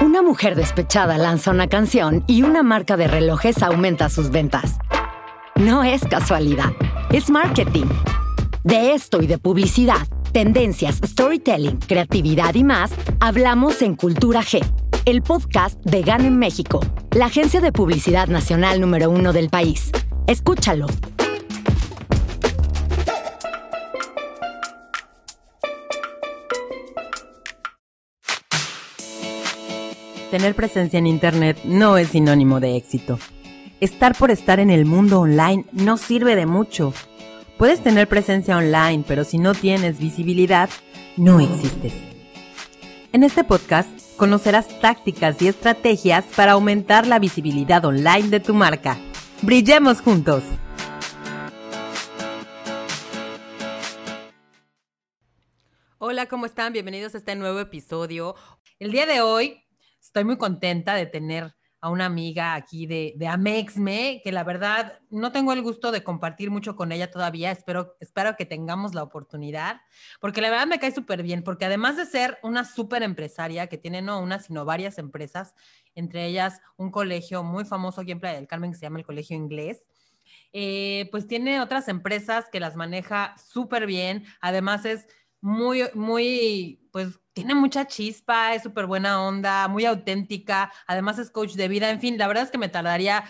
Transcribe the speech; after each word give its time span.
Una 0.00 0.22
mujer 0.22 0.56
despechada 0.56 1.18
lanza 1.18 1.50
una 1.50 1.68
canción 1.68 2.24
y 2.26 2.42
una 2.42 2.62
marca 2.62 2.96
de 2.96 3.06
relojes 3.06 3.62
aumenta 3.62 4.08
sus 4.08 4.30
ventas. 4.30 4.78
No 5.54 5.84
es 5.84 6.02
casualidad, 6.02 6.72
es 7.10 7.30
marketing. 7.30 7.86
De 8.64 8.92
esto 8.92 9.22
y 9.22 9.26
de 9.26 9.38
publicidad, 9.38 10.06
tendencias, 10.32 11.00
storytelling, 11.04 11.78
creatividad 11.78 12.54
y 12.54 12.64
más, 12.64 12.92
hablamos 13.20 13.82
en 13.82 13.94
Cultura 13.94 14.40
G, 14.40 14.64
el 15.04 15.22
podcast 15.22 15.80
de 15.84 16.02
GAN 16.02 16.24
en 16.24 16.38
México, 16.38 16.80
la 17.12 17.26
agencia 17.26 17.60
de 17.60 17.72
publicidad 17.72 18.26
nacional 18.26 18.80
número 18.80 19.10
uno 19.10 19.32
del 19.32 19.48
país. 19.48 19.92
Escúchalo. 20.26 20.86
Tener 30.34 30.56
presencia 30.56 30.98
en 30.98 31.06
Internet 31.06 31.60
no 31.62 31.96
es 31.96 32.08
sinónimo 32.08 32.58
de 32.58 32.76
éxito. 32.76 33.20
Estar 33.78 34.16
por 34.16 34.32
estar 34.32 34.58
en 34.58 34.68
el 34.68 34.84
mundo 34.84 35.20
online 35.20 35.64
no 35.70 35.96
sirve 35.96 36.34
de 36.34 36.44
mucho. 36.44 36.92
Puedes 37.56 37.80
tener 37.84 38.08
presencia 38.08 38.56
online, 38.56 39.04
pero 39.06 39.22
si 39.22 39.38
no 39.38 39.54
tienes 39.54 40.00
visibilidad, 40.00 40.68
no 41.16 41.38
existes. 41.38 41.92
En 43.12 43.22
este 43.22 43.44
podcast 43.44 43.88
conocerás 44.16 44.80
tácticas 44.80 45.40
y 45.40 45.46
estrategias 45.46 46.24
para 46.34 46.54
aumentar 46.54 47.06
la 47.06 47.20
visibilidad 47.20 47.84
online 47.84 48.28
de 48.28 48.40
tu 48.40 48.54
marca. 48.54 48.98
¡Brillemos 49.40 50.00
juntos! 50.00 50.42
Hola, 55.98 56.26
¿cómo 56.26 56.44
están? 56.44 56.72
Bienvenidos 56.72 57.14
a 57.14 57.18
este 57.18 57.36
nuevo 57.36 57.60
episodio. 57.60 58.34
El 58.80 58.90
día 58.90 59.06
de 59.06 59.20
hoy 59.20 59.63
estoy 60.14 60.24
muy 60.24 60.38
contenta 60.38 60.94
de 60.94 61.06
tener 61.06 61.56
a 61.80 61.90
una 61.90 62.06
amiga 62.06 62.54
aquí 62.54 62.86
de, 62.86 63.14
de 63.16 63.26
Amexme, 63.26 64.20
que 64.22 64.30
la 64.30 64.44
verdad 64.44 65.00
no 65.10 65.32
tengo 65.32 65.52
el 65.52 65.60
gusto 65.60 65.90
de 65.90 66.04
compartir 66.04 66.52
mucho 66.52 66.76
con 66.76 66.92
ella 66.92 67.10
todavía, 67.10 67.50
espero, 67.50 67.96
espero 67.98 68.36
que 68.36 68.46
tengamos 68.46 68.94
la 68.94 69.02
oportunidad, 69.02 69.80
porque 70.20 70.40
la 70.40 70.50
verdad 70.50 70.68
me 70.68 70.78
cae 70.78 70.92
súper 70.92 71.24
bien, 71.24 71.42
porque 71.42 71.64
además 71.64 71.96
de 71.96 72.06
ser 72.06 72.38
una 72.44 72.64
súper 72.64 73.02
empresaria 73.02 73.66
que 73.66 73.76
tiene 73.76 74.02
no 74.02 74.20
una, 74.20 74.38
sino 74.38 74.64
varias 74.64 74.98
empresas, 74.98 75.52
entre 75.96 76.26
ellas 76.26 76.60
un 76.76 76.92
colegio 76.92 77.42
muy 77.42 77.64
famoso 77.64 78.00
aquí 78.00 78.12
en 78.12 78.20
Playa 78.20 78.36
del 78.36 78.46
Carmen 78.46 78.70
que 78.70 78.78
se 78.78 78.86
llama 78.86 79.00
el 79.00 79.04
Colegio 79.04 79.36
Inglés, 79.36 79.84
eh, 80.52 81.08
pues 81.10 81.26
tiene 81.26 81.60
otras 81.60 81.88
empresas 81.88 82.48
que 82.52 82.60
las 82.60 82.76
maneja 82.76 83.34
súper 83.36 83.86
bien, 83.86 84.24
además 84.40 84.84
es 84.84 85.08
muy, 85.40 85.82
muy, 85.92 86.88
pues 86.92 87.18
tiene 87.34 87.54
mucha 87.54 87.86
chispa, 87.86 88.54
es 88.54 88.62
súper 88.62 88.86
buena 88.86 89.22
onda, 89.22 89.68
muy 89.68 89.84
auténtica, 89.84 90.72
además 90.86 91.18
es 91.18 91.30
coach 91.30 91.54
de 91.54 91.68
vida, 91.68 91.90
en 91.90 92.00
fin, 92.00 92.16
la 92.16 92.28
verdad 92.28 92.44
es 92.44 92.50
que 92.50 92.58
me 92.58 92.68
tardaría 92.68 93.24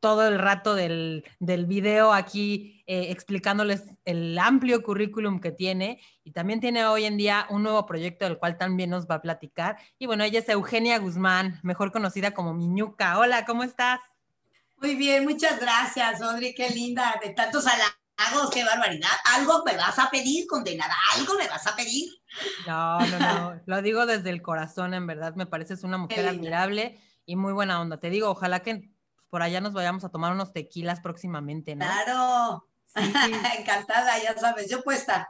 todo 0.00 0.26
el 0.26 0.40
rato 0.40 0.74
del, 0.74 1.24
del 1.38 1.66
video 1.66 2.12
aquí 2.12 2.82
eh, 2.88 3.12
explicándoles 3.12 3.84
el 4.04 4.36
amplio 4.36 4.82
currículum 4.82 5.38
que 5.38 5.52
tiene 5.52 6.00
y 6.24 6.32
también 6.32 6.58
tiene 6.58 6.84
hoy 6.86 7.04
en 7.04 7.16
día 7.16 7.46
un 7.50 7.62
nuevo 7.62 7.86
proyecto 7.86 8.24
del 8.24 8.36
cual 8.36 8.58
también 8.58 8.90
nos 8.90 9.06
va 9.06 9.16
a 9.16 9.22
platicar. 9.22 9.76
Y 10.00 10.06
bueno, 10.06 10.24
ella 10.24 10.40
es 10.40 10.48
Eugenia 10.48 10.98
Guzmán, 10.98 11.60
mejor 11.62 11.92
conocida 11.92 12.34
como 12.34 12.52
Miñuca. 12.52 13.16
Hola, 13.16 13.44
¿cómo 13.44 13.62
estás? 13.62 14.00
Muy 14.78 14.96
bien, 14.96 15.22
muchas 15.22 15.60
gracias, 15.60 16.20
Audrey, 16.20 16.52
qué 16.52 16.70
linda, 16.70 17.20
de 17.22 17.30
tantos 17.30 17.64
halagos, 17.68 18.50
qué 18.52 18.64
barbaridad. 18.64 19.08
Algo 19.36 19.62
me 19.64 19.76
vas 19.76 20.00
a 20.00 20.10
pedir, 20.10 20.48
condenada, 20.48 20.96
algo 21.16 21.34
me 21.38 21.46
vas 21.46 21.64
a 21.68 21.76
pedir. 21.76 22.10
No, 22.66 22.98
no, 23.06 23.18
no, 23.18 23.60
lo 23.66 23.82
digo 23.82 24.06
desde 24.06 24.30
el 24.30 24.42
corazón, 24.42 24.94
en 24.94 25.06
verdad, 25.06 25.34
me 25.34 25.46
pareces 25.46 25.84
una 25.84 25.98
mujer 25.98 26.28
admirable 26.28 27.00
y 27.26 27.36
muy 27.36 27.52
buena 27.52 27.80
onda. 27.80 27.98
Te 27.98 28.10
digo, 28.10 28.30
ojalá 28.30 28.60
que 28.60 28.90
por 29.30 29.42
allá 29.42 29.60
nos 29.60 29.72
vayamos 29.72 30.04
a 30.04 30.10
tomar 30.10 30.32
unos 30.32 30.52
tequilas 30.52 31.00
próximamente, 31.00 31.74
¿no? 31.74 31.84
Claro, 31.84 32.68
sí, 32.94 33.02
sí. 33.02 33.32
encantada, 33.58 34.22
ya 34.22 34.36
sabes, 34.36 34.70
yo 34.70 34.82
puesta. 34.82 35.28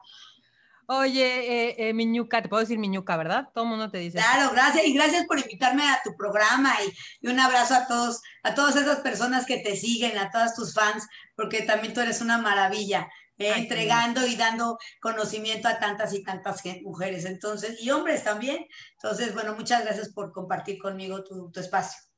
Oye, 0.86 1.68
eh, 1.68 1.88
eh, 1.88 1.94
Miñuca, 1.94 2.42
te 2.42 2.48
puedo 2.48 2.60
decir 2.60 2.78
Miñuca, 2.78 3.16
¿verdad? 3.16 3.48
Todo 3.54 3.64
el 3.64 3.70
mundo 3.70 3.90
te 3.90 3.98
dice. 3.98 4.18
Claro, 4.18 4.50
gracias 4.50 4.84
y 4.84 4.92
gracias 4.92 5.24
por 5.26 5.38
invitarme 5.38 5.88
a 5.88 6.00
tu 6.04 6.16
programa 6.16 6.74
y, 6.84 7.26
y, 7.26 7.30
un 7.30 7.38
abrazo 7.38 7.74
a 7.74 7.86
todos, 7.86 8.20
a 8.42 8.54
todas 8.54 8.76
esas 8.76 9.00
personas 9.00 9.46
que 9.46 9.58
te 9.58 9.76
siguen, 9.76 10.18
a 10.18 10.30
todas 10.30 10.54
tus 10.54 10.74
fans, 10.74 11.06
porque 11.36 11.62
también 11.62 11.94
tú 11.94 12.00
eres 12.00 12.20
una 12.20 12.38
maravilla, 12.38 13.08
entregando 13.38 14.26
y 14.26 14.36
dando 14.36 14.78
conocimiento 15.00 15.68
a 15.68 15.78
tantas 15.78 16.12
y 16.14 16.22
tantas 16.22 16.62
mujeres, 16.82 17.24
entonces, 17.24 17.80
y 17.80 17.90
hombres 17.90 18.24
también. 18.24 18.66
Entonces, 18.94 19.34
bueno, 19.34 19.54
muchas 19.54 19.84
gracias 19.84 20.10
por 20.12 20.32
compartir 20.32 20.78
conmigo 20.78 21.24
tu, 21.24 21.50
tu 21.50 21.60
espacio. 21.60 22.11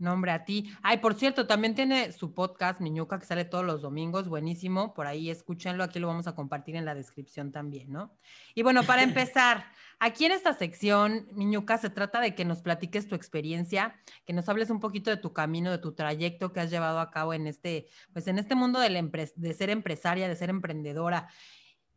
Nombre 0.00 0.32
a 0.32 0.46
ti. 0.46 0.72
Ay, 0.82 0.96
por 0.96 1.14
cierto, 1.14 1.46
también 1.46 1.74
tiene 1.74 2.10
su 2.12 2.32
podcast, 2.32 2.80
Miñuca, 2.80 3.18
que 3.18 3.26
sale 3.26 3.44
todos 3.44 3.66
los 3.66 3.82
domingos, 3.82 4.28
buenísimo. 4.28 4.94
Por 4.94 5.06
ahí 5.06 5.28
escúchenlo, 5.28 5.84
aquí 5.84 5.98
lo 5.98 6.06
vamos 6.06 6.26
a 6.26 6.34
compartir 6.34 6.74
en 6.76 6.86
la 6.86 6.94
descripción 6.94 7.52
también, 7.52 7.92
¿no? 7.92 8.10
Y 8.54 8.62
bueno, 8.62 8.82
para 8.84 9.02
empezar, 9.34 9.66
aquí 9.98 10.24
en 10.24 10.32
esta 10.32 10.54
sección, 10.54 11.28
Miñuca, 11.32 11.76
se 11.76 11.90
trata 11.90 12.18
de 12.22 12.34
que 12.34 12.46
nos 12.46 12.62
platiques 12.62 13.08
tu 13.08 13.14
experiencia, 13.14 13.94
que 14.24 14.32
nos 14.32 14.48
hables 14.48 14.70
un 14.70 14.80
poquito 14.80 15.10
de 15.10 15.18
tu 15.18 15.34
camino, 15.34 15.70
de 15.70 15.76
tu 15.76 15.92
trayecto 15.92 16.50
que 16.54 16.60
has 16.60 16.70
llevado 16.70 16.98
a 16.98 17.10
cabo 17.10 17.34
en 17.34 17.46
este, 17.46 17.86
pues 18.14 18.26
en 18.26 18.38
este 18.38 18.54
mundo 18.54 18.80
de, 18.80 19.30
de 19.36 19.54
ser 19.54 19.68
empresaria, 19.68 20.28
de 20.28 20.36
ser 20.36 20.48
emprendedora. 20.48 21.28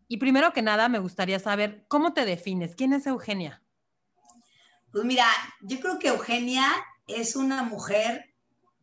Y 0.10 0.18
primero 0.18 0.52
que 0.52 0.62
nada, 0.62 0.90
me 0.90 1.00
gustaría 1.00 1.40
saber 1.40 1.86
cómo 1.88 2.12
te 2.12 2.26
defines. 2.26 2.76
¿Quién 2.76 2.92
es 2.92 3.08
Eugenia? 3.08 3.62
Pues 4.92 5.06
mira, 5.06 5.26
yo 5.62 5.80
creo 5.80 5.98
que 6.00 6.10
Eugenia 6.10 6.68
es 7.08 7.36
una 7.36 7.64
mujer 7.64 8.34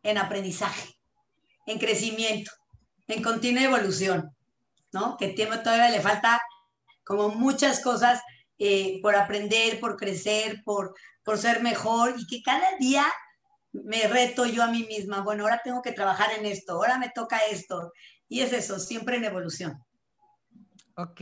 en 0.02 0.18
aprendizaje, 0.18 0.98
en 1.66 1.78
crecimiento, 1.78 2.50
en 3.08 3.22
continua 3.22 3.62
evolución, 3.62 4.34
¿no? 4.92 5.16
Que 5.16 5.28
todavía 5.28 5.90
le 5.90 6.00
falta 6.00 6.40
como 7.04 7.28
muchas 7.30 7.80
cosas 7.80 8.20
eh, 8.58 9.00
por 9.02 9.16
aprender, 9.16 9.80
por 9.80 9.96
crecer, 9.96 10.62
por, 10.64 10.94
por 11.24 11.38
ser 11.38 11.62
mejor 11.62 12.14
y 12.18 12.26
que 12.26 12.42
cada 12.42 12.76
día 12.78 13.04
me 13.72 14.06
reto 14.08 14.46
yo 14.46 14.62
a 14.62 14.70
mí 14.70 14.84
misma, 14.84 15.20
bueno, 15.20 15.44
ahora 15.44 15.60
tengo 15.62 15.82
que 15.82 15.92
trabajar 15.92 16.30
en 16.38 16.46
esto, 16.46 16.74
ahora 16.74 16.98
me 16.98 17.10
toca 17.10 17.38
esto. 17.50 17.92
Y 18.28 18.40
es 18.40 18.52
eso, 18.52 18.78
siempre 18.78 19.16
en 19.16 19.24
evolución. 19.24 19.84
Ok, 20.96 21.20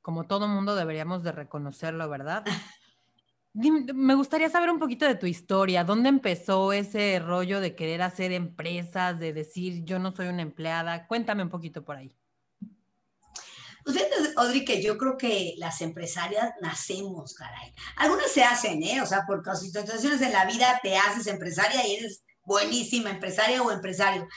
como 0.00 0.26
todo 0.26 0.48
mundo 0.48 0.74
deberíamos 0.74 1.22
de 1.22 1.32
reconocerlo, 1.32 2.08
¿verdad? 2.08 2.44
Me 3.52 4.14
gustaría 4.14 4.48
saber 4.48 4.70
un 4.70 4.78
poquito 4.78 5.04
de 5.06 5.16
tu 5.16 5.26
historia. 5.26 5.82
¿Dónde 5.82 6.08
empezó 6.08 6.72
ese 6.72 7.18
rollo 7.18 7.60
de 7.60 7.74
querer 7.74 8.02
hacer 8.02 8.32
empresas, 8.32 9.18
de 9.18 9.32
decir 9.32 9.84
yo 9.84 9.98
no 9.98 10.14
soy 10.14 10.28
una 10.28 10.42
empleada? 10.42 11.06
Cuéntame 11.08 11.42
un 11.42 11.48
poquito 11.48 11.84
por 11.84 11.96
ahí. 11.96 12.16
Pues 13.84 13.96
Audrey, 14.36 14.64
que 14.64 14.82
yo 14.82 14.96
creo 14.98 15.16
que 15.16 15.54
las 15.56 15.80
empresarias 15.80 16.52
nacemos, 16.60 17.34
caray. 17.34 17.74
Algunas 17.96 18.30
se 18.30 18.44
hacen, 18.44 18.82
¿eh? 18.82 19.00
O 19.02 19.06
sea, 19.06 19.24
por 19.26 19.42
situaciones 19.56 20.20
en 20.22 20.32
la 20.32 20.44
vida 20.44 20.78
te 20.82 20.96
haces 20.96 21.26
empresaria 21.26 21.86
y 21.86 21.96
eres 21.96 22.24
buenísima 22.44 23.10
empresaria 23.10 23.62
o 23.62 23.70
empresario. 23.70 24.28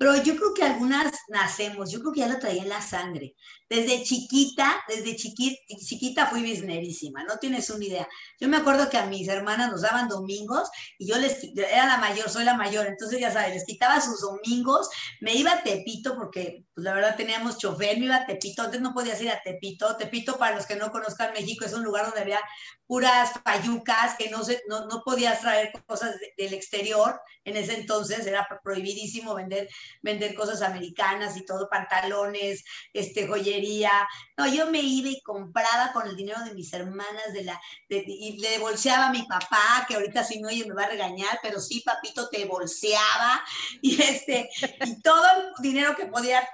Pero 0.00 0.16
yo 0.16 0.34
creo 0.34 0.54
que 0.54 0.64
algunas 0.64 1.12
nacemos, 1.28 1.92
yo 1.92 2.00
creo 2.00 2.12
que 2.14 2.20
ya 2.20 2.28
lo 2.28 2.38
traía 2.38 2.62
en 2.62 2.70
la 2.70 2.80
sangre. 2.80 3.34
Desde 3.68 4.02
chiquita, 4.02 4.82
desde 4.88 5.14
chiquita, 5.14 5.60
chiquita 5.76 6.26
fui 6.26 6.40
bisnerísima, 6.40 7.22
no 7.24 7.36
tienes 7.36 7.68
una 7.68 7.84
idea. 7.84 8.08
Yo 8.40 8.48
me 8.48 8.56
acuerdo 8.56 8.88
que 8.88 8.96
a 8.96 9.04
mis 9.04 9.28
hermanas 9.28 9.70
nos 9.70 9.82
daban 9.82 10.08
domingos 10.08 10.70
y 10.98 11.06
yo 11.06 11.18
les, 11.18 11.44
era 11.54 11.86
la 11.86 11.98
mayor, 11.98 12.30
soy 12.30 12.44
la 12.44 12.56
mayor, 12.56 12.86
entonces 12.86 13.20
ya 13.20 13.30
sabes, 13.30 13.52
les 13.52 13.66
quitaba 13.66 14.00
sus 14.00 14.22
domingos, 14.22 14.88
me 15.20 15.34
iba 15.34 15.52
a 15.52 15.62
Tepito 15.62 16.16
porque 16.16 16.64
pues 16.74 16.82
la 16.82 16.94
verdad 16.94 17.16
teníamos 17.16 17.58
chofer, 17.58 17.98
me 17.98 18.06
iba 18.06 18.16
a 18.16 18.26
Tepito, 18.26 18.62
antes 18.62 18.80
no 18.80 18.94
podías 18.94 19.20
ir 19.20 19.28
a 19.28 19.42
Tepito. 19.42 19.98
Tepito, 19.98 20.38
para 20.38 20.56
los 20.56 20.64
que 20.64 20.76
no 20.76 20.90
conozcan 20.90 21.34
México, 21.34 21.66
es 21.66 21.74
un 21.74 21.84
lugar 21.84 22.06
donde 22.06 22.22
había 22.22 22.40
puras 22.86 23.32
payucas, 23.44 24.16
que 24.16 24.30
no, 24.30 24.42
se, 24.42 24.62
no, 24.66 24.86
no 24.86 25.02
podías 25.04 25.42
traer 25.42 25.70
cosas 25.86 26.18
de, 26.18 26.42
del 26.42 26.54
exterior, 26.54 27.20
en 27.44 27.56
ese 27.56 27.74
entonces 27.74 28.26
era 28.26 28.46
prohibidísimo 28.64 29.34
vender, 29.34 29.68
vender 30.02 30.34
cosas 30.34 30.62
americanas 30.62 31.36
y 31.36 31.44
todo, 31.44 31.68
pantalones, 31.68 32.64
este, 32.92 33.26
joyería. 33.26 33.90
No, 34.36 34.46
yo 34.46 34.70
me 34.70 34.80
iba 34.80 35.08
y 35.08 35.20
compraba 35.22 35.92
con 35.92 36.08
el 36.08 36.16
dinero 36.16 36.42
de 36.44 36.54
mis 36.54 36.72
hermanas 36.72 37.32
de 37.32 37.44
la, 37.44 37.60
y 37.88 38.38
le 38.40 38.58
bolseaba 38.58 39.08
a 39.08 39.12
mi 39.12 39.22
papá, 39.24 39.84
que 39.86 39.94
ahorita 39.94 40.24
si 40.24 40.40
no 40.40 40.48
oye 40.48 40.66
me 40.66 40.74
va 40.74 40.84
a 40.84 40.90
regañar, 40.90 41.38
pero 41.42 41.60
sí, 41.60 41.82
papito, 41.84 42.28
te 42.28 42.44
bolseaba, 42.44 43.42
y 43.82 44.00
este, 44.00 44.48
y 44.84 45.00
todo 45.02 45.24
el 45.36 45.62
dinero 45.62 45.94
que 45.96 46.06
podía 46.06 46.48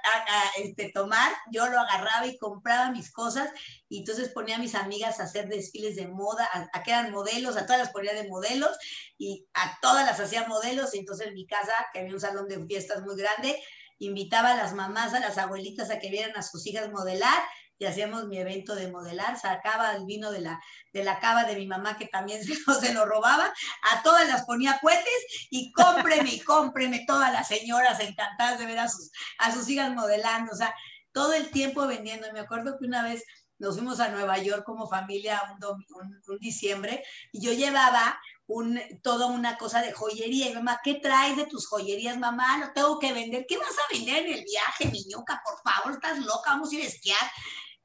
este, 0.57 0.91
tomar, 0.91 1.31
yo 1.51 1.67
lo 1.67 1.79
agarraba 1.79 2.27
y 2.27 2.37
compraba 2.37 2.91
mis 2.91 3.11
cosas, 3.11 3.49
y 3.89 3.99
entonces 3.99 4.29
ponía 4.29 4.55
a 4.55 4.59
mis 4.59 4.75
amigas 4.75 5.19
a 5.19 5.23
hacer 5.23 5.47
desfiles 5.47 5.95
de 5.95 6.07
moda, 6.07 6.47
a, 6.51 6.67
a, 6.73 6.83
que 6.83 6.91
eran 6.91 7.11
modelos, 7.11 7.57
a 7.57 7.65
todas 7.65 7.81
las 7.81 7.91
ponía 7.91 8.13
de 8.13 8.27
modelos 8.27 8.77
y 9.17 9.47
a 9.53 9.77
todas 9.81 10.05
las 10.05 10.19
hacía 10.19 10.47
modelos, 10.47 10.93
y 10.93 10.99
entonces 10.99 11.27
en 11.27 11.33
mi 11.33 11.45
casa, 11.45 11.73
que 11.93 11.99
había 11.99 12.13
un 12.13 12.19
salón 12.19 12.47
de 12.47 12.65
fiestas 12.65 13.01
muy 13.03 13.15
grande, 13.15 13.61
invitaba 13.99 14.51
a 14.51 14.57
las 14.57 14.73
mamás, 14.73 15.13
a 15.13 15.19
las 15.19 15.37
abuelitas 15.37 15.89
a 15.89 15.99
que 15.99 16.09
vieran 16.09 16.35
a 16.35 16.43
sus 16.43 16.65
hijas 16.67 16.91
modelar 16.91 17.41
y 17.79 17.85
hacíamos 17.85 18.27
mi 18.27 18.39
evento 18.39 18.75
de 18.75 18.91
modelar, 18.91 19.39
sacaba 19.39 19.93
el 19.93 20.05
vino 20.05 20.31
de 20.31 20.41
la, 20.41 20.59
de 20.93 21.03
la 21.03 21.19
cava 21.19 21.43
de 21.43 21.55
mi 21.55 21.67
mamá 21.67 21.97
que 21.97 22.07
también 22.07 22.43
se, 22.43 22.55
se 22.55 22.93
lo 22.93 23.05
robaba, 23.05 23.53
a 23.91 24.03
todas 24.03 24.27
las 24.27 24.45
ponía 24.45 24.79
puentes 24.81 25.47
y 25.49 25.71
cómpreme 25.73 26.31
y 26.31 26.39
cómpreme 26.39 27.05
todas 27.05 27.31
las 27.31 27.47
señoras 27.47 27.99
encantadas 27.99 28.59
de 28.59 28.65
ver 28.65 28.79
a 28.79 28.89
sus, 28.89 29.11
a 29.39 29.51
sus 29.51 29.69
hijas 29.69 29.93
modelando, 29.93 30.51
o 30.53 30.55
sea, 30.55 30.73
todo 31.11 31.33
el 31.33 31.49
tiempo 31.49 31.87
vendiendo. 31.87 32.31
Me 32.33 32.39
acuerdo 32.39 32.77
que 32.77 32.85
una 32.85 33.03
vez 33.03 33.23
nos 33.59 33.75
fuimos 33.75 33.99
a 33.99 34.09
Nueva 34.09 34.37
York 34.37 34.63
como 34.63 34.87
familia 34.87 35.41
un, 35.59 35.85
un, 36.27 36.37
diciembre 36.39 37.03
y 37.31 37.41
yo 37.41 37.53
llevaba 37.53 38.19
un, 38.45 38.79
toda 39.01 39.27
una 39.27 39.57
cosa 39.57 39.81
de 39.81 39.93
joyería. 39.93 40.49
Y 40.49 40.53
mamá, 40.53 40.79
¿qué 40.83 40.95
traes 40.95 41.37
de 41.37 41.45
tus 41.45 41.67
joyerías, 41.67 42.17
mamá? 42.17 42.57
Lo 42.59 42.71
tengo 42.73 42.99
que 42.99 43.13
vender. 43.13 43.45
¿Qué 43.47 43.57
vas 43.57 43.75
a 43.77 43.93
vender 43.93 44.25
en 44.25 44.33
el 44.33 44.43
viaje, 44.43 44.85
niñoca? 44.85 45.41
Por 45.43 45.61
favor, 45.61 45.93
estás 45.93 46.19
loca, 46.19 46.51
vamos 46.51 46.71
a 46.71 46.75
ir 46.75 46.83
a 46.83 46.87
esquiar. 46.87 47.31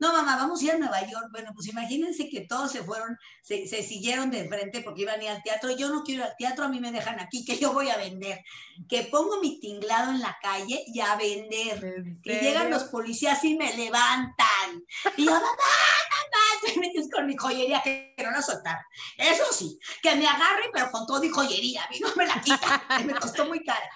No, 0.03 0.13
mamá, 0.13 0.35
vamos 0.35 0.61
a 0.61 0.65
ir 0.65 0.73
a 0.73 0.79
Nueva 0.79 1.01
York. 1.07 1.29
Bueno, 1.31 1.53
pues 1.55 1.69
imagínense 1.69 2.29
que 2.29 2.41
todos 2.41 2.73
se 2.73 2.83
fueron, 2.83 3.17
se, 3.41 3.69
siguieron 3.85 4.33
de 4.33 4.49
frente 4.49 4.81
porque 4.81 5.03
iban 5.03 5.21
a 5.21 5.23
ir 5.23 5.31
al 5.31 5.43
teatro. 5.45 5.71
Yo 5.77 5.91
no 5.91 6.03
quiero 6.03 6.23
ir 6.23 6.29
al 6.29 6.37
teatro, 6.37 6.65
a 6.65 6.69
mí 6.69 6.81
me 6.81 6.91
dejan 6.91 7.21
aquí, 7.21 7.45
que 7.45 7.57
yo 7.57 7.73
voy 7.73 7.89
a 7.89 7.97
vender. 7.97 8.43
Que 8.89 9.05
pongo 9.05 9.41
mi 9.41 9.61
tinglado 9.61 10.11
en 10.11 10.21
la 10.21 10.37
calle 10.43 10.83
y 10.89 10.99
a 10.99 11.15
vender. 11.15 12.17
Que 12.25 12.41
llegan 12.41 12.69
los 12.69 12.83
policías 12.85 13.45
y 13.45 13.57
me 13.57 13.77
levantan. 13.77 14.83
Y 15.17 15.25
yo, 15.25 15.31
mamá, 15.31 15.47
mamá, 15.47 16.43
te 16.67 16.81
metes 16.81 17.09
con 17.09 17.25
mi 17.25 17.37
joyería 17.37 17.81
que 17.81 18.13
no 18.25 18.33
la 18.33 18.43
soltar. 18.43 18.81
Eso 19.17 19.53
sí, 19.53 19.79
que 20.03 20.17
me 20.17 20.27
agarren, 20.27 20.71
pero 20.73 20.91
con 20.91 21.07
todo 21.07 21.23
y 21.23 21.29
joyería. 21.29 21.85
A 21.85 21.91
mí 21.91 22.01
no 22.01 22.09
me 22.17 22.27
la 22.27 22.41
quita, 22.41 22.83
me 23.07 23.15
costó 23.15 23.47
muy 23.47 23.63
cara. 23.63 23.89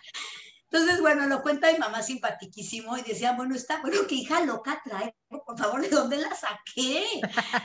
Entonces, 0.70 1.00
bueno, 1.00 1.26
lo 1.26 1.43
cuenta 1.43 1.73
mi 1.73 1.79
mamá 1.79 2.02
simpatiquísimo 2.02 2.99
y 2.99 3.02
decía, 3.02 3.32
bueno, 3.32 3.55
está, 3.55 3.81
bueno, 3.81 3.99
qué 4.09 4.17
hija 4.17 4.44
loca 4.44 4.82
trae, 4.85 5.14
por 5.28 5.58
favor, 5.58 5.81
¿de 5.81 5.88
dónde 5.88 6.17
la 6.19 6.34
saqué? 6.34 7.05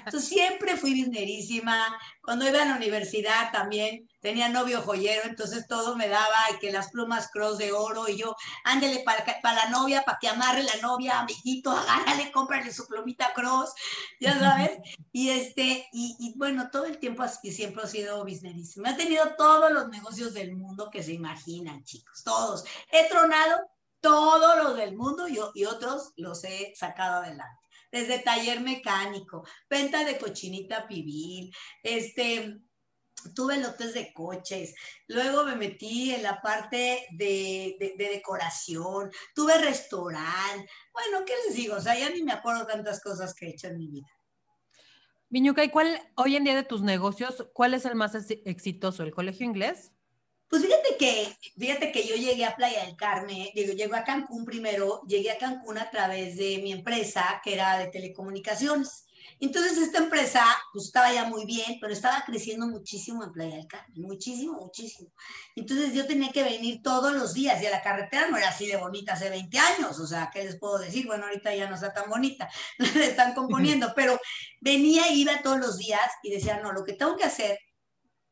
Entonces, 0.06 0.30
siempre 0.30 0.78
fui 0.78 0.94
biznerísima. 0.94 1.98
Cuando 2.22 2.48
iba 2.48 2.62
a 2.62 2.66
la 2.66 2.76
universidad 2.76 3.52
también 3.52 4.10
tenía 4.20 4.50
novio 4.50 4.82
joyero, 4.82 5.24
entonces 5.26 5.68
todo 5.68 5.96
me 5.96 6.08
daba 6.08 6.38
y 6.54 6.60
que 6.60 6.72
las 6.72 6.90
plumas 6.90 7.30
cross 7.32 7.58
de 7.58 7.72
oro 7.72 8.08
y 8.08 8.18
yo, 8.18 8.36
ándele 8.64 9.04
para, 9.04 9.26
para 9.42 9.66
la 9.66 9.70
novia, 9.70 10.04
para 10.04 10.18
que 10.20 10.28
amarre 10.28 10.64
la 10.64 10.76
novia, 10.82 11.20
amiguito, 11.20 11.72
agárrale, 11.72 12.32
cómprale 12.32 12.72
su 12.72 12.88
plumita 12.88 13.34
cross, 13.34 13.74
ya 14.20 14.38
sabes. 14.38 14.72
Y 15.14 15.30
este, 15.30 15.90
y, 15.92 16.16
y 16.20 16.38
bueno, 16.38 16.70
todo 16.72 16.86
el 16.86 16.98
tiempo 16.98 17.22
así 17.22 17.52
siempre 17.52 17.84
he 17.84 17.88
sido 17.88 18.24
biznerísima. 18.24 18.92
He 18.92 18.96
tenido 18.96 19.36
todos 19.36 19.70
los 19.70 19.90
negocios 19.90 20.34
del 20.34 20.56
mundo 20.56 20.90
que 20.90 21.04
se 21.04 21.12
imaginan, 21.12 21.84
chicos, 21.84 22.24
todos. 22.24 22.64
He 22.90 23.10
tronado 23.10 23.58
todos 24.02 24.64
los 24.64 24.76
del 24.76 24.96
mundo 24.96 25.28
y, 25.28 25.40
y 25.54 25.66
otros 25.66 26.14
los 26.18 26.44
he 26.44 26.74
sacado 26.76 27.22
adelante 27.22 27.62
desde 27.92 28.20
taller 28.20 28.62
mecánico, 28.62 29.46
venta 29.70 30.06
de 30.06 30.18
cochinita 30.18 30.88
pibil, 30.88 31.54
este, 31.84 32.62
tuve 33.36 33.58
lotes 33.58 33.94
de 33.94 34.14
coches, 34.14 34.74
luego 35.08 35.44
me 35.44 35.56
metí 35.56 36.14
en 36.14 36.24
la 36.24 36.42
parte 36.42 37.06
de, 37.12 37.96
decoración, 37.98 39.12
tuve 39.36 39.58
restaurante, 39.58 40.70
bueno, 40.94 41.26
¿qué 41.26 41.34
les 41.46 41.56
digo? 41.56 41.76
O 41.76 41.82
sea, 41.82 41.98
ya 41.98 42.10
ni 42.10 42.24
me 42.24 42.32
acuerdo 42.32 42.66
tantas 42.66 43.02
cosas 43.02 43.34
que 43.36 43.48
he 43.48 43.50
hecho 43.50 43.68
en 43.68 43.78
mi 43.78 43.88
vida. 43.88 44.08
Viñuca, 45.30 45.64
¿y 45.64 45.70
cuál 45.70 46.00
hoy 46.16 46.36
en 46.36 46.44
día 46.44 46.56
de 46.56 46.64
tus 46.64 46.82
negocios, 46.82 47.48
cuál 47.54 47.74
es 47.74 47.86
el 47.86 47.96
más 47.96 48.14
exitoso? 48.16 49.04
¿El 49.04 49.14
colegio 49.14 49.46
inglés? 49.46 49.94
Pues 50.52 50.64
fíjate 50.64 50.98
que, 51.00 51.34
fíjate 51.58 51.94
que 51.94 52.06
yo 52.06 52.16
llegué 52.18 52.44
a 52.44 52.58
Playa 52.58 52.86
del 52.86 52.98
Carmen, 52.98 53.48
digo, 53.56 53.72
llego 53.72 53.96
a 53.96 54.04
Cancún 54.04 54.44
primero, 54.44 55.02
llegué 55.08 55.32
a 55.32 55.38
Cancún 55.38 55.78
a 55.78 55.90
través 55.90 56.36
de 56.36 56.60
mi 56.62 56.74
empresa, 56.74 57.40
que 57.42 57.54
era 57.54 57.78
de 57.78 57.88
telecomunicaciones. 57.88 59.06
Entonces 59.40 59.78
esta 59.78 60.00
empresa 60.00 60.44
pues 60.74 60.88
estaba 60.88 61.14
ya 61.14 61.24
muy 61.24 61.46
bien, 61.46 61.78
pero 61.80 61.94
estaba 61.94 62.22
creciendo 62.26 62.68
muchísimo 62.68 63.24
en 63.24 63.32
Playa 63.32 63.56
del 63.56 63.68
Carmen, 63.68 64.02
muchísimo, 64.02 64.60
muchísimo. 64.60 65.14
Entonces 65.56 65.94
yo 65.94 66.06
tenía 66.06 66.34
que 66.34 66.44
venir 66.44 66.82
todos 66.84 67.14
los 67.14 67.34
días 67.34 67.62
y 67.62 67.68
a 67.68 67.72
la 67.72 67.82
carretera 67.82 68.28
no 68.28 68.36
era 68.36 68.50
así 68.50 68.68
de 68.68 68.76
bonita 68.76 69.14
hace 69.14 69.30
20 69.30 69.58
años, 69.58 69.98
o 70.02 70.06
sea, 70.06 70.30
¿qué 70.34 70.44
les 70.44 70.58
puedo 70.58 70.80
decir? 70.80 71.08
Bueno, 71.08 71.28
ahorita 71.28 71.56
ya 71.56 71.70
no 71.70 71.76
está 71.76 71.94
tan 71.94 72.10
bonita, 72.10 72.50
la 72.78 73.06
están 73.06 73.34
componiendo, 73.36 73.94
pero 73.96 74.20
venía, 74.60 75.14
iba 75.14 75.42
todos 75.42 75.60
los 75.60 75.78
días 75.78 76.12
y 76.24 76.30
decía, 76.30 76.60
no, 76.60 76.74
lo 76.74 76.84
que 76.84 76.92
tengo 76.92 77.16
que 77.16 77.24
hacer 77.24 77.58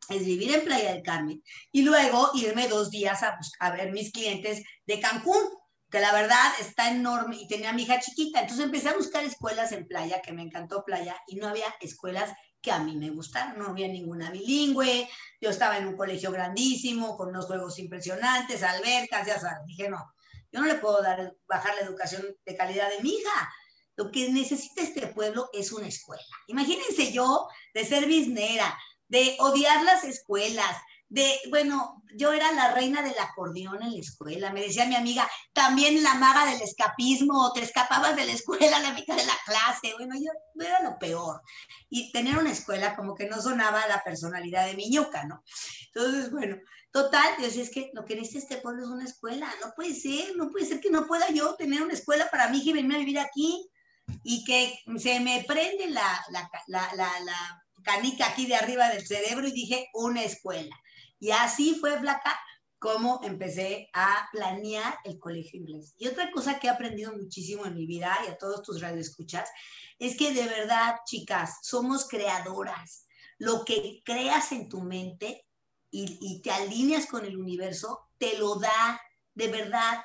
es 0.10 0.26
vivir 0.26 0.54
en 0.54 0.64
Playa 0.64 0.94
del 0.94 1.04
Carmen 1.04 1.44
y 1.72 1.82
luego 1.84 2.32
irme 2.34 2.68
dos 2.68 2.90
días 2.90 3.24
a, 3.24 3.38
a 3.60 3.72
ver 3.72 3.92
mis 3.92 4.12
clientes 4.12 4.64
de 4.86 5.00
Cancún 5.00 5.44
que 5.90 6.00
la 6.00 6.12
verdad 6.12 6.52
está 6.60 6.92
enorme 6.92 7.38
y 7.38 7.48
tenía 7.48 7.72
a 7.72 7.74
mi 7.74 7.84
hija 7.84 8.00
chiquita. 8.00 8.42
Entonces 8.42 8.66
empecé 8.66 8.90
a 8.90 8.96
buscar 8.96 9.24
escuelas 9.24 9.72
en 9.72 9.88
playa, 9.88 10.22
que 10.22 10.32
me 10.32 10.44
encantó 10.44 10.84
playa, 10.86 11.20
y 11.28 11.36
no 11.38 11.48
había 11.48 11.66
escuelas 11.82 12.32
que 12.62 12.72
a 12.72 12.80
mí 12.80 12.96
me 12.96 13.10
gustaran, 13.10 13.58
no 13.58 13.70
había 13.70 13.88
ninguna 13.88 14.30
bilingüe, 14.32 15.10
yo 15.42 15.50
estaba 15.50 15.78
en 15.78 15.88
un 15.88 15.96
colegio 15.96 16.32
grandísimo, 16.32 17.18
con 17.18 17.30
unos 17.30 17.46
juegos 17.46 17.80
impresionantes, 17.80 18.64
albercas, 18.64 19.26
ya 19.26 19.40
sabes, 19.40 19.66
dije, 19.66 19.90
no, 19.90 20.14
yo 20.52 20.60
no 20.60 20.66
le 20.66 20.76
puedo 20.76 21.02
dar, 21.02 21.36
bajar 21.48 21.74
la 21.76 21.82
educación 21.82 22.24
de 22.46 22.56
calidad 22.56 22.90
de 22.90 23.02
mi 23.02 23.12
hija. 23.12 23.50
Lo 23.96 24.12
que 24.12 24.30
necesita 24.30 24.82
este 24.82 25.08
pueblo 25.08 25.50
es 25.52 25.72
una 25.74 25.88
escuela. 25.88 26.24
Imagínense 26.48 27.12
yo 27.12 27.48
de 27.74 27.86
ser 27.86 28.06
biznera, 28.06 28.78
de 29.10 29.36
odiar 29.40 29.84
las 29.84 30.04
escuelas, 30.04 30.78
de, 31.10 31.40
bueno, 31.50 32.04
yo 32.16 32.32
era 32.32 32.52
la 32.52 32.72
reina 32.72 33.02
del 33.02 33.18
acordeón 33.18 33.82
en 33.82 33.94
la 33.94 34.00
escuela, 34.00 34.54
me 34.54 34.62
decía 34.62 34.86
mi 34.86 34.96
amiga, 34.96 35.28
también 35.54 36.04
la 36.04 36.14
maga 36.14 36.46
del 36.46 36.62
escapismo, 36.62 37.52
te 37.52 37.64
escapabas 37.64 38.16
de 38.16 38.26
la 38.26 38.34
escuela 38.34 38.78
a 38.78 38.82
la 38.82 38.94
mitad 38.94 39.16
de 39.16 39.26
la 39.26 39.38
clase, 39.44 39.96
bueno, 39.98 40.16
yo 40.16 40.32
era 40.64 40.84
lo 40.84 41.00
peor. 41.00 41.42
Y 41.90 42.12
tener 42.12 42.38
una 42.38 42.52
escuela 42.52 42.96
como 42.96 43.16
que 43.16 43.28
no 43.28 43.42
sonaba 43.42 43.88
la 43.88 44.04
personalidad 44.04 44.68
de 44.68 44.76
mi 44.76 44.90
ñuca, 44.90 45.26
¿no? 45.26 45.44
Entonces, 45.88 46.32
bueno, 46.32 46.58
total, 46.92 47.28
yo 47.40 47.46
decía, 47.46 47.64
es 47.64 47.72
que 47.72 47.90
lo 47.94 48.06
que 48.06 48.16
necesita 48.16 48.40
este 48.40 48.58
pueblo 48.58 48.84
es 48.84 48.90
una 48.90 49.06
escuela, 49.06 49.52
no 49.66 49.74
puede 49.76 49.96
ser, 49.96 50.36
no 50.38 50.52
puede 50.52 50.68
ser 50.68 50.80
que 50.80 50.92
no 50.92 51.08
pueda 51.08 51.28
yo 51.32 51.56
tener 51.56 51.82
una 51.82 51.94
escuela 51.94 52.30
para 52.30 52.50
mí 52.50 52.62
y 52.64 52.72
venirme 52.72 52.96
a 52.96 53.00
vivir 53.00 53.20
aquí 53.20 53.68
y 54.24 54.44
que 54.44 54.80
se 55.00 55.20
me 55.20 55.44
prende 55.48 55.88
la, 55.88 56.24
la, 56.68 56.94
la 56.96 57.64
canica 57.84 58.28
aquí 58.28 58.46
de 58.46 58.56
arriba 58.56 58.90
del 58.90 59.06
cerebro 59.06 59.48
y 59.48 59.52
dije, 59.52 59.90
una 59.94 60.24
escuela. 60.24 60.76
Y 61.20 61.32
así 61.32 61.76
fue, 61.76 62.00
Blanca, 62.00 62.40
como 62.80 63.20
empecé 63.24 63.90
a 63.94 64.30
planear 64.32 64.98
el 65.04 65.20
colegio 65.20 65.60
inglés. 65.60 65.94
Y 65.98 66.08
otra 66.08 66.32
cosa 66.32 66.60
que 66.60 66.68
he 66.68 66.70
aprendido 66.70 67.16
muchísimo 67.16 67.66
en 67.66 67.76
mi 67.76 67.86
vida 67.86 68.18
y 68.26 68.30
a 68.30 68.38
todos 68.38 68.64
tus 68.64 68.82
radioescuchas 68.82 69.50
es 70.00 70.16
que 70.16 70.34
de 70.34 70.48
verdad, 70.48 70.96
chicas, 71.06 71.60
somos 71.62 72.08
creadoras. 72.08 73.06
Lo 73.38 73.66
que 73.66 74.02
creas 74.06 74.54
en 74.54 74.70
tu 74.70 74.82
mente 74.82 75.46
y, 75.92 76.18
y 76.22 76.42
te 76.42 76.52
alineas 76.52 77.06
con 77.06 77.26
el 77.26 77.38
universo, 77.38 78.08
te 78.18 78.38
lo 78.38 78.56
da, 78.56 79.02
de 79.34 79.48
verdad. 79.50 80.02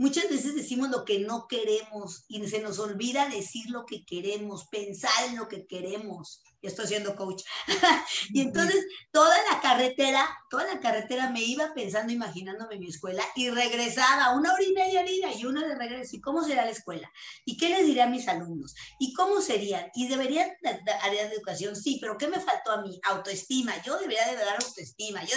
Muchas 0.00 0.30
veces 0.30 0.54
decimos 0.54 0.90
lo 0.90 1.04
que 1.04 1.18
no 1.18 1.48
queremos 1.48 2.24
y 2.28 2.46
se 2.46 2.60
nos 2.60 2.78
olvida 2.78 3.28
decir 3.28 3.68
lo 3.68 3.84
que 3.84 4.04
queremos, 4.04 4.68
pensar 4.68 5.10
en 5.26 5.36
lo 5.36 5.48
que 5.48 5.66
queremos. 5.66 6.40
Yo 6.62 6.68
estoy 6.68 6.86
siendo 6.86 7.16
coach. 7.16 7.42
y 8.32 8.42
entonces 8.42 8.86
toda 9.10 9.34
la 9.50 9.60
carretera, 9.60 10.24
toda 10.50 10.72
la 10.72 10.78
carretera 10.78 11.30
me 11.30 11.42
iba 11.42 11.74
pensando, 11.74 12.12
imaginándome 12.12 12.78
mi 12.78 12.86
escuela 12.86 13.24
y 13.34 13.50
regresaba 13.50 14.36
una 14.36 14.52
hora 14.52 14.62
y 14.62 14.72
media 14.72 15.02
de 15.02 15.12
ida 15.12 15.32
y 15.32 15.44
una 15.46 15.66
de 15.66 15.74
regreso. 15.74 16.14
¿Y 16.14 16.20
cómo 16.20 16.44
será 16.44 16.64
la 16.64 16.70
escuela? 16.70 17.10
¿Y 17.44 17.56
qué 17.56 17.68
les 17.68 17.84
diré 17.84 18.02
a 18.02 18.06
mis 18.06 18.28
alumnos? 18.28 18.76
¿Y 19.00 19.12
cómo 19.14 19.40
serían? 19.40 19.90
¿Y 19.96 20.06
deberían 20.06 20.48
áreas 21.02 21.30
de 21.30 21.34
educación? 21.34 21.74
Sí, 21.74 21.98
pero 22.00 22.16
¿qué 22.16 22.28
me 22.28 22.38
faltó 22.38 22.70
a 22.70 22.82
mí? 22.82 23.00
Autoestima. 23.02 23.82
Yo 23.82 23.98
debería 23.98 24.28
de 24.28 24.36
dar 24.36 24.62
autoestima. 24.62 25.24
Yo 25.24 25.36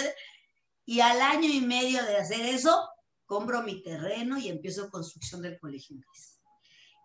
Y 0.86 1.00
al 1.00 1.20
año 1.20 1.48
y 1.48 1.62
medio 1.62 2.04
de 2.04 2.16
hacer 2.16 2.46
eso, 2.46 2.80
compro 3.32 3.62
mi 3.62 3.82
terreno 3.82 4.36
y 4.36 4.50
empiezo 4.50 4.90
construcción 4.90 5.40
del 5.40 5.58
colegio 5.58 5.96
inglés. 5.96 6.38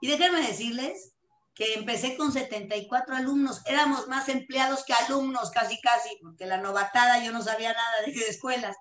Y 0.01 0.07
déjenme 0.07 0.45
decirles 0.45 1.13
que 1.55 1.75
empecé 1.75 2.17
con 2.17 2.33
74 2.33 3.15
alumnos, 3.15 3.61
éramos 3.65 4.09
más 4.09 4.27
empleados 4.27 4.83
que 4.83 4.91
alumnos, 4.91 5.51
casi 5.51 5.79
casi, 5.79 6.09
porque 6.21 6.45
la 6.45 6.57
novatada 6.57 7.23
yo 7.23 7.31
no 7.31 7.41
sabía 7.41 7.71
nada 7.71 8.01
de 8.05 8.11
escuelas. 8.27 8.75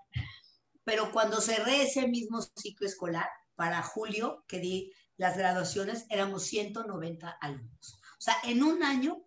Pero 0.82 1.12
cuando 1.12 1.40
cerré 1.40 1.84
ese 1.84 2.08
mismo 2.08 2.42
ciclo 2.56 2.84
escolar, 2.84 3.28
para 3.54 3.80
julio, 3.80 4.44
que 4.48 4.58
di 4.58 4.92
las 5.16 5.38
graduaciones, 5.38 6.04
éramos 6.10 6.42
190 6.46 7.30
alumnos. 7.30 8.00
O 8.18 8.20
sea, 8.20 8.34
en 8.42 8.64
un 8.64 8.82
año 8.82 9.22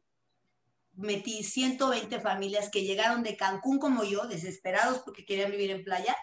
metí 0.91 1.41
120 1.41 2.19
familias 2.19 2.69
que 2.69 2.83
llegaron 2.83 3.23
de 3.23 3.37
Cancún 3.37 3.79
como 3.79 4.03
yo, 4.03 4.27
desesperados 4.27 4.99
porque 5.05 5.23
querían 5.23 5.51
vivir 5.51 5.71
en 5.71 5.85
playa, 5.85 6.17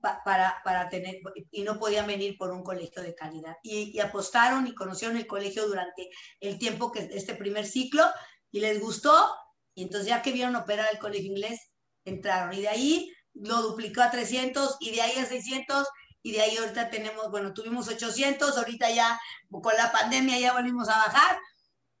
para, 0.00 0.60
para, 0.64 0.88
tener, 0.88 1.20
y 1.50 1.62
no 1.62 1.78
podían 1.78 2.06
venir 2.06 2.36
por 2.38 2.52
un 2.52 2.62
colegio 2.62 3.02
de 3.02 3.14
calidad. 3.14 3.56
Y, 3.62 3.98
apostaron 4.00 4.66
y 4.66 4.74
conocieron 4.74 5.16
el 5.16 5.26
colegio 5.26 5.66
durante 5.66 6.10
el 6.40 6.58
tiempo 6.58 6.92
que 6.92 7.08
este 7.12 7.34
primer 7.34 7.66
ciclo 7.66 8.04
y 8.50 8.60
les 8.60 8.80
gustó. 8.80 9.34
Y 9.74 9.82
entonces 9.84 10.08
ya 10.08 10.22
que 10.22 10.32
vieron 10.32 10.56
operar 10.56 10.88
el 10.92 10.98
colegio 10.98 11.30
inglés, 11.30 11.70
entraron. 12.04 12.52
Y 12.52 12.62
de 12.62 12.68
ahí 12.68 13.12
lo 13.34 13.62
duplicó 13.62 14.02
a 14.02 14.10
300 14.10 14.76
y 14.80 14.90
de 14.92 15.02
ahí 15.02 15.18
a 15.18 15.26
600 15.26 15.86
y 16.22 16.32
de 16.32 16.40
ahí 16.40 16.56
ahorita 16.56 16.90
tenemos, 16.90 17.30
bueno, 17.30 17.54
tuvimos 17.54 17.88
800, 17.88 18.56
ahorita 18.56 18.90
ya 18.90 19.20
con 19.50 19.74
la 19.76 19.92
pandemia 19.92 20.38
ya 20.38 20.52
volvimos 20.52 20.88
a 20.88 20.98
bajar, 20.98 21.38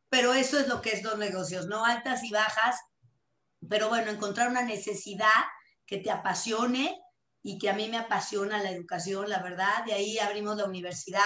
pero 0.08 0.34
eso 0.34 0.58
es 0.58 0.68
lo 0.68 0.82
que 0.82 0.90
es 0.90 1.02
los 1.02 1.18
negocios, 1.18 1.66
¿no? 1.66 1.84
Altas 1.84 2.24
y 2.24 2.30
bajas, 2.30 2.76
pero 3.68 3.88
bueno, 3.88 4.10
encontrar 4.10 4.48
una 4.48 4.62
necesidad 4.62 5.28
que 5.86 5.98
te 5.98 6.10
apasione 6.10 7.00
y 7.48 7.58
que 7.58 7.70
a 7.70 7.72
mí 7.72 7.88
me 7.88 7.96
apasiona 7.96 8.62
la 8.62 8.70
educación, 8.70 9.30
la 9.30 9.42
verdad, 9.42 9.82
de 9.86 9.94
ahí 9.94 10.18
abrimos 10.18 10.58
la 10.58 10.66
universidad, 10.66 11.22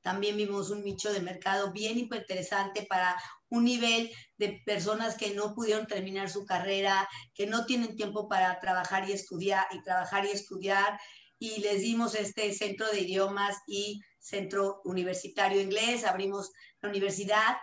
también 0.00 0.36
vimos 0.36 0.68
un 0.70 0.82
nicho 0.82 1.12
de 1.12 1.20
mercado 1.20 1.70
bien 1.70 1.96
interesante 1.96 2.82
para 2.90 3.14
un 3.50 3.66
nivel 3.66 4.10
de 4.36 4.60
personas 4.66 5.16
que 5.16 5.30
no 5.32 5.54
pudieron 5.54 5.86
terminar 5.86 6.28
su 6.28 6.44
carrera, 6.44 7.08
que 7.34 7.46
no 7.46 7.66
tienen 7.66 7.94
tiempo 7.94 8.28
para 8.28 8.58
trabajar 8.58 9.08
y 9.08 9.12
estudiar 9.12 9.64
y 9.70 9.80
trabajar 9.84 10.26
y 10.26 10.30
estudiar 10.30 10.98
y 11.38 11.60
les 11.60 11.82
dimos 11.82 12.16
este 12.16 12.52
centro 12.52 12.90
de 12.90 13.02
idiomas 13.02 13.56
y 13.68 14.00
centro 14.18 14.80
universitario 14.84 15.60
inglés, 15.60 16.04
abrimos 16.04 16.50
la 16.82 16.88
universidad 16.88 17.58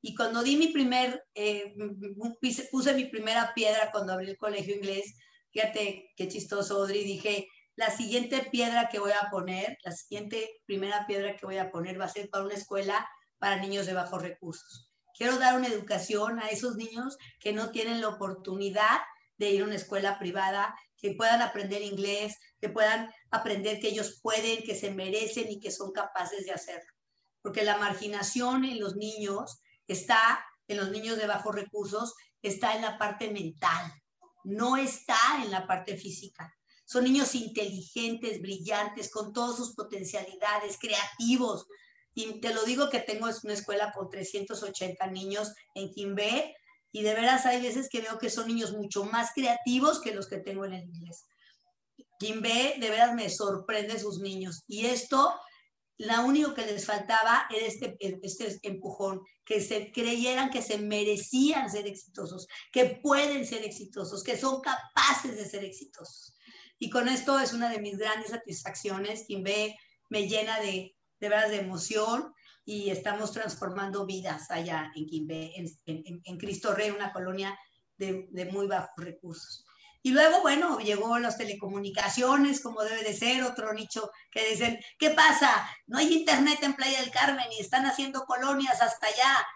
y 0.00 0.14
cuando 0.14 0.42
di 0.42 0.56
mi 0.56 0.68
primer, 0.68 1.22
eh, 1.34 1.74
puse 2.70 2.94
mi 2.94 3.04
primera 3.04 3.52
piedra 3.54 3.90
cuando 3.92 4.14
abrí 4.14 4.30
el 4.30 4.38
colegio 4.38 4.74
inglés, 4.74 5.14
fíjate 5.52 6.10
qué 6.16 6.28
chistoso, 6.28 6.76
Audrey, 6.76 7.04
dije, 7.04 7.48
la 7.76 7.90
siguiente 7.90 8.46
piedra 8.50 8.88
que 8.88 8.98
voy 8.98 9.12
a 9.12 9.30
poner, 9.30 9.78
la 9.84 9.92
siguiente 9.92 10.60
primera 10.66 11.06
piedra 11.06 11.36
que 11.36 11.46
voy 11.46 11.58
a 11.58 11.70
poner 11.70 12.00
va 12.00 12.04
a 12.04 12.08
ser 12.08 12.28
para 12.28 12.44
una 12.44 12.54
escuela 12.54 13.08
para 13.38 13.56
niños 13.56 13.86
de 13.86 13.94
bajos 13.94 14.20
recursos. 14.20 14.90
Quiero 15.16 15.38
dar 15.38 15.56
una 15.56 15.68
educación 15.68 16.40
a 16.40 16.48
esos 16.48 16.76
niños 16.76 17.16
que 17.38 17.52
no 17.52 17.70
tienen 17.70 18.00
la 18.00 18.08
oportunidad 18.08 19.00
de 19.38 19.50
ir 19.50 19.62
a 19.62 19.64
una 19.64 19.76
escuela 19.76 20.18
privada, 20.18 20.74
que 20.96 21.14
puedan 21.14 21.40
aprender 21.40 21.80
inglés, 21.80 22.36
que 22.60 22.68
puedan 22.68 23.10
aprender 23.30 23.80
que 23.80 23.88
ellos 23.88 24.20
pueden, 24.22 24.62
que 24.62 24.74
se 24.74 24.90
merecen 24.90 25.50
y 25.50 25.58
que 25.58 25.70
son 25.70 25.92
capaces 25.92 26.44
de 26.44 26.52
hacerlo. 26.52 26.92
Porque 27.42 27.64
la 27.64 27.78
marginación 27.78 28.66
en 28.66 28.78
los 28.78 28.96
niños 28.96 29.62
está, 29.86 30.44
en 30.68 30.76
los 30.76 30.90
niños 30.90 31.16
de 31.16 31.26
bajos 31.26 31.54
recursos, 31.54 32.14
está 32.42 32.76
en 32.76 32.82
la 32.82 32.98
parte 32.98 33.30
mental, 33.30 33.90
no 34.44 34.76
está 34.76 35.18
en 35.42 35.50
la 35.50 35.66
parte 35.66 35.96
física. 35.96 36.54
Son 36.84 37.04
niños 37.04 37.34
inteligentes, 37.34 38.40
brillantes, 38.40 39.10
con 39.10 39.32
todas 39.32 39.56
sus 39.56 39.74
potencialidades, 39.74 40.76
creativos. 40.78 41.66
Y 42.14 42.40
te 42.40 42.52
lo 42.52 42.64
digo 42.64 42.90
que 42.90 43.00
tengo 43.00 43.28
una 43.44 43.54
escuela 43.54 43.92
con 43.92 44.10
380 44.10 45.06
niños 45.06 45.52
en 45.74 45.90
Quimbe 45.92 46.56
y 46.92 47.02
de 47.02 47.14
veras 47.14 47.46
hay 47.46 47.62
veces 47.62 47.88
que 47.88 48.00
veo 48.00 48.18
que 48.18 48.30
son 48.30 48.48
niños 48.48 48.72
mucho 48.72 49.04
más 49.04 49.30
creativos 49.34 50.00
que 50.00 50.14
los 50.14 50.26
que 50.26 50.38
tengo 50.38 50.64
en 50.64 50.74
el 50.74 50.84
inglés. 50.84 51.26
Quimbe 52.18 52.74
de 52.78 52.90
veras 52.90 53.14
me 53.14 53.30
sorprende 53.30 53.98
sus 53.98 54.18
niños 54.18 54.64
y 54.66 54.86
esto, 54.86 55.34
lo 56.00 56.24
único 56.24 56.54
que 56.54 56.64
les 56.64 56.86
faltaba 56.86 57.46
era 57.50 57.66
este, 57.66 57.96
este 58.00 58.58
empujón, 58.62 59.20
que 59.44 59.60
se 59.60 59.92
creyeran 59.92 60.48
que 60.48 60.62
se 60.62 60.78
merecían 60.78 61.70
ser 61.70 61.86
exitosos, 61.86 62.46
que 62.72 63.00
pueden 63.02 63.46
ser 63.46 63.64
exitosos, 63.64 64.24
que 64.24 64.38
son 64.38 64.62
capaces 64.62 65.36
de 65.36 65.44
ser 65.44 65.62
exitosos. 65.62 66.34
Y 66.78 66.88
con 66.88 67.06
esto 67.06 67.38
es 67.38 67.52
una 67.52 67.68
de 67.68 67.80
mis 67.80 67.98
grandes 67.98 68.30
satisfacciones. 68.30 69.26
Ve 69.28 69.76
me 70.08 70.26
llena 70.26 70.58
de, 70.60 70.96
de 71.20 71.28
veras 71.28 71.50
de 71.50 71.60
emoción 71.60 72.32
y 72.64 72.88
estamos 72.88 73.32
transformando 73.32 74.06
vidas 74.06 74.50
allá 74.50 74.90
en 74.96 75.04
Quimbe, 75.04 75.52
en, 75.54 76.22
en, 76.24 76.38
Cristo 76.38 76.74
Rey, 76.74 76.90
una 76.90 77.12
colonia 77.12 77.58
de, 77.98 78.26
de, 78.30 78.46
muy 78.46 78.66
bajos 78.66 79.04
recursos. 79.04 79.66
Y 80.02 80.12
luego, 80.12 80.40
bueno, 80.40 80.78
llegó 80.78 81.18
las 81.18 81.36
telecomunicaciones, 81.36 82.62
como 82.62 82.82
debe 82.82 83.02
de 83.02 83.12
ser, 83.12 83.42
otro 83.44 83.74
nicho 83.74 84.10
que 84.30 84.48
dicen, 84.48 84.80
¿qué 84.98 85.10
pasa? 85.10 85.68
No 85.86 85.98
hay 85.98 86.12
internet 86.12 86.58
en 86.62 86.74
Playa 86.74 87.00
del 87.00 87.10
Carmen 87.10 87.46
y 87.52 87.60
están 87.60 87.84
haciendo 87.84 88.24
colonias 88.24 88.80
hasta 88.80 89.06
allá. 89.06 89.46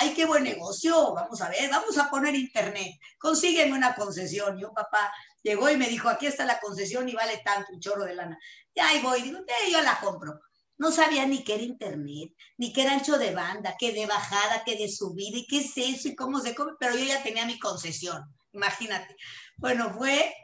¡Ay, 0.00 0.12
qué 0.14 0.26
buen 0.26 0.44
negocio! 0.44 1.14
Vamos 1.14 1.40
a 1.40 1.48
ver, 1.48 1.70
vamos 1.70 1.96
a 1.96 2.10
poner 2.10 2.34
internet. 2.34 2.92
Consígueme 3.18 3.72
una 3.72 3.94
concesión. 3.94 4.58
Yo, 4.58 4.72
papá, 4.74 5.10
llegó 5.42 5.70
y 5.70 5.76
me 5.78 5.88
dijo, 5.88 6.08
aquí 6.08 6.26
está 6.26 6.44
la 6.44 6.60
concesión 6.60 7.08
y 7.08 7.14
vale 7.14 7.40
tanto, 7.44 7.72
un 7.72 7.80
chorro 7.80 8.04
de 8.04 8.14
lana. 8.14 8.38
Y 8.74 8.80
ahí 8.80 9.00
voy, 9.00 9.22
digo, 9.22 9.38
eh, 9.38 9.70
yo 9.70 9.80
la 9.80 9.98
compro. 10.00 10.38
No 10.76 10.90
sabía 10.90 11.24
ni 11.26 11.44
qué 11.44 11.54
era 11.54 11.62
internet, 11.62 12.32
ni 12.58 12.72
qué 12.72 12.82
era 12.82 12.92
ancho 12.92 13.16
de 13.16 13.32
banda, 13.32 13.76
qué 13.78 13.92
de 13.92 14.06
bajada, 14.06 14.64
qué 14.64 14.76
de 14.76 14.88
subida, 14.88 15.38
y 15.38 15.46
qué 15.46 15.58
es 15.58 15.72
eso, 15.76 16.08
y 16.08 16.16
cómo 16.16 16.40
se 16.40 16.54
come, 16.54 16.72
pero 16.80 16.96
yo 16.96 17.04
ya 17.04 17.22
tenía 17.22 17.46
mi 17.46 17.58
concesión, 17.60 18.22
imagínate. 18.54 19.16
Bueno, 19.56 19.92
fue, 19.92 20.34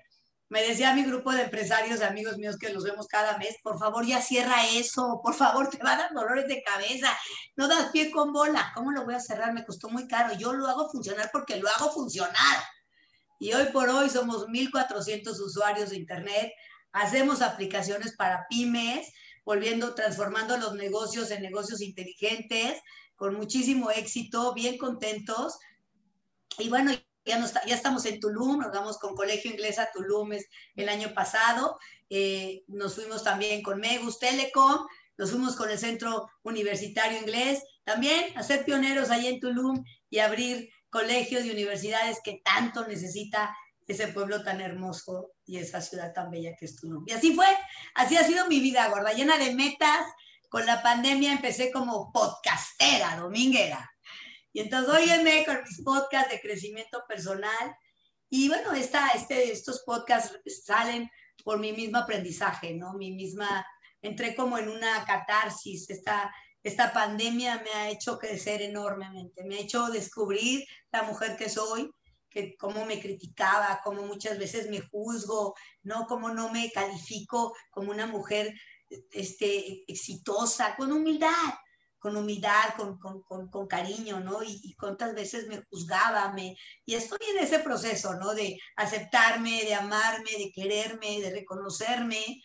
me 0.48 0.62
decía 0.62 0.94
mi 0.94 1.04
grupo 1.04 1.32
de 1.32 1.42
empresarios, 1.42 2.02
amigos 2.02 2.36
míos 2.36 2.58
que 2.58 2.72
los 2.72 2.84
vemos 2.84 3.06
cada 3.06 3.38
mes, 3.38 3.56
por 3.62 3.78
favor 3.78 4.04
ya 4.04 4.20
cierra 4.20 4.66
eso, 4.66 5.20
por 5.22 5.34
favor 5.34 5.70
te 5.70 5.78
va 5.82 5.92
a 5.92 5.98
dar 5.98 6.12
dolores 6.12 6.48
de 6.48 6.62
cabeza, 6.62 7.16
no 7.56 7.68
das 7.68 7.90
pie 7.90 8.10
con 8.10 8.32
bola, 8.32 8.72
¿cómo 8.74 8.90
lo 8.90 9.04
voy 9.04 9.14
a 9.14 9.20
cerrar? 9.20 9.52
Me 9.54 9.64
costó 9.64 9.88
muy 9.88 10.08
caro, 10.08 10.34
yo 10.34 10.52
lo 10.52 10.66
hago 10.66 10.90
funcionar 10.90 11.30
porque 11.32 11.56
lo 11.56 11.68
hago 11.68 11.92
funcionar. 11.92 12.64
Y 13.38 13.54
hoy 13.54 13.66
por 13.72 13.88
hoy 13.88 14.10
somos 14.10 14.48
1.400 14.48 15.40
usuarios 15.40 15.90
de 15.90 15.96
Internet, 15.96 16.52
hacemos 16.92 17.40
aplicaciones 17.40 18.14
para 18.16 18.46
pymes, 18.50 19.10
volviendo, 19.44 19.94
transformando 19.94 20.56
los 20.58 20.74
negocios 20.74 21.30
en 21.30 21.42
negocios 21.42 21.80
inteligentes, 21.80 22.78
con 23.16 23.34
muchísimo 23.34 23.90
éxito, 23.90 24.52
bien 24.54 24.78
contentos. 24.78 25.58
Y 26.58 26.68
bueno, 26.68 26.92
ya, 27.66 27.74
estamos 27.74 28.04
en 28.06 28.20
Tulum, 28.20 28.58
nos 28.58 28.72
vamos 28.72 28.98
con 28.98 29.14
Colegio 29.14 29.50
Inglés 29.50 29.78
a 29.78 29.90
Tulum 29.92 30.30
el 30.76 30.88
año 30.88 31.14
pasado, 31.14 31.78
eh, 32.08 32.64
nos 32.68 32.94
fuimos 32.94 33.22
también 33.22 33.62
con 33.62 33.78
Megus 33.78 34.18
Telecom, 34.18 34.86
nos 35.16 35.30
fuimos 35.30 35.54
con 35.54 35.70
el 35.70 35.78
Centro 35.78 36.28
Universitario 36.42 37.18
Inglés, 37.18 37.62
también 37.84 38.36
a 38.36 38.42
ser 38.42 38.64
pioneros 38.64 39.10
ahí 39.10 39.26
en 39.26 39.40
Tulum 39.40 39.84
y 40.08 40.18
abrir 40.18 40.70
colegios 40.88 41.44
y 41.44 41.50
universidades 41.50 42.18
que 42.24 42.40
tanto 42.44 42.86
necesita 42.86 43.54
ese 43.86 44.08
pueblo 44.08 44.42
tan 44.42 44.60
hermoso 44.60 45.32
y 45.44 45.58
esa 45.58 45.80
ciudad 45.80 46.12
tan 46.12 46.30
bella 46.30 46.54
que 46.58 46.64
es 46.64 46.76
Tulum. 46.76 47.04
Y 47.06 47.12
así 47.12 47.34
fue, 47.34 47.46
así 47.94 48.16
ha 48.16 48.24
sido 48.24 48.46
mi 48.46 48.60
vida, 48.60 48.88
gorda, 48.88 49.12
llena 49.12 49.38
de 49.38 49.54
metas. 49.54 50.06
Con 50.48 50.66
la 50.66 50.82
pandemia 50.82 51.32
empecé 51.32 51.70
como 51.70 52.10
podcastera, 52.12 53.16
dominguera. 53.16 53.88
Y 54.52 54.60
entonces 54.60 54.92
óyeme 54.92 55.44
con 55.44 55.62
mis 55.62 55.82
podcasts 55.82 56.30
de 56.30 56.40
crecimiento 56.40 57.02
personal. 57.08 57.76
Y 58.28 58.48
bueno, 58.48 58.72
esta, 58.72 59.08
este, 59.10 59.52
estos 59.52 59.82
podcasts 59.84 60.38
salen 60.64 61.10
por 61.44 61.58
mi 61.58 61.72
mismo 61.72 61.98
aprendizaje, 61.98 62.74
¿no? 62.74 62.94
Mi 62.94 63.12
misma, 63.12 63.66
entré 64.02 64.34
como 64.34 64.58
en 64.58 64.68
una 64.68 65.04
catarsis, 65.04 65.88
esta, 65.90 66.32
esta 66.62 66.92
pandemia 66.92 67.62
me 67.64 67.70
ha 67.70 67.90
hecho 67.90 68.18
crecer 68.18 68.62
enormemente, 68.62 69.44
me 69.44 69.56
ha 69.56 69.60
hecho 69.60 69.88
descubrir 69.88 70.64
la 70.92 71.02
mujer 71.02 71.36
que 71.36 71.48
soy, 71.48 71.90
que 72.28 72.56
cómo 72.56 72.84
me 72.84 73.00
criticaba, 73.00 73.80
cómo 73.82 74.02
muchas 74.02 74.38
veces 74.38 74.70
me 74.70 74.80
juzgo, 74.80 75.54
¿no? 75.82 76.06
Cómo 76.06 76.30
no 76.30 76.50
me 76.50 76.70
califico 76.70 77.54
como 77.70 77.90
una 77.90 78.06
mujer 78.06 78.54
este, 79.10 79.84
exitosa, 79.90 80.76
con 80.76 80.92
humildad, 80.92 81.54
con 82.00 82.16
humildad, 82.16 82.74
con, 82.76 82.98
con, 82.98 83.22
con, 83.22 83.66
cariño, 83.68 84.18
¿no? 84.20 84.42
Y, 84.42 84.60
y, 84.64 84.74
cuántas 84.74 85.14
veces 85.14 85.46
me 85.46 85.62
juzgaba, 85.70 86.32
me, 86.32 86.56
y 86.84 86.94
estoy 86.94 87.20
en 87.30 87.44
ese 87.44 87.60
proceso, 87.60 88.14
¿no? 88.14 88.34
De 88.34 88.58
aceptarme, 88.74 89.62
de 89.64 89.74
amarme, 89.74 90.30
de 90.38 90.50
quererme, 90.52 91.20
de 91.20 91.30
reconocerme, 91.30 92.40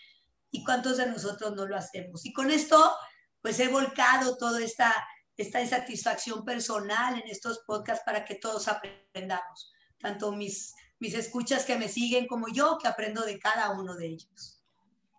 y 0.55 0.63
cuántos 0.63 0.97
de 0.97 1.07
nosotros 1.07 1.53
no 1.55 1.65
lo 1.65 1.75
hacemos. 1.75 2.25
Y 2.25 2.33
con 2.33 2.49
esto 2.49 2.95
pues 3.41 3.59
he 3.59 3.67
volcado 3.67 4.37
toda 4.37 4.63
esta, 4.63 4.91
esta 5.37 5.61
insatisfacción 5.61 6.43
personal 6.43 7.19
en 7.19 7.27
estos 7.27 7.59
podcasts 7.67 8.03
para 8.05 8.25
que 8.25 8.35
todos 8.35 8.67
aprendamos, 8.67 9.71
tanto 9.99 10.31
mis, 10.31 10.73
mis 10.99 11.13
escuchas 11.13 11.65
que 11.65 11.77
me 11.77 11.87
siguen 11.87 12.25
como 12.25 12.47
yo 12.47 12.79
que 12.81 12.87
aprendo 12.87 13.23
de 13.23 13.37
cada 13.37 13.69
uno 13.71 13.95
de 13.95 14.07
ellos. 14.07 14.63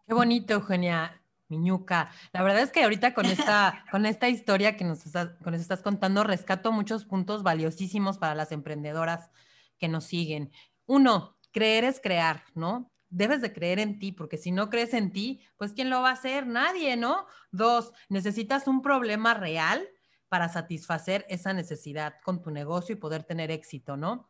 Qué 0.07 0.15
bonito, 0.15 0.55
Eugenia. 0.55 1.23
Miñuca. 1.49 2.11
La 2.33 2.43
verdad 2.43 2.63
es 2.63 2.71
que 2.71 2.83
ahorita 2.83 3.15
con 3.15 3.27
esta, 3.27 3.85
con 3.91 4.07
esta 4.07 4.29
historia 4.29 4.77
que 4.77 4.85
nos, 4.85 5.07
estás, 5.07 5.31
con 5.43 5.53
nos 5.53 5.63
estás 5.63 5.83
contando, 5.83 6.25
rescato 6.25 6.73
muchos 6.73 7.05
puntos 7.05 7.43
valiosísimos 7.43 8.19
para 8.19 8.35
las 8.35 8.53
emprendedoras 8.53 9.31
que 9.79 9.89
nos 9.89 10.05
siguen. 10.05 10.51
Uno, 10.87 11.39
creer 11.53 11.85
es 11.85 12.01
crear, 12.01 12.45
¿no? 12.55 12.91
debes 13.09 13.41
de 13.41 13.53
creer 13.53 13.79
en 13.79 13.99
ti, 13.99 14.13
porque 14.13 14.37
si 14.37 14.51
no 14.51 14.69
crees 14.71 14.95
en 14.95 15.13
ti, 15.13 15.41
pues 15.57 15.73
¿quién 15.73 15.91
lo 15.91 16.03
va 16.03 16.11
a 16.11 16.15
hacer? 16.15 16.47
Nadie, 16.47 16.97
¿no? 16.97 17.27
Dos, 17.51 17.93
necesitas 18.09 18.67
un 18.67 18.83
problema 18.83 19.35
real 19.35 19.87
para 20.29 20.49
satisfacer 20.49 21.25
esa 21.29 21.53
necesidad 21.53 22.17
con 22.25 22.43
tu 22.43 22.51
negocio 22.51 22.95
y 22.95 22.99
poder 22.99 23.25
tener 23.25 23.51
éxito, 23.51 23.97
¿no? 23.97 24.29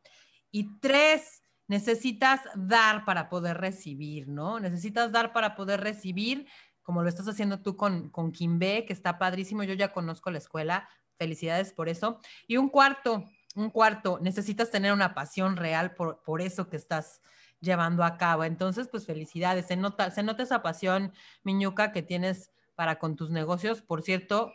Y 0.50 0.78
tres, 0.78 1.42
necesitas 1.68 2.40
dar 2.54 3.04
para 3.04 3.28
poder 3.28 3.58
recibir, 3.58 4.28
¿no? 4.28 4.61
Necesitas 4.61 5.11
dar 5.11 5.32
para 5.32 5.56
poder 5.56 5.80
recibir, 5.80 6.46
como 6.87 7.02
lo 7.02 7.09
estás 7.09 7.26
haciendo 7.26 7.59
tú 7.59 7.76
con, 7.76 8.11
con 8.11 8.31
Kimbe, 8.31 8.85
que 8.85 8.93
está 8.93 9.19
padrísimo, 9.19 9.64
yo 9.64 9.75
ya 9.75 9.93
conozco 9.93 10.31
la 10.31 10.38
escuela, 10.38 10.88
felicidades 11.19 11.73
por 11.73 11.88
eso. 11.88 12.21
Y 12.47 12.59
un 12.59 12.69
cuarto, 12.69 13.25
un 13.57 13.71
cuarto, 13.71 14.21
necesitas 14.23 14.71
tener 14.71 14.93
una 14.93 15.12
pasión 15.12 15.57
real 15.57 15.95
por, 15.95 16.23
por 16.23 16.40
eso 16.40 16.69
que 16.69 16.76
estás 16.76 17.23
llevando 17.59 18.05
a 18.05 18.16
cabo. 18.16 18.45
Entonces, 18.45 18.87
pues 18.87 19.05
felicidades, 19.05 19.66
se 19.66 19.75
nota, 19.75 20.12
se 20.12 20.23
nota 20.23 20.45
esa 20.45 20.62
pasión, 20.62 21.12
Miñuca, 21.43 21.90
que 21.90 22.02
tienes 22.02 22.52
para 22.76 23.00
con 23.00 23.16
tus 23.16 23.31
negocios. 23.31 23.83
Por 23.83 24.02
cierto, 24.02 24.52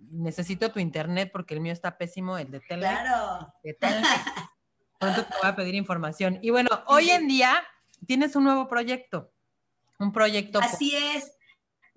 necesito 0.00 0.72
tu 0.72 0.80
internet 0.80 1.30
porque 1.32 1.54
el 1.54 1.60
mío 1.60 1.72
está 1.72 1.96
pésimo, 1.96 2.38
el 2.38 2.50
de 2.50 2.58
tele. 2.58 2.88
Claro. 2.88 3.54
De 3.62 3.74
tele. 3.74 4.02
Pronto 4.98 5.24
te 5.26 5.34
voy 5.40 5.48
a 5.48 5.54
pedir 5.54 5.76
información. 5.76 6.40
Y 6.42 6.50
bueno, 6.50 6.70
hoy 6.88 7.10
en 7.10 7.28
día 7.28 7.62
tienes 8.04 8.34
un 8.34 8.42
nuevo 8.42 8.66
proyecto, 8.66 9.30
un 10.00 10.10
proyecto. 10.10 10.58
Así 10.58 10.96
es. 10.96 11.37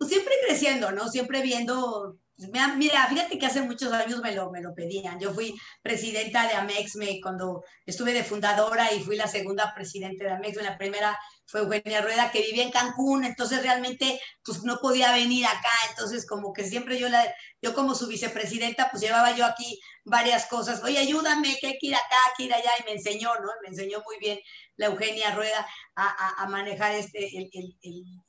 Pues 0.01 0.09
siempre 0.09 0.33
creciendo, 0.43 0.91
¿no? 0.91 1.09
Siempre 1.09 1.43
viendo 1.43 2.17
Mira, 2.37 3.07
fíjate 3.07 3.37
que 3.37 3.45
hace 3.45 3.61
muchos 3.61 3.93
años 3.93 4.19
me 4.21 4.33
lo, 4.33 4.49
me 4.49 4.61
lo 4.61 4.73
pedían. 4.73 5.19
Yo 5.19 5.31
fui 5.33 5.53
presidenta 5.83 6.47
de 6.47 6.55
Amexme 6.55 7.19
cuando 7.21 7.63
estuve 7.85 8.13
de 8.13 8.23
fundadora 8.23 8.91
y 8.93 9.03
fui 9.03 9.15
la 9.15 9.27
segunda 9.27 9.71
presidenta 9.75 10.23
de 10.23 10.31
Amexme. 10.31 10.63
La 10.63 10.77
primera 10.77 11.19
fue 11.45 11.61
Eugenia 11.61 12.01
Rueda, 12.01 12.31
que 12.31 12.41
vivía 12.41 12.63
en 12.63 12.71
Cancún, 12.71 13.25
entonces 13.25 13.61
realmente 13.61 14.19
pues 14.43 14.63
no 14.63 14.77
podía 14.77 15.11
venir 15.11 15.45
acá. 15.45 15.69
Entonces 15.89 16.25
como 16.25 16.53
que 16.53 16.63
siempre 16.63 16.97
yo, 16.97 17.09
la, 17.09 17.23
yo 17.61 17.75
como 17.75 17.93
su 17.93 18.07
vicepresidenta, 18.07 18.89
pues 18.89 19.03
llevaba 19.03 19.35
yo 19.35 19.45
aquí 19.45 19.79
varias 20.03 20.47
cosas. 20.47 20.83
Oye, 20.83 20.97
ayúdame, 20.97 21.57
que 21.59 21.67
hay 21.67 21.77
que 21.77 21.87
ir 21.87 21.95
acá, 21.95 22.17
que 22.37 22.45
ir 22.45 22.53
allá. 22.53 22.71
Y 22.79 22.83
me 22.85 22.93
enseñó, 22.93 23.35
¿no? 23.35 23.49
Me 23.61 23.69
enseñó 23.69 24.01
muy 24.05 24.17
bien 24.19 24.39
la 24.77 24.87
Eugenia 24.87 25.35
Rueda 25.35 25.67
a, 25.95 26.41
a, 26.41 26.47
manejar 26.47 26.93
este, 26.95 27.29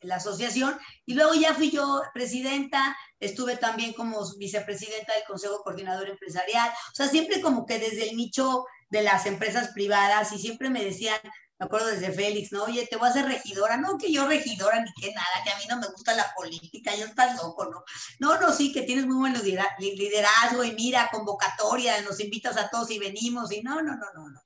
la 0.00 0.16
asociación. 0.16 0.78
Y 1.06 1.14
luego 1.14 1.34
ya 1.34 1.54
fui 1.54 1.70
yo 1.70 2.02
presidenta, 2.12 2.96
estuve 3.22 3.56
también 3.56 3.92
como 3.92 4.20
vicepresidenta 4.36 5.14
del 5.14 5.24
Consejo 5.24 5.62
Coordinador 5.62 6.08
Empresarial. 6.08 6.68
O 6.68 6.94
sea, 6.94 7.08
siempre 7.08 7.40
como 7.40 7.64
que 7.64 7.78
desde 7.78 8.10
el 8.10 8.16
nicho 8.16 8.64
de 8.90 9.02
las 9.02 9.26
empresas 9.26 9.68
privadas 9.68 10.32
y 10.32 10.38
siempre 10.38 10.70
me 10.70 10.84
decían, 10.84 11.18
me 11.58 11.66
acuerdo 11.66 11.86
desde 11.86 12.10
Félix, 12.10 12.50
¿no? 12.50 12.64
Oye, 12.64 12.88
te 12.88 12.96
voy 12.96 13.06
a 13.06 13.10
hacer 13.10 13.24
regidora. 13.24 13.76
No, 13.76 13.96
que 13.96 14.12
yo 14.12 14.26
regidora 14.26 14.82
ni 14.82 14.92
que 15.00 15.12
nada, 15.12 15.44
que 15.44 15.50
a 15.50 15.58
mí 15.58 15.62
no 15.68 15.78
me 15.78 15.86
gusta 15.86 16.14
la 16.14 16.34
política, 16.36 16.94
yo 16.96 17.06
estás 17.06 17.40
loco, 17.40 17.66
¿no? 17.66 17.84
No, 18.18 18.40
no, 18.40 18.52
sí, 18.52 18.72
que 18.72 18.82
tienes 18.82 19.06
muy 19.06 19.16
buen 19.16 19.34
liderazgo 19.78 20.64
y 20.64 20.72
mira, 20.72 21.08
convocatoria, 21.12 22.02
nos 22.02 22.18
invitas 22.18 22.56
a 22.56 22.68
todos 22.68 22.90
y 22.90 22.98
venimos 22.98 23.52
y 23.52 23.62
no, 23.62 23.76
no, 23.76 23.96
no, 23.96 24.06
no, 24.12 24.28
no. 24.28 24.40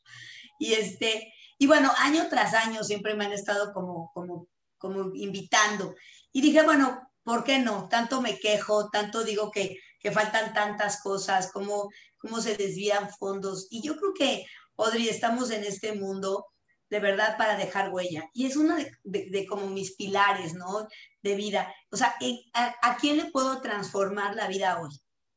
Y 0.59 0.75
este, 0.75 1.33
y 1.59 1.67
bueno, 1.67 1.91
año 1.97 2.29
tras 2.29 2.53
año 2.53 2.85
siempre 2.85 3.15
me 3.15 3.25
han 3.25 3.33
estado 3.33 3.73
como, 3.73 4.11
como, 4.13 4.49
como 4.77 5.15
invitando. 5.15 5.95
Y 6.33 6.43
dije, 6.43 6.63
bueno, 6.63 7.06
¿por 7.27 7.43
qué 7.43 7.59
no? 7.59 7.89
Tanto 7.89 8.23
me 8.23 8.39
quejo, 8.39 8.89
tanto 8.89 9.25
digo 9.25 9.51
que, 9.51 9.81
que 9.99 10.13
faltan 10.13 10.55
tantas 10.55 11.03
cosas, 11.03 11.51
cómo, 11.53 11.91
cómo 12.19 12.41
se 12.41 12.57
desvían 12.57 13.11
fondos. 13.11 13.67
Y 13.69 13.83
yo 13.83 13.97
creo 13.97 14.15
que, 14.15 14.47
Audrey, 14.77 15.09
estamos 15.09 15.51
en 15.51 15.65
este 15.65 15.93
mundo 15.93 16.47
de 16.89 17.01
verdad 17.01 17.37
para 17.37 17.57
dejar 17.57 17.93
huella. 17.93 18.31
Y 18.33 18.47
es 18.47 18.55
uno 18.55 18.77
de, 19.03 19.47
como 19.47 19.67
mis 19.67 19.97
pilares, 19.97 20.55
¿no? 20.55 20.87
De 21.21 21.35
vida. 21.35 21.75
O 21.91 21.97
sea, 21.97 22.15
¿a, 22.55 22.97
quién 22.97 23.17
le 23.17 23.25
puedo 23.25 23.61
transformar 23.61 24.37
la 24.37 24.47
vida 24.47 24.81
hoy? 24.81 24.91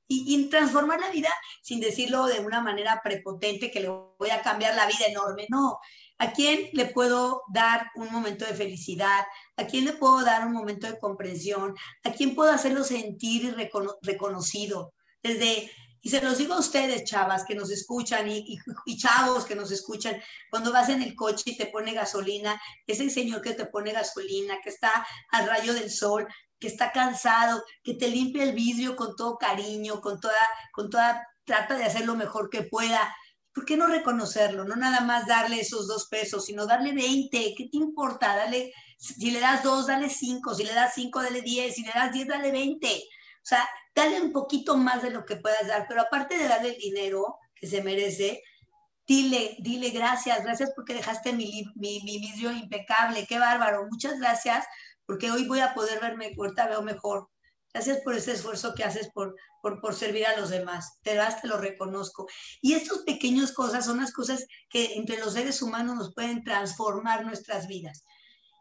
Y, 0.08 0.48
transformar 0.50 1.00
la 1.00 1.10
vida 1.10 1.34
sin 1.64 1.80
decirlo 1.80 2.28
de 2.28 2.40
una 2.40 2.62
manera 2.62 3.02
prepotente 3.04 3.72
que 3.72 3.80
le 3.80 3.90
voy 3.90 4.30
a 4.30 4.44
cambiar 4.44 4.76
la 4.76 4.86
vida 4.86 5.08
enorme. 5.08 5.48
No, 5.50 5.80
¿A 6.20 6.32
quién 6.32 6.70
le 6.74 6.86
puedo 6.86 7.44
dar 7.52 7.92
un 7.96 8.12
momento 8.12 8.46
de 8.46 8.54
felicidad? 8.54 9.26
¿A 9.58 9.66
quién 9.66 9.86
le 9.86 9.94
puedo 9.94 10.24
dar 10.24 10.46
un 10.46 10.54
momento 10.54 10.86
de 10.86 11.00
comprensión? 11.00 11.76
¿A 12.04 12.12
quién 12.12 12.36
puedo 12.36 12.52
hacerlo 12.52 12.84
sentir 12.84 13.46
y 13.46 13.52
reconocido? 14.02 14.94
Desde 15.24 15.72
y 16.02 16.10
se 16.10 16.22
los 16.22 16.38
digo 16.38 16.54
a 16.54 16.60
ustedes, 16.60 17.04
chavas, 17.04 17.44
que 17.44 17.56
nos 17.56 17.70
escuchan 17.72 18.30
y, 18.30 18.58
y, 18.86 18.98
chavos 18.98 19.46
que 19.46 19.56
nos 19.56 19.70
escuchan, 19.72 20.22
cuando 20.50 20.72
vas 20.72 20.88
en 20.90 21.02
el 21.02 21.14
coche 21.14 21.52
y 21.52 21.58
te 21.58 21.66
pone 21.66 21.94
gasolina, 21.94 22.62
ese 22.88 23.10
señor 23.10 23.42
que 23.42 23.54
te 23.54 23.66
pone 23.66 23.92
gasolina, 23.92 24.60
que 24.64 24.70
está 24.70 25.06
al 25.32 25.48
rayo 25.48 25.74
del 25.74 25.92
sol, 25.92 26.26
que 26.58 26.68
está 26.68 26.92
cansado, 26.92 27.64
que 27.84 27.96
te 27.96 28.08
limpia 28.08 28.44
el 28.44 28.54
vidrio 28.54 28.96
con 28.96 29.16
todo 29.16 29.38
cariño, 29.38 30.00
con 30.00 30.20
toda, 30.20 30.34
con 30.72 30.90
toda, 30.90 31.28
trata 31.44 31.76
de 31.76 31.84
hacer 31.86 32.06
lo 32.06 32.16
mejor 32.16 32.50
que 32.50 32.64
pueda. 32.64 33.14
¿Por 33.60 33.66
qué 33.66 33.76
no 33.76 33.88
reconocerlo? 33.88 34.64
No 34.64 34.78
nada 34.78 35.02
más 35.02 35.28
darle 35.28 35.60
esos 35.60 35.86
dos 35.86 36.08
pesos, 36.08 36.46
sino 36.46 36.66
darle 36.66 36.94
20. 36.94 37.56
¿Qué 37.58 37.68
te 37.70 37.76
importa? 37.76 38.34
Dale, 38.34 38.72
si 38.98 39.32
le 39.32 39.42
das 39.42 39.64
dos, 39.64 39.88
dale 39.88 40.10
cinco. 40.10 40.56
Si 40.56 40.64
le 40.64 40.74
das 40.74 40.94
cinco, 40.96 41.22
dale 41.22 41.42
diez. 41.42 41.76
Si 41.76 41.84
le 41.84 41.92
das 41.94 42.14
diez, 42.14 42.26
dale 42.26 42.54
20. 42.54 42.88
O 42.88 43.00
sea, 43.42 43.70
dale 43.94 44.22
un 44.22 44.32
poquito 44.32 44.78
más 44.78 45.02
de 45.02 45.10
lo 45.10 45.26
que 45.26 45.36
puedas 45.36 45.68
dar, 45.68 45.88
pero 45.90 46.00
aparte 46.00 46.38
de 46.38 46.48
darle 46.48 46.70
el 46.70 46.78
dinero 46.78 47.38
que 47.54 47.68
se 47.68 47.84
merece, 47.84 48.42
dile, 49.06 49.58
dile 49.60 49.90
gracias, 49.90 50.42
gracias 50.42 50.72
porque 50.74 50.94
dejaste 50.94 51.34
mi, 51.34 51.66
mi, 51.76 52.00
mi 52.06 52.18
vidrio 52.18 52.54
impecable, 52.54 53.28
qué 53.28 53.40
bárbaro, 53.40 53.88
muchas 53.92 54.18
gracias 54.20 54.66
porque 55.06 55.32
hoy 55.32 55.46
voy 55.50 55.60
a 55.60 55.74
poder 55.74 56.00
verme, 56.00 56.32
ahorita 56.38 56.68
veo 56.68 56.82
mejor. 56.82 57.28
Gracias 57.74 58.00
por 58.04 58.16
ese 58.16 58.32
esfuerzo 58.32 58.74
que 58.74 58.84
haces 58.84 59.10
por, 59.14 59.36
por, 59.62 59.94
servir 59.94 60.26
a 60.26 60.38
los 60.38 60.50
demás. 60.50 61.00
Te 61.04 61.16
das, 61.16 61.42
te 61.42 61.48
lo 61.48 61.58
reconozco. 61.58 62.28
Y 62.62 62.74
estas 62.74 63.00
pequeñas 63.00 63.52
cosas 63.52 63.86
son 63.86 64.00
las 64.00 64.12
cosas 64.12 64.46
que 64.70 64.96
entre 64.96 65.20
los 65.20 65.34
seres 65.34 65.62
humanos 65.62 65.96
nos 65.96 66.14
pueden 66.14 66.44
transformar 66.44 67.26
nuestras 67.26 67.68
vidas. 67.68 68.04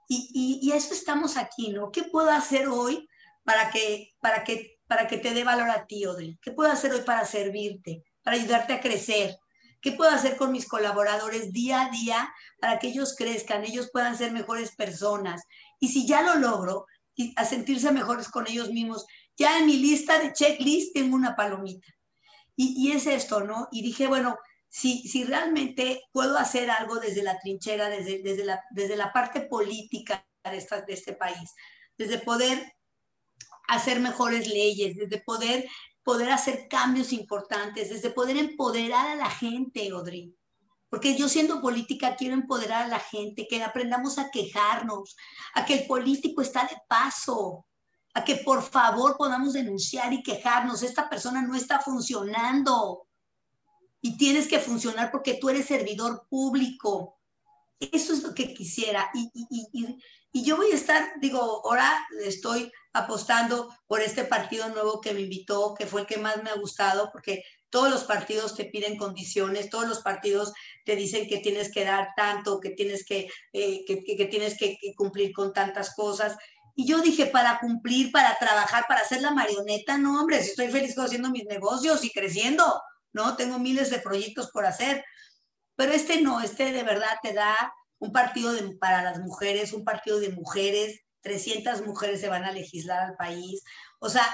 Y, 0.08 0.30
y, 0.34 0.68
y 0.68 0.72
eso 0.72 0.92
estamos 0.92 1.36
aquí, 1.36 1.70
¿no? 1.70 1.90
¿Qué 1.90 2.04
puedo 2.04 2.30
hacer 2.30 2.68
hoy 2.68 3.08
para 3.44 3.70
que, 3.70 4.14
para 4.20 4.44
que 4.44 4.78
para 4.88 5.06
que 5.06 5.18
te 5.18 5.34
dé 5.34 5.44
valor 5.44 5.70
a 5.70 5.86
ti, 5.86 6.06
Odri? 6.06 6.38
¿Qué 6.42 6.50
puedo 6.50 6.72
hacer 6.72 6.92
hoy 6.92 7.02
para 7.02 7.24
servirte, 7.24 8.02
para 8.24 8.36
ayudarte 8.36 8.72
a 8.72 8.80
crecer? 8.80 9.38
¿Qué 9.80 9.92
puedo 9.92 10.10
hacer 10.10 10.36
con 10.36 10.50
mis 10.50 10.66
colaboradores 10.66 11.52
día 11.52 11.82
a 11.82 11.90
día 11.90 12.34
para 12.60 12.80
que 12.80 12.88
ellos 12.88 13.14
crezcan, 13.16 13.64
ellos 13.64 13.90
puedan 13.92 14.16
ser 14.16 14.32
mejores 14.32 14.74
personas? 14.74 15.42
Y 15.78 15.88
si 15.88 16.06
ya 16.06 16.22
lo 16.22 16.34
logro, 16.36 16.86
y 17.18 17.34
a 17.36 17.44
sentirse 17.44 17.90
mejores 17.90 18.28
con 18.28 18.46
ellos 18.46 18.70
mismos, 18.70 19.04
ya 19.36 19.58
en 19.58 19.66
mi 19.66 19.76
lista 19.76 20.20
de 20.20 20.32
checklist 20.32 20.94
tengo 20.94 21.16
una 21.16 21.34
palomita. 21.34 21.88
Y, 22.54 22.90
es 22.92 23.06
esto, 23.06 23.42
¿no? 23.42 23.68
Y 23.70 23.82
dije, 23.82 24.06
bueno, 24.06 24.36
si, 24.68 25.06
si 25.06 25.24
realmente 25.24 26.02
puedo 26.12 26.36
hacer 26.38 26.70
algo 26.70 26.96
desde 26.96 27.22
la 27.22 27.38
trinchera, 27.38 27.88
desde, 27.88 28.22
desde, 28.22 28.44
la, 28.44 28.60
desde 28.70 28.96
la 28.96 29.12
parte 29.12 29.42
política 29.42 30.26
de, 30.44 30.50
de 30.86 30.92
este 30.92 31.12
país, 31.12 31.54
desde 31.96 32.18
poder 32.18 32.72
hacer 33.68 34.00
mejores 34.00 34.48
leyes, 34.48 34.96
desde 34.96 35.20
poder, 35.20 35.68
poder 36.04 36.30
hacer 36.30 36.68
cambios 36.68 37.12
importantes, 37.12 37.90
desde 37.90 38.10
poder 38.10 38.36
empoderar 38.36 39.08
a 39.08 39.16
la 39.16 39.30
gente, 39.30 39.92
Odri. 39.92 40.37
Porque 40.88 41.16
yo 41.16 41.28
siendo 41.28 41.60
política 41.60 42.16
quiero 42.16 42.34
empoderar 42.34 42.84
a 42.84 42.88
la 42.88 43.00
gente, 43.00 43.46
que 43.48 43.62
aprendamos 43.62 44.18
a 44.18 44.30
quejarnos, 44.30 45.16
a 45.54 45.64
que 45.64 45.74
el 45.74 45.86
político 45.86 46.40
está 46.40 46.64
de 46.64 46.76
paso, 46.88 47.66
a 48.14 48.24
que 48.24 48.36
por 48.36 48.62
favor 48.62 49.16
podamos 49.16 49.52
denunciar 49.52 50.12
y 50.12 50.22
quejarnos. 50.22 50.82
Esta 50.82 51.08
persona 51.08 51.42
no 51.42 51.54
está 51.54 51.80
funcionando 51.80 53.06
y 54.00 54.16
tienes 54.16 54.48
que 54.48 54.58
funcionar 54.58 55.10
porque 55.10 55.34
tú 55.34 55.50
eres 55.50 55.66
servidor 55.66 56.26
público. 56.28 57.18
Eso 57.78 58.12
es 58.12 58.22
lo 58.22 58.34
que 58.34 58.54
quisiera. 58.54 59.10
Y, 59.12 59.30
y, 59.34 59.68
y, 59.72 59.98
y 60.32 60.44
yo 60.44 60.56
voy 60.56 60.70
a 60.72 60.74
estar, 60.74 61.20
digo, 61.20 61.62
ahora 61.64 62.06
estoy 62.24 62.70
apostando 62.92 63.74
por 63.86 64.00
este 64.00 64.24
partido 64.24 64.68
nuevo 64.68 65.00
que 65.00 65.12
me 65.12 65.20
invitó, 65.20 65.74
que 65.74 65.86
fue 65.86 66.02
el 66.02 66.06
que 66.06 66.18
más 66.18 66.42
me 66.42 66.50
ha 66.50 66.56
gustado, 66.56 67.10
porque 67.12 67.44
todos 67.70 67.90
los 67.90 68.04
partidos 68.04 68.54
te 68.54 68.64
piden 68.64 68.96
condiciones, 68.96 69.70
todos 69.70 69.88
los 69.88 70.00
partidos 70.00 70.52
te 70.84 70.96
dicen 70.96 71.28
que 71.28 71.38
tienes 71.38 71.70
que 71.70 71.84
dar 71.84 72.10
tanto, 72.16 72.60
que 72.60 72.70
tienes 72.70 73.04
que, 73.04 73.28
eh, 73.52 73.84
que, 73.86 74.26
tienes 74.26 74.56
que, 74.56 74.78
cumplir 74.96 75.32
con 75.32 75.52
tantas 75.52 75.94
cosas. 75.94 76.36
Y 76.74 76.86
yo 76.86 77.00
dije, 77.00 77.26
para 77.26 77.58
cumplir, 77.58 78.12
para 78.12 78.36
trabajar, 78.38 78.84
para 78.88 79.00
hacer 79.00 79.20
la 79.20 79.32
marioneta, 79.32 79.98
no, 79.98 80.20
hombre, 80.20 80.38
estoy 80.38 80.68
feliz 80.68 80.96
haciendo 80.98 81.30
mis 81.30 81.44
negocios 81.44 82.04
y 82.04 82.10
creciendo, 82.10 82.80
¿no? 83.12 83.36
Tengo 83.36 83.58
miles 83.58 83.90
de 83.90 83.98
proyectos 83.98 84.50
por 84.50 84.64
hacer. 84.64 85.04
Pero 85.76 85.92
este 85.92 86.20
no, 86.20 86.40
este 86.40 86.72
de 86.72 86.82
verdad 86.82 87.18
te 87.22 87.32
da 87.32 87.56
un 87.98 88.12
partido 88.12 88.52
para 88.78 89.02
las 89.02 89.18
mujeres, 89.20 89.72
un 89.72 89.84
partido 89.84 90.20
de 90.20 90.30
mujeres, 90.30 91.00
300 91.22 91.84
mujeres 91.84 92.20
se 92.20 92.28
van 92.28 92.44
a 92.44 92.52
legislar 92.52 93.00
al 93.00 93.16
país. 93.16 93.62
O 93.98 94.08
sea, 94.08 94.24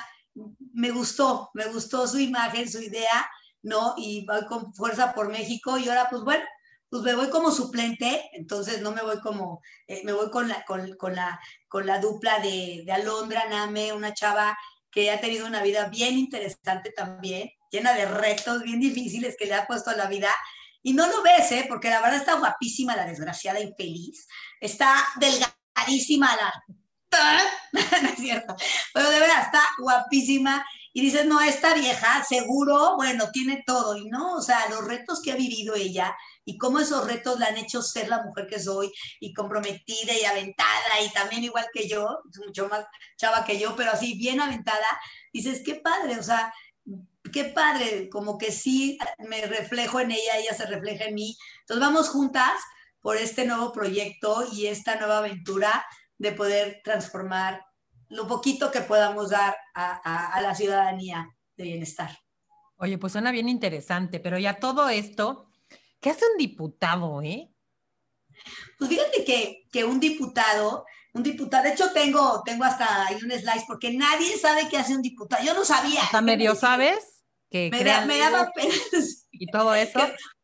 me 0.72 0.90
gustó, 0.90 1.50
me 1.54 1.66
gustó 1.66 2.06
su 2.06 2.18
imagen, 2.18 2.70
su 2.70 2.80
idea, 2.80 3.28
¿no? 3.64 3.94
Y 3.96 4.24
voy 4.26 4.46
con 4.46 4.72
fuerza 4.72 5.12
por 5.12 5.30
México 5.30 5.76
y 5.78 5.88
ahora 5.88 6.08
pues 6.08 6.22
bueno, 6.22 6.44
pues 6.88 7.02
me 7.02 7.14
voy 7.14 7.28
como 7.30 7.50
suplente, 7.50 8.30
entonces 8.34 8.80
no 8.80 8.92
me 8.92 9.02
voy 9.02 9.18
como, 9.20 9.60
eh, 9.88 10.02
me 10.04 10.12
voy 10.12 10.30
con 10.30 10.48
la, 10.48 10.64
con, 10.64 10.94
con, 10.94 11.16
la, 11.16 11.40
con 11.66 11.86
la 11.86 11.98
dupla 11.98 12.38
de, 12.38 12.84
de 12.86 12.92
Alondra 12.92 13.48
Name, 13.48 13.92
una 13.92 14.14
chava 14.14 14.56
que 14.92 15.10
ha 15.10 15.20
tenido 15.20 15.46
una 15.46 15.60
vida 15.60 15.88
bien 15.88 16.16
interesante 16.16 16.92
también, 16.92 17.50
llena 17.68 17.94
de 17.94 18.06
retos 18.06 18.62
bien 18.62 18.78
difíciles 18.78 19.34
que 19.36 19.46
le 19.46 19.54
ha 19.54 19.66
puesto 19.66 19.90
a 19.90 19.96
la 19.96 20.06
vida. 20.06 20.30
Y 20.82 20.92
no 20.92 21.08
lo 21.08 21.22
ves, 21.22 21.50
¿eh? 21.50 21.64
Porque 21.68 21.88
la 21.88 22.00
verdad 22.00 22.18
está 22.18 22.34
guapísima 22.34 22.94
la 22.94 23.06
desgraciada 23.06 23.58
infeliz. 23.58 24.28
Está 24.60 24.94
delgadísima 25.18 26.36
la 26.36 26.64
no 28.02 28.08
es 28.08 28.16
cierto. 28.16 28.56
Pero 28.92 29.10
de 29.10 29.20
verdad, 29.20 29.42
está 29.42 29.62
guapísima 29.78 30.64
y 30.96 31.00
dices, 31.00 31.26
no, 31.26 31.40
esta 31.40 31.74
vieja 31.74 32.24
seguro, 32.24 32.94
bueno, 32.94 33.32
tiene 33.32 33.64
todo, 33.66 33.96
y 33.96 34.04
no, 34.06 34.36
o 34.36 34.40
sea, 34.40 34.68
los 34.70 34.84
retos 34.84 35.20
que 35.20 35.32
ha 35.32 35.36
vivido 35.36 35.74
ella 35.74 36.16
y 36.44 36.56
cómo 36.56 36.78
esos 36.78 37.04
retos 37.04 37.38
la 37.40 37.46
han 37.46 37.56
hecho 37.56 37.82
ser 37.82 38.08
la 38.08 38.22
mujer 38.22 38.46
que 38.46 38.60
soy 38.60 38.92
y 39.18 39.34
comprometida 39.34 40.12
y 40.16 40.24
aventada 40.24 41.02
y 41.04 41.12
también 41.12 41.42
igual 41.42 41.66
que 41.74 41.88
yo, 41.88 42.20
mucho 42.46 42.68
más 42.68 42.86
chava 43.16 43.44
que 43.44 43.58
yo, 43.58 43.74
pero 43.74 43.90
así 43.90 44.16
bien 44.16 44.40
aventada, 44.40 44.86
dices, 45.32 45.62
qué 45.64 45.74
padre, 45.74 46.16
o 46.16 46.22
sea, 46.22 46.54
qué 47.32 47.44
padre, 47.46 48.08
como 48.08 48.38
que 48.38 48.52
sí 48.52 48.96
me 49.18 49.44
reflejo 49.46 49.98
en 49.98 50.12
ella, 50.12 50.38
ella 50.38 50.54
se 50.54 50.66
refleja 50.66 51.06
en 51.06 51.14
mí. 51.14 51.36
Entonces 51.62 51.84
vamos 51.84 52.08
juntas 52.08 52.60
por 53.00 53.16
este 53.16 53.46
nuevo 53.46 53.72
proyecto 53.72 54.46
y 54.52 54.68
esta 54.68 54.94
nueva 54.94 55.18
aventura 55.18 55.84
de 56.18 56.30
poder 56.30 56.82
transformar 56.84 57.64
lo 58.14 58.26
poquito 58.26 58.70
que 58.70 58.80
podamos 58.80 59.30
dar 59.30 59.56
a, 59.74 60.40
la 60.40 60.54
ciudadanía 60.54 61.28
de 61.56 61.64
bienestar. 61.64 62.16
Oye, 62.76 62.98
pues 62.98 63.12
suena 63.12 63.30
bien 63.30 63.48
interesante, 63.48 64.20
pero 64.20 64.38
ya 64.38 64.58
todo 64.58 64.88
esto, 64.88 65.50
¿qué 66.00 66.10
hace 66.10 66.24
un 66.30 66.38
diputado, 66.38 67.22
eh? 67.22 67.50
Pues 68.78 68.90
fíjate 68.90 69.24
que, 69.24 69.66
que 69.70 69.84
un 69.84 70.00
diputado, 70.00 70.84
un 71.12 71.22
diputado, 71.22 71.64
de 71.64 71.70
hecho 71.70 71.92
tengo, 71.92 72.42
tengo 72.44 72.64
hasta 72.64 73.06
ahí 73.06 73.16
un 73.16 73.30
slice 73.30 73.64
porque 73.66 73.92
nadie 73.92 74.36
sabe 74.36 74.68
qué 74.68 74.76
hace 74.76 74.94
un 74.94 75.02
diputado. 75.02 75.44
Yo 75.44 75.54
no 75.54 75.64
sabía. 75.64 76.02
Hasta 76.02 76.20
medio 76.20 76.54
sabes 76.56 77.24
que 77.50 77.70
me, 77.70 78.06
me 78.06 78.18
daba 78.18 78.50
pena. 78.52 78.74
Y 79.30 79.46
todo 79.46 79.74
eso 79.74 80.00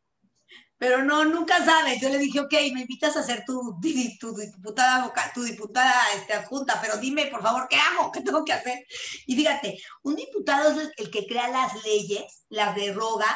pero 0.81 1.03
no, 1.03 1.23
nunca 1.25 1.63
sabes. 1.63 2.01
Yo 2.01 2.09
le 2.09 2.17
dije, 2.17 2.39
ok, 2.39 2.53
me 2.73 2.81
invitas 2.81 3.15
a 3.15 3.21
ser 3.21 3.45
tu, 3.45 3.79
tu 4.19 4.35
diputada, 4.35 5.13
tu 5.31 5.43
diputada 5.43 5.93
este, 6.15 6.33
adjunta, 6.33 6.81
pero 6.81 6.97
dime, 6.97 7.27
por 7.27 7.43
favor, 7.43 7.67
¿qué 7.69 7.75
hago? 7.75 8.11
¿Qué 8.11 8.21
tengo 8.21 8.43
que 8.43 8.53
hacer? 8.53 8.83
Y 9.27 9.35
fíjate, 9.35 9.79
un 10.01 10.15
diputado 10.15 10.71
es 10.71 10.89
el, 10.97 11.11
que 11.11 11.27
crea 11.27 11.49
las 11.49 11.83
leyes, 11.83 12.45
las 12.49 12.75
deroga, 12.75 13.27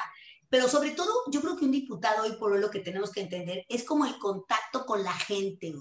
pero 0.49 0.67
sobre 0.67 0.89
todo, 0.89 1.21
yo 1.31 1.39
creo 1.39 1.55
que 1.55 1.65
un 1.65 1.71
diputado, 1.71 2.23
hoy 2.23 2.31
por 2.31 2.51
hoy, 2.51 2.60
lo 2.60 2.71
que 2.71 2.79
tenemos 2.79 3.12
que 3.12 3.21
entender 3.21 3.63
es 3.69 3.84
como 3.84 4.08
el 4.08 4.17
contacto 4.17 4.84
con 4.84 5.03
la 5.03 5.13
gente, 5.13 5.71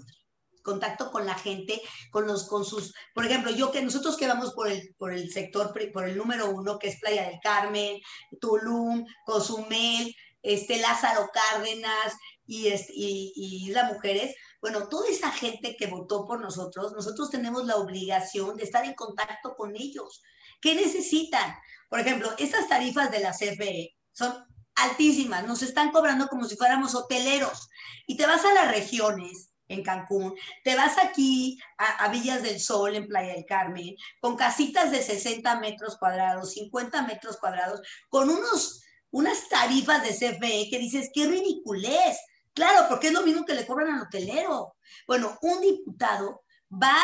contacto 0.62 1.11
con 1.11 1.24
la 1.24 1.35
gente, 1.35 1.81
con 2.11 2.27
los, 2.27 2.46
con 2.46 2.66
sus, 2.66 2.92
por 3.14 3.24
ejemplo, 3.24 3.50
yo 3.50 3.72
que 3.72 3.81
nosotros 3.81 4.18
que 4.18 4.27
vamos 4.27 4.53
por 4.53 4.68
el, 4.68 4.94
por 4.98 5.14
el 5.14 5.33
sector, 5.33 5.72
por 5.94 6.07
el 6.07 6.18
número 6.18 6.50
uno, 6.50 6.79
que 6.79 6.88
es 6.88 7.00
Playa 7.00 7.27
del 7.27 7.40
Carmen, 7.42 8.03
Tulum, 8.38 9.07
Cozumel, 9.24 10.14
este, 10.45 10.79
Lázaro 10.79 11.31
Cárdenas 11.33 12.15
y, 12.47 12.69
este, 12.69 12.93
y, 12.95 13.71
las 13.71 13.93
mujeres, 13.93 14.37
bueno, 14.61 14.89
toda 14.89 15.09
esa 15.09 15.33
gente 15.33 15.75
que 15.77 15.87
votó 15.87 16.27
por 16.27 16.41
nosotros, 16.41 16.93
nosotros 16.93 17.31
tenemos 17.31 17.65
la 17.65 17.77
obligación 17.77 18.57
de 18.57 18.65
estar 18.65 18.85
en 18.85 18.95
contacto 18.95 19.57
con 19.57 19.75
ellos. 19.75 20.23
¿Qué 20.61 20.75
necesitan? 20.75 21.57
Por 21.89 21.99
ejemplo, 22.01 22.33
estas 22.39 22.69
tarifas 22.69 23.11
de 23.11 23.21
la 23.21 23.33
CFE 23.33 23.97
son 24.13 24.45
altísimas, 24.77 25.47
nos 25.47 25.63
están 25.63 25.91
cobrando 25.91 26.29
como 26.29 26.45
si 26.45 26.57
fuéramos 26.57 26.95
hoteleros. 26.95 27.69
Y 28.07 28.17
te 28.17 28.27
vas 28.27 28.45
a 28.45 28.53
las 28.53 28.71
regiones, 28.71 29.51
en 29.67 29.83
Cancún, 29.83 30.35
te 30.63 30.77
vas 30.77 30.99
aquí 31.03 31.59
a, 31.79 32.05
a, 32.05 32.09
Villas 32.09 32.43
del 32.43 32.61
Sol, 32.61 32.95
en 32.97 33.09
Playa 33.09 33.33
del 33.33 33.47
Carmen, 33.47 33.97
con 34.21 34.37
casitas 34.37 34.91
de 34.91 35.03
60 35.03 35.59
metros 35.59 35.97
cuadrados, 35.97 36.53
50 36.53 37.01
metros 37.07 37.39
cuadrados, 37.39 37.81
con 38.11 38.29
unos 38.29 38.84
unas 39.14 39.48
tarifas 39.48 40.03
de 40.03 40.09
CFE 40.09 40.68
que 40.68 40.79
dices, 40.79 41.09
qué 41.14 41.27
ridiculez. 41.27 42.18
Claro, 42.53 42.87
porque 42.88 43.09
es 43.09 43.12
lo 43.12 43.22
mismo 43.22 43.44
que 43.44 43.55
le 43.55 43.64
cobran 43.64 43.94
al 43.94 44.03
hotelero. 44.03 44.74
Bueno, 45.07 45.38
un 45.40 45.61
diputado 45.61 46.42
va, 46.70 46.98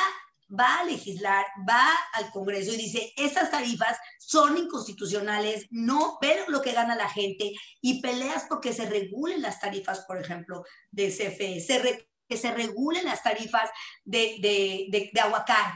va 0.48 0.80
a 0.80 0.84
legislar, 0.84 1.46
va 1.68 1.88
al 2.14 2.32
Congreso 2.32 2.72
y 2.72 2.78
dice, 2.78 3.12
estas 3.16 3.52
tarifas 3.52 3.96
son 4.18 4.58
inconstitucionales, 4.58 5.66
no 5.70 6.18
ver 6.20 6.48
lo 6.48 6.60
que 6.60 6.72
gana 6.72 6.96
la 6.96 7.08
gente 7.08 7.52
y 7.80 8.02
peleas 8.02 8.46
porque 8.48 8.72
se 8.72 8.86
regulen 8.86 9.40
las 9.40 9.60
tarifas, 9.60 10.00
por 10.00 10.18
ejemplo, 10.18 10.64
de 10.90 11.10
CFE, 11.10 12.08
que 12.28 12.36
se 12.36 12.50
regulen 12.50 13.04
las 13.04 13.22
tarifas 13.22 13.70
de, 14.04 14.38
de, 14.40 14.86
de, 14.90 15.10
de 15.12 15.20
Aguacán. 15.20 15.74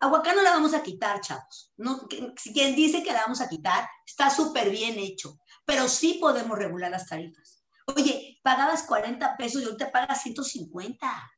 Aguacán 0.00 0.34
no 0.34 0.42
la 0.42 0.50
vamos 0.50 0.74
a 0.74 0.82
quitar, 0.82 1.20
chavos. 1.20 1.72
No, 1.76 2.08
quien 2.08 2.74
dice 2.74 3.04
que 3.04 3.12
la 3.12 3.22
vamos 3.22 3.40
a 3.40 3.48
quitar 3.48 3.88
está 4.04 4.28
súper 4.28 4.70
bien 4.70 4.98
hecho 4.98 5.38
pero 5.68 5.86
sí 5.86 6.16
podemos 6.18 6.58
regular 6.58 6.90
las 6.90 7.06
tarifas. 7.06 7.62
Oye, 7.94 8.40
pagabas 8.42 8.84
40 8.84 9.36
pesos 9.36 9.60
y 9.60 9.66
ahorita 9.66 9.92
pagas 9.92 10.22
150. 10.22 11.30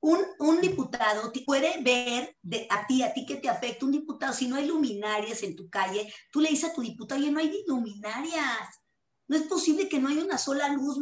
Un, 0.00 0.18
un, 0.38 0.60
diputado 0.60 1.32
puede 1.46 1.82
ver 1.82 2.36
de, 2.42 2.66
a 2.68 2.86
ti, 2.86 3.02
a 3.02 3.14
ti 3.14 3.24
que 3.24 3.36
te 3.36 3.48
afecta 3.48 3.86
un 3.86 3.92
diputado, 3.92 4.34
si 4.34 4.48
no 4.48 4.56
hay 4.56 4.66
luminarias 4.66 5.42
en 5.42 5.56
tu 5.56 5.70
calle, 5.70 6.12
tú 6.30 6.42
le 6.42 6.50
dices 6.50 6.70
a 6.70 6.74
tu 6.74 6.82
diputado, 6.82 7.22
oye, 7.22 7.30
no 7.30 7.40
hay 7.40 7.64
luminarias. 7.66 8.68
No 9.26 9.36
es 9.38 9.44
posible 9.44 9.88
que 9.88 9.98
no 9.98 10.10
haya 10.10 10.24
una 10.24 10.36
sola 10.36 10.68
luz. 10.68 10.98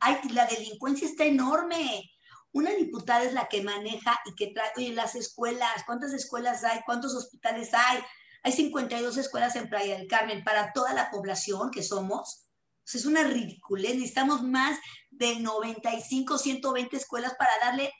Hay, 0.00 0.20
la 0.30 0.46
delincuencia 0.46 1.08
está 1.08 1.24
enorme. 1.24 2.08
Una 2.52 2.70
diputada 2.70 3.24
es 3.24 3.32
la 3.32 3.48
que 3.48 3.62
maneja 3.62 4.20
y 4.24 4.36
que 4.36 4.52
trae, 4.52 4.70
oye, 4.76 4.92
las 4.92 5.16
escuelas, 5.16 5.82
¿cuántas 5.84 6.12
escuelas 6.12 6.62
hay? 6.62 6.78
¿Cuántos 6.86 7.16
hospitales 7.16 7.70
hay? 7.74 7.98
Hay 8.42 8.52
52 8.52 9.16
escuelas 9.16 9.56
en 9.56 9.68
Playa 9.68 9.98
del 9.98 10.06
Carmen 10.06 10.44
para 10.44 10.72
toda 10.72 10.92
la 10.92 11.10
población 11.10 11.70
que 11.70 11.82
somos. 11.82 12.48
es 12.92 13.04
una 13.04 13.24
ridiculez. 13.24 13.94
Necesitamos 13.94 14.42
más 14.42 14.78
de 15.10 15.40
95, 15.40 16.38
120 16.38 16.96
escuelas 16.96 17.34
para 17.34 17.50
darle, 17.60 17.92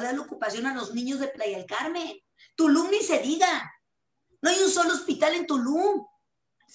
darle 0.00 0.20
ocupación 0.20 0.66
a 0.66 0.74
los 0.74 0.94
niños 0.94 1.20
de 1.20 1.28
Playa 1.28 1.58
del 1.58 1.66
Carmen. 1.66 2.12
Tulum 2.54 2.90
ni 2.90 2.98
se 2.98 3.18
diga. 3.18 3.72
No 4.40 4.50
hay 4.50 4.58
un 4.60 4.70
solo 4.70 4.92
hospital 4.92 5.34
en 5.34 5.46
Tulum. 5.46 6.06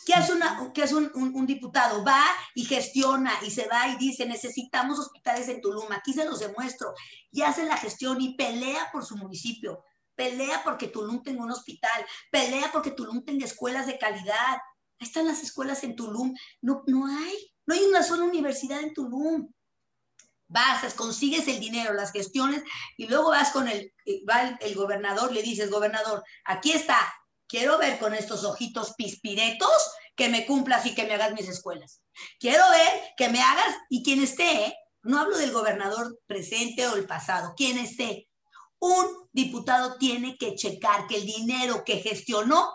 ¿Qué 0.05 0.13
hace, 0.13 0.33
qué 0.73 0.83
hace 0.83 0.95
un, 0.95 1.11
un, 1.15 1.47
diputado? 1.47 2.03
Va 2.03 2.23
y 2.53 2.65
gestiona 2.65 3.33
y 3.43 3.49
se 3.49 3.67
va 3.67 3.87
y 3.87 3.97
dice, 3.97 4.27
necesitamos 4.27 4.99
hospitales 4.99 5.47
en 5.49 5.59
Tulum, 5.59 5.91
aquí 5.91 6.13
se 6.13 6.23
los 6.23 6.39
demuestro, 6.39 6.93
y 7.31 7.41
hace 7.41 7.65
la 7.65 7.77
gestión 7.77 8.21
y 8.21 8.35
pelea 8.35 8.91
por 8.91 9.03
su 9.03 9.17
municipio 9.17 9.83
pelea 10.17 10.61
porque 10.65 10.87
Tulum 10.87 11.23
tenga 11.23 11.43
un 11.43 11.51
hospital, 11.51 12.05
pelea 12.31 12.69
porque 12.73 12.91
Tulum 12.91 13.23
tenga 13.23 13.45
escuelas 13.45 13.85
de 13.85 13.97
calidad. 13.97 14.57
Están 14.99 15.27
las 15.27 15.43
escuelas 15.43 15.83
en 15.83 15.95
Tulum. 15.95 16.35
No, 16.61 16.83
no 16.87 17.05
hay, 17.05 17.53
no 17.67 17.75
hay 17.75 17.85
una 17.85 18.03
sola 18.03 18.23
universidad 18.23 18.81
en 18.81 18.93
Tulum. 18.93 19.49
Vas, 20.49 20.93
consigues 20.95 21.47
el 21.47 21.59
dinero, 21.59 21.93
las 21.93 22.11
gestiones, 22.11 22.63
y 22.95 23.07
luego 23.07 23.29
vas 23.29 23.51
con 23.51 23.67
el, 23.67 23.93
eh, 24.05 24.23
va 24.27 24.57
el, 24.61 24.75
gobernador, 24.75 25.33
le 25.33 25.43
dices, 25.43 25.69
gobernador, 25.69 26.23
aquí 26.45 26.71
está, 26.71 26.99
quiero 27.47 27.77
ver 27.77 27.99
con 27.99 28.13
estos 28.13 28.45
ojitos 28.45 28.93
pispiretos 28.93 29.91
que 30.15 30.29
me 30.29 30.45
cumplas 30.45 30.85
y 30.85 30.95
que 30.95 31.05
me 31.05 31.15
hagas 31.15 31.33
mis 31.33 31.49
escuelas. 31.49 32.01
Quiero 32.39 32.63
ver 32.71 33.13
que 33.17 33.27
me 33.27 33.41
hagas, 33.41 33.75
y 33.89 34.03
quien 34.03 34.23
esté, 34.23 34.67
¿eh? 34.67 34.75
no 35.03 35.19
hablo 35.19 35.37
del 35.37 35.51
gobernador 35.51 36.17
presente 36.27 36.87
o 36.87 36.95
el 36.95 37.05
pasado, 37.05 37.53
quien 37.57 37.77
esté, 37.77 38.26
un 38.79 39.29
diputado 39.31 39.97
tiene 39.97 40.37
que 40.37 40.55
checar 40.55 41.07
que 41.07 41.17
el 41.17 41.25
dinero 41.25 41.83
que 41.83 41.97
gestionó 41.97 42.71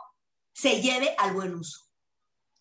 se 0.53 0.81
lleve 0.81 1.15
al 1.19 1.33
buen 1.33 1.55
uso. 1.55 1.79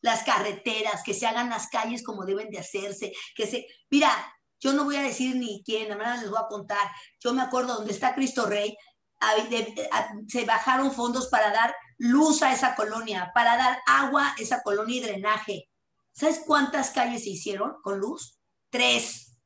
Las 0.01 0.23
carreteras, 0.23 1.04
que 1.04 1.13
se 1.13 1.27
hagan 1.27 1.49
las 1.49 1.67
calles 1.67 2.04
como 2.04 2.25
deben 2.25 2.49
de 2.49 2.60
hacerse, 2.60 3.13
que 3.36 3.45
se... 3.47 3.67
Mira, 3.89 4.12
yo 4.60 4.73
no 4.73 4.86
voy 4.86 4.95
a 4.95 5.04
decir 5.04 5.36
ni 5.36 5.63
quién, 5.63 5.89
nada 5.89 6.17
les 6.17 6.30
voy 6.30 6.39
a 6.39 6.47
contar. 6.47 6.89
Yo 7.19 7.34
me 7.34 7.41
acuerdo 7.41 7.75
donde 7.75 7.91
está 7.91 8.15
Cristo 8.15 8.45
Rey, 8.45 8.75
se 10.27 10.45
bajaron 10.45 10.91
fondos 10.91 11.27
para 11.27 11.51
dar 11.51 11.75
luz 11.97 12.41
a 12.41 12.54
esa 12.54 12.75
colonia, 12.75 13.32
para 13.34 13.58
dar 13.58 13.80
agua 13.86 14.30
a 14.30 14.36
esa 14.41 14.62
colonia 14.63 14.97
y 14.97 15.01
drenaje. 15.01 15.69
¿Sabes 16.12 16.41
cuántas 16.45 16.91
calles 16.91 17.23
se 17.23 17.32
hicieron 17.32 17.75
con 17.84 17.99
luz? 17.99 18.39
Tres. 18.69 19.38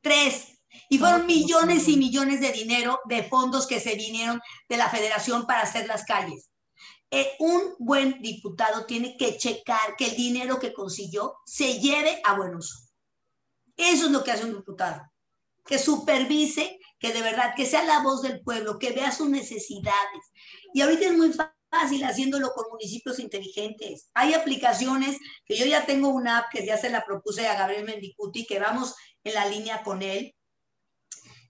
Tres. 0.00 0.51
Y 0.88 0.98
fueron 0.98 1.26
millones 1.26 1.88
y 1.88 1.96
millones 1.96 2.40
de 2.40 2.52
dinero 2.52 3.00
de 3.06 3.24
fondos 3.24 3.66
que 3.66 3.80
se 3.80 3.94
vinieron 3.94 4.40
de 4.68 4.76
la 4.76 4.88
federación 4.88 5.46
para 5.46 5.62
hacer 5.62 5.86
las 5.86 6.04
calles. 6.04 6.50
Eh, 7.10 7.36
un 7.40 7.74
buen 7.78 8.22
diputado 8.22 8.86
tiene 8.86 9.16
que 9.18 9.36
checar 9.36 9.96
que 9.98 10.06
el 10.06 10.16
dinero 10.16 10.58
que 10.58 10.72
consiguió 10.72 11.36
se 11.44 11.78
lleve 11.78 12.20
a 12.24 12.34
buen 12.34 12.54
uso. 12.54 12.78
Eso 13.76 14.06
es 14.06 14.12
lo 14.12 14.24
que 14.24 14.32
hace 14.32 14.44
un 14.44 14.54
diputado. 14.54 15.02
Que 15.64 15.78
supervise, 15.78 16.78
que 16.98 17.12
de 17.12 17.20
verdad, 17.20 17.54
que 17.54 17.66
sea 17.66 17.84
la 17.84 18.02
voz 18.02 18.22
del 18.22 18.40
pueblo, 18.40 18.78
que 18.78 18.92
vea 18.92 19.12
sus 19.12 19.28
necesidades. 19.28 20.32
Y 20.72 20.80
ahorita 20.80 21.06
es 21.06 21.16
muy 21.16 21.32
fácil 21.32 22.02
haciéndolo 22.04 22.52
con 22.54 22.64
municipios 22.70 23.18
inteligentes. 23.18 24.08
Hay 24.14 24.34
aplicaciones 24.34 25.18
que 25.44 25.56
yo 25.56 25.66
ya 25.66 25.84
tengo 25.84 26.08
una 26.08 26.38
app 26.38 26.50
que 26.50 26.64
ya 26.64 26.78
se 26.78 26.90
la 26.90 27.04
propuse 27.04 27.46
a 27.46 27.56
Gabriel 27.56 27.84
Mendicuti, 27.84 28.46
que 28.46 28.58
vamos 28.58 28.94
en 29.24 29.34
la 29.34 29.46
línea 29.46 29.82
con 29.82 30.02
él, 30.02 30.34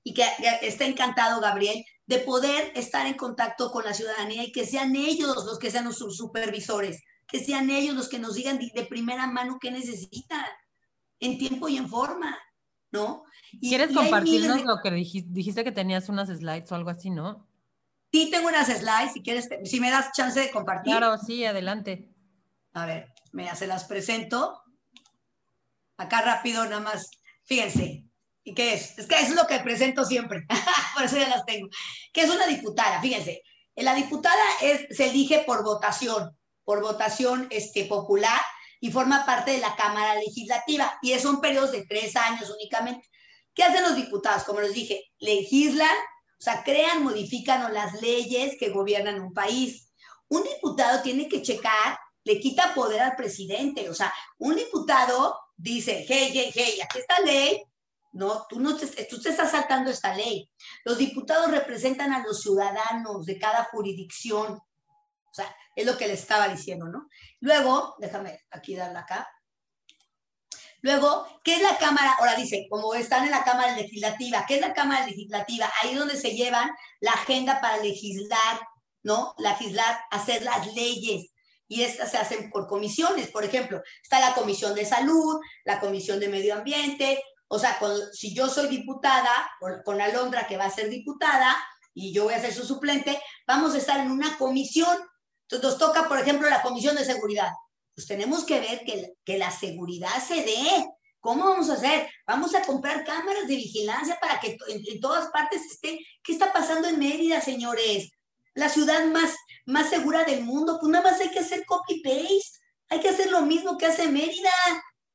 y 0.05 0.15
que 0.15 0.25
está 0.63 0.85
encantado, 0.85 1.41
Gabriel, 1.41 1.85
de 2.07 2.19
poder 2.19 2.73
estar 2.75 3.07
en 3.07 3.15
contacto 3.15 3.71
con 3.71 3.85
la 3.85 3.95
ciudadanía 3.95 4.45
y 4.45 4.53
que 4.53 4.67
sean 4.67 4.97
ellos 4.97 5.45
los 5.47 5.59
que 5.59 5.71
sean 5.71 5.85
nuestros 5.85 6.17
supervisores, 6.17 7.03
que 7.27 7.43
sean 7.43 7.71
ellos 7.71 7.95
los 7.95 8.09
que 8.09 8.19
nos 8.19 8.35
digan 8.35 8.59
de, 8.59 8.85
primera 8.85 9.27
mano 9.27 9.59
qué 9.61 9.71
necesitan, 9.71 10.45
en 11.21 11.39
tiempo 11.39 11.69
y 11.69 11.77
en 11.77 11.89
forma, 11.89 12.37
¿no? 12.91 13.25
¿Quieres 13.61 13.95
compartirnos 13.95 14.65
lo 14.65 14.81
que 14.83 14.91
dijiste, 14.91 15.31
dijiste 15.33 15.63
que 15.63 15.73
tenías 15.73 16.09
unas 16.09 16.29
slides 16.29 16.73
o 16.73 16.75
algo 16.75 16.91
así, 16.91 17.11
no? 17.11 17.47
Ti 18.11 18.31
tengo 18.31 18.49
unas 18.49 18.67
slides, 18.67 19.13
si 19.15 19.23
quieres, 19.23 19.49
si 19.65 19.81
me 19.81 19.91
das 19.91 20.11
chance 20.13 20.39
de 20.39 20.51
compartir. 20.51 20.97
Claro, 20.97 21.17
sí, 21.19 21.45
adelante. 21.45 22.11
A 22.75 22.87
ver, 22.87 23.13
me 23.33 23.55
se 23.55 23.67
las 23.67 23.85
presento. 23.85 24.63
Acá 25.97 26.21
rápido, 26.23 26.65
nada 26.65 26.81
más. 26.81 27.11
Fíjense, 27.45 28.05
¿y 28.45 28.55
qué 28.55 28.75
es? 28.75 28.99
Es 28.99 29.07
que 29.07 29.17
eso 29.17 29.31
es 29.31 29.37
lo 29.37 29.47
que 29.47 29.59
presento 29.61 30.05
siempre, 30.05 30.47
por 30.95 31.05
eso 31.05 31.17
ya 31.17 31.29
las 31.29 31.45
tengo. 31.45 31.69
¿Qué 32.13 32.23
es 32.23 32.31
una 32.31 32.47
diputada? 32.47 33.01
Fíjense, 33.01 33.43
la 33.77 33.95
diputada 33.95 34.43
es, 34.61 34.97
se 34.97 35.11
elige 35.11 35.41
por 35.47 35.65
votación, 35.65 36.37
por 36.65 36.81
votación 36.83 37.49
este, 37.51 37.85
popular 37.85 38.41
y 38.81 38.91
forma 38.91 39.25
parte 39.25 39.53
de 39.53 39.59
la 39.59 39.77
Cámara 39.77 40.17
Legislativa 40.17 40.99
y 41.03 41.17
son 41.19 41.41
periodos 41.41 41.73
de 41.73 41.87
tres 41.87 42.17
años 42.17 42.51
únicamente. 42.51 43.09
¿Qué 43.55 43.63
hacen 43.63 43.83
los 43.83 43.97
diputados? 43.97 44.45
Como 44.45 44.61
les 44.61 44.75
dije, 44.75 45.13
legislan, 45.19 45.97
o 45.97 46.43
sea, 46.45 46.65
crean, 46.65 47.03
modifican 47.03 47.73
las 47.73 48.01
leyes 48.01 48.57
que 48.59 48.71
gobiernan 48.71 49.21
un 49.21 49.33
país. 49.33 49.91
Un 50.29 50.43
diputado 50.43 51.03
tiene 51.03 51.29
que 51.29 51.43
checar, 51.43 51.99
le 52.25 52.41
quita 52.41 52.75
poder 52.75 53.01
al 53.03 53.17
presidente. 53.17 53.89
O 53.89 53.95
sea, 53.95 54.13
un 54.39 54.57
diputado 54.57 55.39
dice, 55.57 56.05
hey, 56.09 56.31
hey, 56.33 56.51
hey, 56.55 56.81
aquí 56.83 56.99
está 56.99 57.21
ley. 57.21 57.63
No, 58.13 58.47
tú 58.49 58.61
no 58.61 58.77
te, 58.77 58.87
tú 59.07 59.21
te 59.21 59.31
estás 59.31 59.51
saltando 59.51 59.91
esta 59.91 60.15
ley. 60.15 60.51
Los 60.85 60.99
diputados 60.99 61.51
representan 61.51 62.13
a 62.13 62.23
los 62.23 62.43
ciudadanos 62.43 63.25
de 63.25 63.39
cada 63.39 63.65
jurisdicción. 63.65 64.53
O 64.55 65.35
sea, 65.35 65.55
es 65.75 65.87
lo 65.87 65.97
que 65.97 66.07
le 66.07 66.13
estaba 66.13 66.49
diciendo, 66.49 66.87
¿no? 66.87 67.09
Luego, 67.41 67.97
déjame 67.99 68.41
aquí 68.51 68.77
darla 68.77 69.01
acá. 69.01 69.29
Luego, 70.83 71.27
¿qué 71.45 71.55
es 71.55 71.63
la 71.63 71.79
Cámara? 71.79 72.17
Ahora 72.19 72.35
dice, 72.35 72.67
como 72.69 72.93
están 72.95 73.25
en 73.25 73.31
la 73.31 73.45
Cámara 73.45 73.77
Legislativa, 73.77 74.45
¿qué 74.47 74.57
es 74.57 74.61
la 74.61 74.75
Cámara 74.75 75.07
Legislativa? 75.07 75.73
Ahí 75.81 75.93
es 75.93 75.99
donde 75.99 76.17
se 76.17 76.35
llevan 76.35 76.71
la 77.01 77.13
agenda 77.13 77.61
para 77.61 77.79
legislar, 77.79 78.61
¿no? 79.05 79.35
Legislar, 79.39 80.01
hacer 80.11 80.43
las 80.43 80.75
leyes. 80.75 81.31
Y 81.69 81.83
estas 81.83 82.11
se 82.11 82.19
hacen 82.19 82.51
por 82.51 82.67
comisiones. 82.67 83.29
Por 83.31 83.45
ejemplo, 83.45 83.81
está 84.03 84.19
la 84.19 84.35
Comisión 84.35 84.75
de 84.75 84.85
Salud, 84.85 85.41
la 85.65 85.79
Comisión 85.79 86.19
de 86.19 86.29
Medio 86.29 86.55
Ambiente. 86.55 87.23
O 87.55 87.59
sea, 87.59 87.79
si 88.13 88.35
yo 88.35 88.49
soy 88.49 88.69
diputada, 88.69 89.51
con 89.85 90.01
Alondra 90.01 90.47
que 90.47 90.57
va 90.57 90.65
a 90.65 90.71
ser 90.71 90.89
diputada, 90.89 91.55
y 91.93 92.11
yo 92.15 92.25
voy 92.25 92.33
a 92.33 92.41
ser 92.41 92.55
su 92.55 92.65
suplente, 92.65 93.21
vamos 93.47 93.75
a 93.75 93.79
estar 93.79 94.01
en 94.01 94.11
una 94.11 94.39
comisión. 94.39 94.97
Entonces 95.43 95.69
nos 95.69 95.79
toca, 95.79 96.09
por 96.09 96.19
ejemplo, 96.19 96.49
la 96.49 96.63
Comisión 96.63 96.97
de 96.97 97.05
Seguridad 97.05 97.51
pues 97.95 98.07
tenemos 98.07 98.45
que 98.45 98.59
ver 98.59 98.85
que, 98.87 99.15
que 99.23 99.37
la 99.37 99.51
seguridad 99.51 100.23
se 100.27 100.37
dé. 100.37 100.87
¿Cómo 101.21 101.45
vamos 101.45 101.69
a 101.69 101.75
hacer? 101.75 102.09
Vamos 102.27 102.55
a 102.55 102.63
comprar 102.63 103.05
cámaras 103.05 103.47
de 103.47 103.57
vigilancia 103.57 104.19
para 104.19 104.41
que 104.41 104.57
en, 104.69 105.01
todas 105.01 105.29
partes 105.29 105.63
esté. 105.67 105.99
¿Qué 106.23 106.33
está 106.33 106.55
pasando 106.55 106.89
en 106.89 106.99
Mérida, 106.99 107.43
señores? 107.43 108.11
La 108.55 108.71
ciudad 108.71 109.05
más, 109.09 109.37
más 109.67 109.91
segura 109.91 110.25
del 110.25 110.43
mundo. 110.43 110.79
Pues 110.81 110.91
nada 110.91 111.11
más 111.11 111.21
hay 111.21 111.31
que 111.31 111.41
hacer 111.41 111.67
copy-paste. 111.67 112.59
Hay 112.89 113.01
que 113.01 113.11
hacer 113.11 113.31
lo 113.31 113.43
mismo 113.43 113.77
que 113.77 113.87
hace 113.87 114.09
Mérida. 114.09 114.51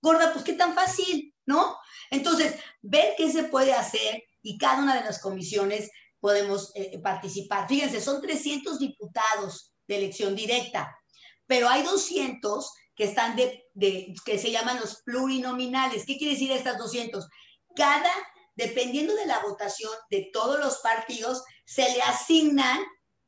Gorda, 0.02 0.32
pues 0.32 0.46
qué 0.46 0.54
tan 0.54 0.76
fácil, 0.76 1.34
¿no? 1.48 1.78
Entonces, 2.12 2.56
ver 2.82 3.16
qué 3.18 3.32
se 3.32 3.46
puede 3.46 3.74
hacer 3.74 4.24
y 4.44 4.60
cada 4.60 4.84
una 4.84 4.96
de 4.96 5.06
las 5.06 5.20
comisiones 5.20 5.90
podemos 6.20 6.72
eh, 6.76 7.00
participar. 7.00 7.68
Fíjense, 7.68 8.00
son 8.00 8.22
300 8.22 8.78
diputados 8.78 9.74
de 9.88 9.98
elección 9.98 10.36
directa 10.36 10.96
pero 11.48 11.70
hay 11.70 11.82
200 11.82 12.72
que 12.96 13.06
están 13.06 13.36
de, 13.36 13.64
que 14.26 14.38
se 14.38 14.52
llaman 14.52 14.80
los 14.80 15.02
plurinominales. 15.04 16.06
¿Qué 16.06 16.18
quiere 16.18 16.34
decir 16.34 16.52
estas 16.52 16.78
200? 16.78 17.28
Cada, 17.76 18.12
dependiendo 18.56 19.16
de 19.16 19.26
la 19.26 19.40
votación 19.40 19.92
de 20.10 20.30
todos 20.34 20.60
los 20.60 20.78
partidos, 20.80 21.44
se 21.66 21.84
le 21.94 22.02
asignan 22.02 22.80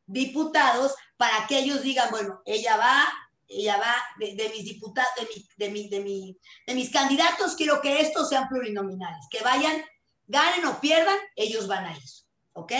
diputados 0.05 0.95
para 1.17 1.47
que 1.47 1.60
ellos 1.60 1.82
digan, 1.82 2.10
bueno, 2.12 2.41
ella 2.45 2.77
va, 2.77 3.08
ella 3.50 3.78
va, 3.78 3.96
de, 4.20 4.50
mis 4.56 4.64
diputados, 4.64 5.10
de, 5.58 5.70
mi, 5.70 5.90
de, 5.90 6.00
mi, 6.00 6.40
de 6.68 6.76
mis 6.76 6.92
candidatos, 6.92 7.56
quiero 7.56 7.82
que 7.82 8.00
estos 8.00 8.30
sean 8.30 8.48
plurinominales, 8.48 9.26
que 9.30 9.42
vayan, 9.42 9.84
ganen 10.28 10.66
o 10.66 10.80
pierdan, 10.80 11.18
ellos 11.36 11.68
van 11.68 11.86
a 11.86 11.98
eso, 11.98 12.26
¿ok? 12.54 12.74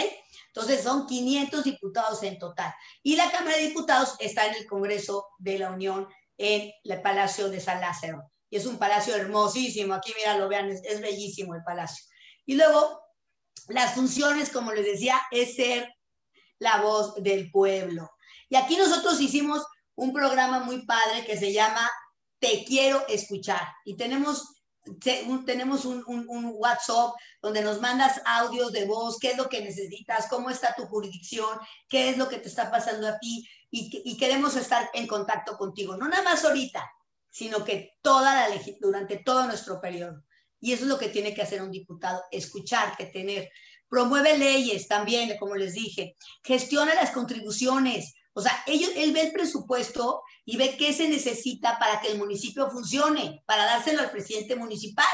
Entonces 0.54 0.84
son 0.84 1.08
500 1.08 1.64
diputados 1.64 2.22
en 2.24 2.38
total. 2.38 2.74
Y 3.02 3.16
la 3.16 3.32
Cámara 3.32 3.58
de 3.58 3.68
Diputados 3.68 4.16
está 4.20 4.46
en 4.48 4.56
el 4.56 4.68
Congreso 4.68 5.26
de 5.40 5.60
la 5.60 5.72
Unión 5.72 6.08
en 6.38 6.72
el 6.84 7.02
Palacio 7.02 7.50
de 7.50 7.60
San 7.60 7.82
Lázaro. 7.82 8.32
Y 8.50 8.58
es 8.58 8.66
un 8.66 8.78
palacio 8.78 9.16
hermosísimo. 9.16 9.94
Aquí, 9.94 10.12
mira, 10.18 10.38
lo 10.38 10.50
vean, 10.50 10.70
es, 10.70 11.02
bellísimo 11.02 11.54
el 11.54 11.64
palacio. 11.64 12.04
Y 12.46 12.56
luego, 12.56 13.00
las 13.68 13.94
funciones, 13.94 14.50
como 14.50 14.72
les 14.72 14.86
decía, 14.86 15.22
es 15.32 15.56
ser 15.56 15.94
la 16.58 16.82
voz 16.82 17.16
del 17.22 17.52
pueblo. 17.52 18.10
Y 18.50 18.56
aquí 18.56 18.76
nosotros 18.76 19.22
hicimos 19.22 19.64
un 20.00 20.14
programa 20.14 20.60
muy 20.60 20.86
padre 20.86 21.26
que 21.26 21.38
se 21.38 21.52
llama 21.52 21.90
Te 22.40 22.64
quiero 22.64 23.06
escuchar. 23.08 23.62
Y 23.86 23.98
tenemos 23.98 24.56
tenemos 25.46 25.86
un, 25.86 26.04
WhatsApp 26.56 27.14
donde 27.42 27.62
nos 27.62 27.80
mandas 27.80 28.22
audios 28.26 28.72
de 28.72 28.86
voz, 28.86 29.18
qué 29.20 29.32
es 29.32 29.38
lo 29.38 29.50
que 29.50 29.62
necesitas, 29.62 30.28
cómo 30.28 30.50
está 30.50 30.74
tu 30.74 30.86
jurisdicción, 30.86 31.60
qué 31.88 32.10
es 32.10 32.18
lo 32.18 32.28
que 32.28 32.38
te 32.38 32.48
está 32.48 32.72
pasando 32.72 33.08
a 33.08 33.20
ti 33.20 33.48
y, 33.70 34.18
queremos 34.18 34.56
estar 34.56 34.90
en 34.94 35.06
contacto 35.06 35.58
contigo, 35.58 35.96
no 35.96 36.08
nada 36.08 36.24
más 36.24 36.44
ahorita, 36.44 36.90
sino 37.30 37.64
que 37.64 37.98
toda 38.02 38.50
la 38.50 38.56
durante 38.80 39.18
todo 39.18 39.46
nuestro 39.46 39.80
periodo. 39.80 40.24
Y 40.60 40.74
eso 40.74 40.84
es 40.84 40.90
lo 40.90 40.98
que 40.98 41.10
tiene 41.10 41.36
que 41.36 41.44
hacer 41.44 41.62
un 41.62 41.72
diputado, 41.72 42.24
escucharte, 42.32 43.06
tener. 43.06 43.50
Promueve 43.88 44.38
leyes 44.38 44.88
también, 44.88 45.38
como 45.38 45.56
les 45.56 45.74
dije. 45.74 46.16
Gestiona 46.44 46.96
las 46.96 47.12
contribuciones. 47.12 48.16
O 48.34 48.42
sea, 48.42 48.64
ellos, 48.68 48.92
él 48.96 49.12
ve 49.12 49.22
el 49.22 49.32
presupuesto 49.32 50.24
y 50.46 50.58
ve 50.58 50.78
qué 50.78 50.94
se 50.94 51.08
necesita 51.10 51.78
para 51.80 52.00
que 52.00 52.12
el 52.12 52.18
municipio 52.18 52.70
funcione, 52.70 53.44
para 53.46 53.66
dárselo 53.66 54.02
al 54.02 54.12
presidente 54.12 54.56
municipal. 54.56 55.06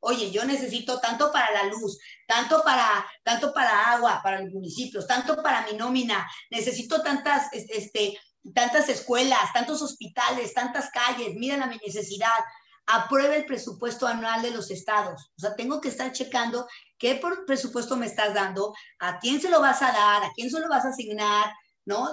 Oye, 0.00 0.30
yo 0.30 0.44
necesito 0.44 0.98
tanto 0.98 1.30
para 1.30 1.50
la 1.52 1.64
luz, 1.64 1.98
tanto 2.26 2.62
para, 2.64 3.06
tanto 3.22 3.52
para 3.52 3.92
agua, 3.92 4.20
para 4.22 4.40
los 4.40 4.52
municipios, 4.52 5.06
tanto 5.06 5.42
para 5.42 5.66
mi 5.66 5.76
nómina, 5.76 6.26
necesito 6.50 7.02
tantas, 7.02 7.48
este, 7.52 8.18
tantas 8.54 8.88
escuelas, 8.88 9.52
tantos 9.52 9.82
hospitales, 9.82 10.54
tantas 10.54 10.90
calles, 10.90 11.34
miren 11.36 11.62
a 11.62 11.66
mi 11.66 11.76
necesidad. 11.84 12.38
Apruebe 12.86 13.36
el 13.36 13.44
presupuesto 13.44 14.06
anual 14.06 14.42
de 14.42 14.52
los 14.52 14.70
estados. 14.70 15.30
O 15.36 15.40
sea, 15.40 15.54
tengo 15.54 15.80
que 15.80 15.88
estar 15.88 16.10
checando 16.12 16.66
qué 16.98 17.20
presupuesto 17.46 17.96
me 17.96 18.06
estás 18.06 18.34
dando, 18.34 18.74
a 18.98 19.18
quién 19.18 19.40
se 19.40 19.50
lo 19.50 19.60
vas 19.60 19.82
a 19.82 19.92
dar, 19.92 20.24
a 20.24 20.32
quién 20.34 20.50
se 20.50 20.60
lo 20.60 20.68
vas 20.68 20.84
a 20.84 20.88
asignar, 20.90 21.52
¿no? 21.90 22.08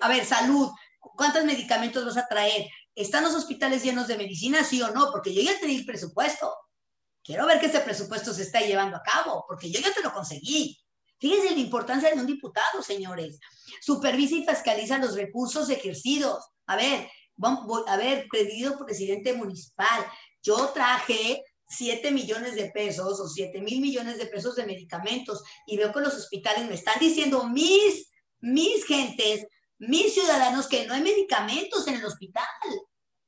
a 0.00 0.08
ver, 0.08 0.24
salud, 0.24 0.70
¿Cuántos 1.00 1.44
medicamentos 1.44 2.04
vas 2.04 2.16
a 2.18 2.26
traer? 2.28 2.66
¿Están 2.94 3.24
los 3.24 3.34
hospitales 3.34 3.82
llenos 3.82 4.06
de 4.06 4.18
medicina, 4.18 4.62
sí 4.64 4.82
o 4.82 4.90
no? 4.92 5.10
Porque 5.10 5.32
yo 5.32 5.40
ya 5.40 5.58
te 5.58 5.66
di 5.66 5.76
el 5.76 5.86
presupuesto. 5.86 6.54
Quiero 7.22 7.46
ver 7.46 7.58
que 7.58 7.66
ese 7.66 7.80
presupuesto 7.80 8.34
se 8.34 8.42
está 8.42 8.60
llevando 8.60 8.96
a 8.96 9.02
cabo, 9.02 9.44
porque 9.48 9.70
yo 9.70 9.80
ya 9.80 9.92
te 9.92 10.02
lo 10.02 10.12
conseguí. 10.12 10.78
Fíjense 11.18 11.50
la 11.50 11.60
importancia 11.60 12.10
de 12.10 12.20
un 12.20 12.26
diputado, 12.26 12.82
señores. 12.82 13.38
Supervisa 13.80 14.34
y 14.34 14.46
fiscaliza 14.46 14.98
los 14.98 15.14
recursos 15.14 15.68
ejercidos. 15.70 16.44
A 16.66 16.76
ver, 16.76 17.08
voy, 17.36 17.82
a 17.86 17.96
ver, 17.96 18.26
querido 18.30 18.78
presidente 18.78 19.32
municipal, 19.32 20.06
yo 20.42 20.68
traje 20.68 21.42
7 21.68 22.10
millones 22.10 22.54
de 22.56 22.70
pesos 22.70 23.20
o 23.20 23.28
7 23.28 23.60
mil 23.60 23.80
millones 23.80 24.18
de 24.18 24.26
pesos 24.26 24.56
de 24.56 24.66
medicamentos 24.66 25.42
y 25.66 25.76
veo 25.76 25.92
que 25.92 26.00
los 26.00 26.14
hospitales 26.14 26.68
me 26.68 26.74
están 26.74 26.98
diciendo 26.98 27.46
mis, 27.48 28.09
mis 28.40 28.84
gentes 28.84 29.46
mis 29.80 30.12
ciudadanos 30.12 30.68
que 30.68 30.86
no 30.86 30.94
hay 30.94 31.02
medicamentos 31.02 31.88
en 31.88 31.96
el 31.96 32.04
hospital. 32.04 32.44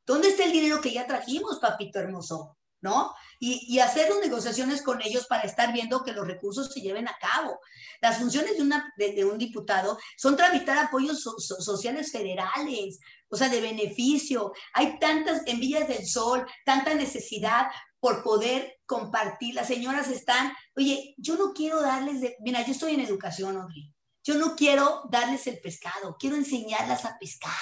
¿Dónde 0.07 0.29
está 0.29 0.45
el 0.45 0.53
dinero 0.53 0.81
que 0.81 0.93
ya 0.93 1.07
trajimos, 1.07 1.59
papito 1.59 1.99
hermoso? 1.99 2.59
¿No? 2.83 3.15
Y, 3.39 3.79
hacer 3.79 4.11
las 4.11 4.19
negociaciones 4.19 4.83
con 4.83 5.01
ellos 5.03 5.27
para 5.29 5.45
estar 5.45 5.73
viendo 5.73 6.03
que 6.03 6.13
los 6.13 6.27
recursos 6.27 6.73
se 6.73 6.81
lleven 6.81 7.09
a 7.09 7.17
cabo. 7.21 7.61
Las 8.01 8.19
funciones 8.19 8.55
de, 8.57 9.25
un 9.25 9.39
diputado 9.39 9.99
son 10.17 10.37
tramitar 10.37 10.77
apoyos 10.79 11.23
sociales 11.23 12.11
federales, 12.11 12.99
o 13.29 13.37
sea, 13.37 13.49
de 13.49 13.61
beneficio. 13.61 14.53
Hay 14.75 14.99
tantas 14.99 15.43
envías 15.47 15.87
del 15.87 16.05
sol, 16.07 16.45
tanta 16.65 16.93
necesidad 16.95 17.69
por 18.01 18.25
poder 18.25 18.81
compartir. 18.85 19.55
Las 19.55 19.69
señoras 19.69 20.09
están, 20.09 20.53
oye, 20.77 21.15
yo 21.17 21.37
no 21.37 21.53
quiero 21.53 21.81
darles 21.81 22.21
de, 22.21 22.37
mira, 22.41 22.67
yo 22.67 22.73
estoy 22.73 22.95
en 22.95 23.01
educación, 23.01 23.57
Audrey. 23.57 23.93
Yo 24.25 24.35
no 24.35 24.55
quiero 24.55 25.03
darles 25.11 25.47
el 25.47 25.61
pescado, 25.61 26.17
quiero 26.19 26.37
enseñarlas 26.37 27.05
a 27.05 27.19
pescar. 27.19 27.53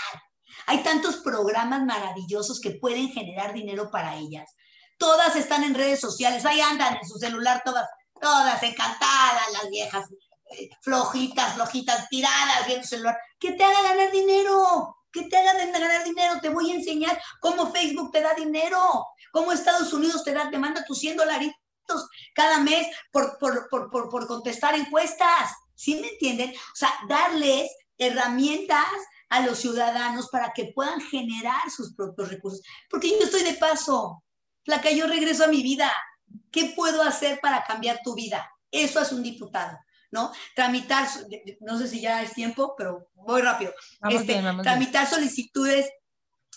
Hay 0.66 0.82
tantos 0.82 1.16
programas 1.16 1.82
maravillosos 1.84 2.60
que 2.60 2.72
pueden 2.72 3.08
generar 3.10 3.52
dinero 3.54 3.90
para 3.90 4.16
ellas. 4.16 4.54
Todas 4.98 5.34
están 5.36 5.64
en 5.64 5.74
redes 5.74 6.00
sociales, 6.00 6.44
ahí 6.44 6.60
andan 6.60 6.96
en 6.96 7.08
su 7.08 7.18
celular 7.18 7.62
todas, 7.64 7.88
todas 8.20 8.62
encantadas, 8.62 9.52
las 9.52 9.70
viejas, 9.70 10.06
eh, 10.50 10.68
flojitas, 10.82 11.54
flojitas, 11.54 12.08
tiradas 12.08 12.66
viendo 12.66 12.86
celular. 12.86 13.16
¿Qué 13.38 13.52
te 13.52 13.64
haga 13.64 13.82
ganar 13.82 14.12
dinero? 14.12 14.96
¿Qué 15.10 15.22
te 15.22 15.36
haga 15.36 15.54
ganar 15.54 16.04
dinero? 16.04 16.40
Te 16.40 16.50
voy 16.50 16.70
a 16.70 16.74
enseñar 16.74 17.20
cómo 17.40 17.72
Facebook 17.72 18.12
te 18.12 18.20
da 18.20 18.34
dinero, 18.34 19.06
cómo 19.32 19.52
Estados 19.52 19.92
Unidos 19.92 20.22
te, 20.24 20.34
da, 20.34 20.50
te 20.50 20.58
manda 20.58 20.84
tus 20.84 20.98
100 20.98 21.16
dolaritos 21.16 21.56
cada 22.34 22.58
mes 22.58 22.86
por, 23.10 23.38
por, 23.38 23.68
por, 23.68 23.90
por 23.90 24.26
contestar 24.26 24.74
encuestas. 24.74 25.50
¿Sí 25.80 25.94
me 25.94 26.08
entienden? 26.08 26.50
O 26.50 26.76
sea, 26.76 26.92
darles 27.08 27.74
herramientas 27.96 28.84
a 29.30 29.40
los 29.40 29.60
ciudadanos 29.60 30.28
para 30.28 30.52
que 30.52 30.72
puedan 30.74 31.00
generar 31.00 31.70
sus 31.74 31.94
propios 31.94 32.28
recursos. 32.28 32.60
Porque 32.90 33.08
yo 33.08 33.24
estoy 33.24 33.44
de 33.44 33.54
paso, 33.54 34.22
que 34.82 34.94
yo 34.94 35.06
regreso 35.06 35.44
a 35.44 35.48
mi 35.48 35.62
vida. 35.62 35.90
¿Qué 36.50 36.74
puedo 36.76 37.00
hacer 37.02 37.40
para 37.40 37.64
cambiar 37.64 38.00
tu 38.04 38.14
vida? 38.14 38.46
Eso 38.70 39.00
es 39.00 39.10
un 39.10 39.22
diputado, 39.22 39.78
¿no? 40.10 40.30
Tramitar, 40.54 41.08
no 41.60 41.78
sé 41.78 41.88
si 41.88 42.02
ya 42.02 42.22
es 42.22 42.34
tiempo, 42.34 42.74
pero 42.76 43.08
voy 43.14 43.40
rápido. 43.40 43.72
Este, 44.10 44.38
tramitar 44.62 45.08
solicitudes 45.08 45.90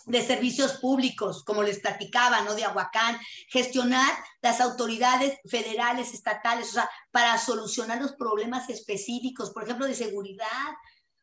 de 0.05 0.25
servicios 0.25 0.73
públicos, 0.73 1.43
como 1.43 1.63
les 1.63 1.79
platicaba, 1.79 2.41
¿no? 2.41 2.55
De 2.55 2.63
Aguacán, 2.63 3.17
gestionar 3.49 4.11
las 4.41 4.59
autoridades 4.61 5.39
federales, 5.49 6.13
estatales, 6.13 6.69
o 6.69 6.73
sea, 6.73 6.89
para 7.11 7.37
solucionar 7.37 8.01
los 8.01 8.13
problemas 8.13 8.69
específicos, 8.69 9.51
por 9.51 9.63
ejemplo, 9.63 9.85
de 9.85 9.95
seguridad. 9.95 10.73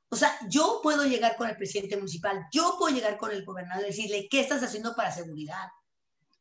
O 0.09 0.16
sea, 0.16 0.37
yo 0.49 0.81
puedo 0.83 1.05
llegar 1.05 1.37
con 1.37 1.49
el 1.49 1.57
presidente 1.57 1.97
municipal, 1.97 2.47
yo 2.53 2.77
puedo 2.79 2.95
llegar 2.95 3.16
con 3.16 3.31
el 3.31 3.45
gobernador 3.45 3.85
y 3.85 3.90
decirle, 3.90 4.29
¿qué 4.31 4.40
estás 4.40 4.62
haciendo 4.62 4.95
para 4.95 5.12
seguridad? 5.12 5.69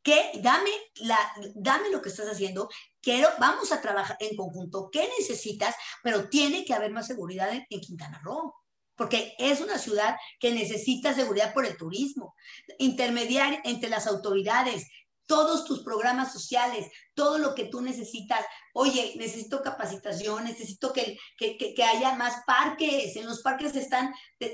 ¿Qué? 0.01 0.31
Dame, 0.41 0.71
la, 0.95 1.19
dame 1.55 1.89
lo 1.89 2.01
que 2.01 2.09
estás 2.09 2.27
haciendo, 2.27 2.69
quiero, 3.01 3.27
vamos 3.37 3.71
a 3.71 3.81
trabajar 3.81 4.15
en 4.19 4.35
conjunto, 4.35 4.89
¿qué 4.91 5.09
necesitas? 5.19 5.75
Pero 6.01 6.29
tiene 6.29 6.63
que 6.63 6.73
haber 6.73 6.91
más 6.91 7.07
seguridad 7.07 7.49
en 7.51 7.79
Quintana 7.81 8.19
Roo 8.23 8.55
porque 8.99 9.33
es 9.39 9.61
una 9.61 9.77
ciudad 9.77 10.17
que 10.41 10.51
necesita 10.51 11.13
seguridad 11.13 11.53
por 11.53 11.65
el 11.65 11.77
turismo, 11.77 12.35
intermediar 12.79 13.61
entre 13.63 13.89
las 13.89 14.07
autoridades, 14.07 14.87
todos 15.25 15.63
tus 15.63 15.83
programas 15.83 16.33
sociales, 16.33 16.91
todo 17.13 17.37
lo 17.37 17.55
que 17.55 17.63
tú 17.63 17.79
necesitas. 17.79 18.45
Oye, 18.73 19.13
necesito 19.15 19.61
capacitación, 19.61 20.43
necesito 20.43 20.91
que, 20.91 21.17
que, 21.37 21.55
que, 21.57 21.83
haya 21.83 22.15
más 22.15 22.43
parques. 22.45 23.15
En 23.15 23.25
los 23.25 23.41
parques 23.41 23.73
están, 23.77 24.13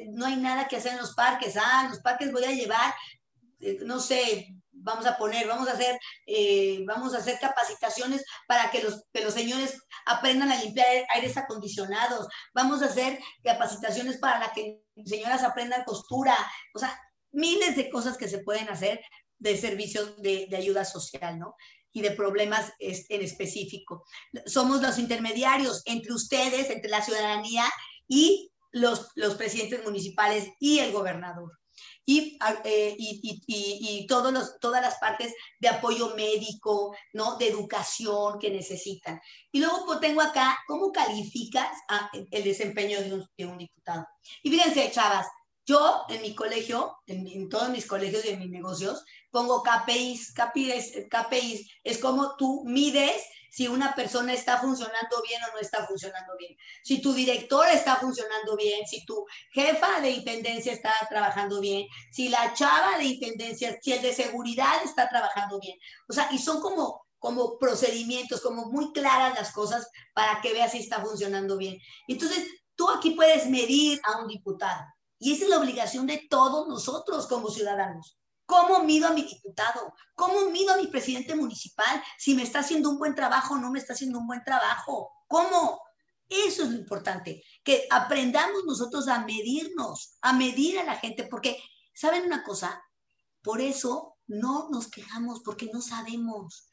no 0.09 0.27
hay 0.27 0.35
nada 0.35 0.67
que 0.67 0.75
hacer 0.75 0.91
en 0.91 0.99
los 0.99 1.15
parques. 1.15 1.57
Ah, 1.57 1.81
en 1.85 1.89
los 1.89 2.01
parques 2.01 2.31
voy 2.31 2.43
a 2.43 2.51
llevar, 2.51 2.93
eh, 3.61 3.79
no 3.81 3.99
sé, 3.99 4.53
vamos 4.75 5.05
a 5.05 5.17
poner, 5.17 5.47
vamos 5.47 5.67
a 5.67 5.73
hacer, 5.73 5.99
eh, 6.25 6.83
vamos 6.85 7.13
a 7.13 7.17
hacer 7.17 7.39
capacitaciones 7.39 8.23
para 8.47 8.69
que 8.71 8.83
los, 8.83 9.03
que 9.13 9.23
los 9.23 9.33
señores 9.33 9.79
aprendan 10.05 10.51
a 10.51 10.61
limpiar 10.61 10.87
aires 11.13 11.37
acondicionados, 11.37 12.27
vamos 12.53 12.81
a 12.81 12.85
hacer 12.85 13.19
capacitaciones 13.43 14.17
para 14.17 14.51
que 14.53 14.83
señoras 15.05 15.43
aprendan 15.43 15.83
costura, 15.83 16.35
o 16.73 16.79
sea, 16.79 16.99
miles 17.31 17.75
de 17.75 17.89
cosas 17.89 18.17
que 18.17 18.27
se 18.27 18.39
pueden 18.39 18.69
hacer 18.69 19.01
de 19.37 19.57
servicios 19.57 20.21
de, 20.21 20.47
de 20.49 20.57
ayuda 20.57 20.85
social, 20.85 21.39
¿no? 21.39 21.55
y 21.95 22.01
de 22.01 22.11
problemas 22.11 22.73
en 22.77 23.21
específico. 23.21 24.03
Somos 24.45 24.81
los 24.81 24.99
intermediarios 24.99 25.81
entre 25.85 26.11
ustedes, 26.11 26.69
entre 26.69 26.89
la 26.89 27.01
ciudadanía 27.01 27.63
y 28.05 28.51
los, 28.73 29.07
los 29.15 29.35
presidentes 29.35 29.81
municipales 29.81 30.49
y 30.59 30.79
el 30.79 30.91
gobernador. 30.91 31.53
Ah, 32.39 32.61
eh, 32.63 32.95
y, 32.99 33.19
y, 33.23 33.43
y, 33.47 33.99
y 34.03 34.07
todos 34.07 34.31
los, 34.31 34.59
todas 34.59 34.81
las 34.81 34.95
partes 34.99 35.33
de 35.59 35.69
apoyo 35.69 36.15
médico, 36.15 36.95
¿no? 37.13 37.37
De 37.37 37.47
educación 37.47 38.37
que 38.39 38.51
necesitan. 38.51 39.19
Y 39.51 39.59
luego 39.59 39.85
pues, 39.85 39.99
tengo 39.99 40.21
acá, 40.21 40.59
¿cómo 40.67 40.91
calificas 40.91 41.69
el 42.29 42.43
desempeño 42.43 43.01
de 43.01 43.13
un, 43.13 43.27
de 43.35 43.45
un, 43.47 43.57
diputado? 43.57 44.05
Y 44.43 44.51
fíjense, 44.51 44.91
chavas, 44.91 45.25
yo 45.65 46.03
en 46.09 46.21
mi 46.21 46.35
colegio, 46.35 46.95
en, 47.07 47.25
en, 47.25 47.49
todos 47.49 47.69
mis 47.69 47.87
colegios 47.87 48.23
y 48.25 48.29
en 48.29 48.39
mis 48.39 48.51
negocios, 48.51 49.03
pongo 49.31 49.63
KPIs. 49.63 50.31
KPIs, 50.33 51.07
KPIs 51.09 51.67
es 51.83 51.97
como 51.97 52.35
tú 52.35 52.63
mides 52.65 53.23
si 53.55 53.69
una 53.69 53.95
persona 53.95 54.33
está 54.33 54.57
funcionando 54.57 55.21
bien 55.25 55.41
o 55.45 55.53
no 55.53 55.59
está 55.59 55.87
funcionando 55.87 56.35
bien, 56.37 56.57
si 56.83 57.01
tu 57.01 57.13
director 57.13 57.65
está 57.69 57.95
funcionando 57.95 58.57
bien, 58.57 58.85
si 58.85 59.05
tu 59.05 59.25
jefa 59.53 60.01
de 60.01 60.09
intendencia 60.09 60.73
está 60.73 60.91
trabajando 61.07 61.61
bien, 61.61 61.87
si 62.11 62.27
la 62.27 62.53
chava 62.53 62.97
de 62.97 63.05
intendencia, 63.05 63.79
si 63.81 63.93
el 63.93 64.01
de 64.01 64.13
seguridad 64.13 64.83
está 64.83 65.07
trabajando 65.07 65.57
bien. 65.61 65.79
O 66.09 66.11
sea, 66.11 66.27
y 66.33 66.37
son 66.37 66.59
como, 66.59 67.05
como 67.17 67.57
procedimientos, 67.57 68.41
como 68.41 68.65
muy 68.65 68.91
claras 68.91 69.39
las 69.39 69.53
cosas 69.53 69.89
para 70.13 70.41
que 70.41 70.51
veas 70.51 70.73
si 70.73 70.79
está 70.79 70.99
funcionando 70.99 71.55
bien. 71.55 71.79
Entonces, 72.09 72.45
tú 72.75 72.89
aquí 72.89 73.11
puedes 73.11 73.47
medir 73.47 74.01
a 74.03 74.19
un 74.19 74.27
diputado. 74.27 74.83
Y 75.17 75.31
esa 75.31 75.45
es 75.45 75.49
la 75.49 75.59
obligación 75.59 76.07
de 76.07 76.27
todos 76.29 76.67
nosotros 76.67 77.25
como 77.25 77.49
ciudadanos. 77.49 78.17
¿Cómo 78.45 78.83
mido 78.83 79.07
a 79.07 79.11
mi 79.11 79.23
diputado? 79.23 79.93
¿Cómo 80.13 80.49
mido 80.49 80.73
a 80.73 80.77
mi 80.77 80.87
presidente 80.87 81.35
municipal? 81.35 82.03
Si 82.17 82.35
me 82.35 82.43
está 82.43 82.59
haciendo 82.59 82.89
un 82.89 82.97
buen 82.97 83.15
trabajo 83.15 83.55
o 83.55 83.57
no 83.57 83.71
me 83.71 83.79
está 83.79 83.93
haciendo 83.93 84.19
un 84.19 84.27
buen 84.27 84.43
trabajo. 84.43 85.11
¿Cómo? 85.27 85.81
Eso 86.27 86.63
es 86.63 86.69
lo 86.69 86.77
importante, 86.77 87.43
que 87.63 87.87
aprendamos 87.91 88.63
nosotros 88.65 89.07
a 89.07 89.19
medirnos, 89.19 90.17
a 90.21 90.33
medir 90.33 90.79
a 90.79 90.83
la 90.83 90.95
gente, 90.95 91.23
porque, 91.25 91.61
¿saben 91.93 92.25
una 92.25 92.43
cosa? 92.43 92.83
Por 93.43 93.61
eso 93.61 94.17
no 94.25 94.69
nos 94.71 94.87
quejamos, 94.87 95.41
porque 95.41 95.69
no 95.71 95.81
sabemos. 95.81 96.69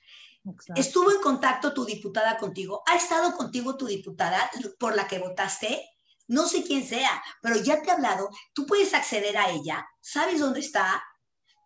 ¿Estuvo 0.74 1.12
en 1.12 1.20
contacto 1.20 1.72
tu 1.72 1.84
diputada 1.84 2.38
contigo? 2.38 2.82
¿Ha 2.86 2.96
estado 2.96 3.36
contigo 3.36 3.76
tu 3.76 3.86
diputada 3.86 4.50
por 4.78 4.96
la 4.96 5.06
que 5.06 5.18
votaste? 5.18 5.86
No 6.28 6.48
sé 6.48 6.64
quién 6.64 6.86
sea, 6.86 7.22
pero 7.42 7.56
ya 7.56 7.82
te 7.82 7.90
ha 7.90 7.94
hablado. 7.94 8.30
Tú 8.54 8.66
puedes 8.66 8.94
acceder 8.94 9.36
a 9.36 9.50
ella. 9.50 9.86
¿Sabes 10.00 10.40
dónde 10.40 10.60
está? 10.60 11.04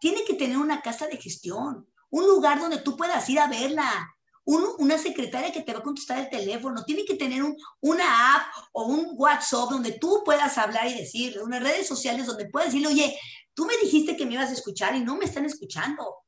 Tiene 0.00 0.24
que 0.24 0.34
tener 0.34 0.58
una 0.58 0.80
casa 0.82 1.06
de 1.06 1.16
gestión, 1.16 1.88
un 2.10 2.26
lugar 2.26 2.60
donde 2.60 2.78
tú 2.78 2.96
puedas 2.96 3.28
ir 3.28 3.40
a 3.40 3.48
verla, 3.48 4.12
una 4.44 4.96
secretaria 4.96 5.52
que 5.52 5.62
te 5.62 5.72
va 5.72 5.80
a 5.80 5.82
contestar 5.82 6.18
el 6.18 6.30
teléfono, 6.30 6.84
tiene 6.84 7.04
que 7.04 7.16
tener 7.16 7.42
una 7.80 8.36
app 8.36 8.46
o 8.72 8.84
un 8.84 9.08
WhatsApp 9.14 9.70
donde 9.70 9.92
tú 9.92 10.22
puedas 10.24 10.56
hablar 10.56 10.86
y 10.86 10.94
decirle, 10.94 11.42
unas 11.42 11.62
redes 11.62 11.88
sociales 11.88 12.26
donde 12.26 12.48
puedas 12.48 12.68
decirle, 12.68 12.88
oye, 12.88 13.18
tú 13.54 13.66
me 13.66 13.76
dijiste 13.82 14.16
que 14.16 14.24
me 14.24 14.34
ibas 14.34 14.50
a 14.50 14.54
escuchar 14.54 14.94
y 14.94 15.00
no 15.00 15.16
me 15.16 15.24
están 15.24 15.44
escuchando, 15.46 16.18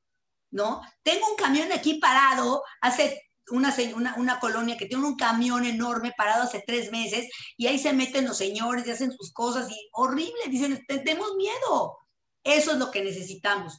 ¿no? 0.51 0.83
Tengo 1.05 1.31
un 1.31 1.37
camión 1.37 1.71
aquí 1.71 1.95
parado 2.01 2.65
hace 2.81 3.23
una, 3.51 4.41
colonia 4.41 4.77
que 4.77 4.87
tiene 4.87 5.05
un 5.05 5.17
camión 5.17 5.65
enorme 5.65 6.13
parado 6.17 6.43
hace 6.43 6.63
tres 6.67 6.91
meses 6.91 7.29
y 7.57 7.67
ahí 7.67 7.79
se 7.79 7.93
meten 7.93 8.27
los 8.27 8.37
señores 8.37 8.87
y 8.87 8.91
hacen 8.91 9.13
sus 9.13 9.33
cosas 9.33 9.71
y 9.71 9.89
horrible, 9.93 10.41
dicen, 10.49 10.85
tenemos 10.87 11.35
miedo. 11.37 11.99
Eso 12.45 12.73
es 12.73 12.79
lo 12.79 12.91
que 12.91 13.03
necesitamos. 13.03 13.79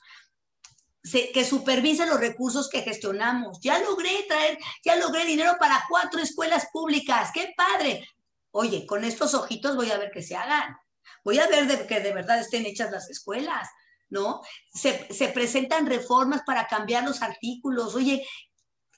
que 1.34 1.46
supervise 1.46 2.06
los 2.06 2.20
recursos 2.20 2.70
que 2.70 2.82
gestionamos. 2.82 3.60
Ya 3.62 3.80
logré 3.80 4.26
traer, 4.28 4.58
ya 4.84 4.96
logré 4.98 5.26
dinero 5.26 5.56
para 5.60 5.86
cuatro 5.90 6.22
escuelas 6.22 6.68
públicas. 6.72 7.32
¡Qué 7.34 7.54
padre! 7.56 8.08
Oye, 8.52 8.86
con 8.86 9.04
estos 9.04 9.34
ojitos 9.34 9.76
voy 9.76 9.92
a 9.92 9.98
ver 9.98 10.12
que 10.12 10.22
se 10.22 10.36
hagan. 10.36 10.78
Voy 11.24 11.40
a 11.40 11.48
ver 11.48 11.88
que 11.88 12.00
de 12.00 12.14
verdad 12.14 12.40
estén 12.40 12.66
hechas 12.66 12.92
las 12.92 13.10
escuelas, 13.10 13.70
¿no? 14.10 14.42
Se, 14.74 15.14
se 15.14 15.30
presentan 15.30 15.86
reformas 15.86 16.42
para 16.46 16.68
cambiar 16.68 17.04
los 17.04 17.22
artículos. 17.22 17.96
Oye, 17.96 18.26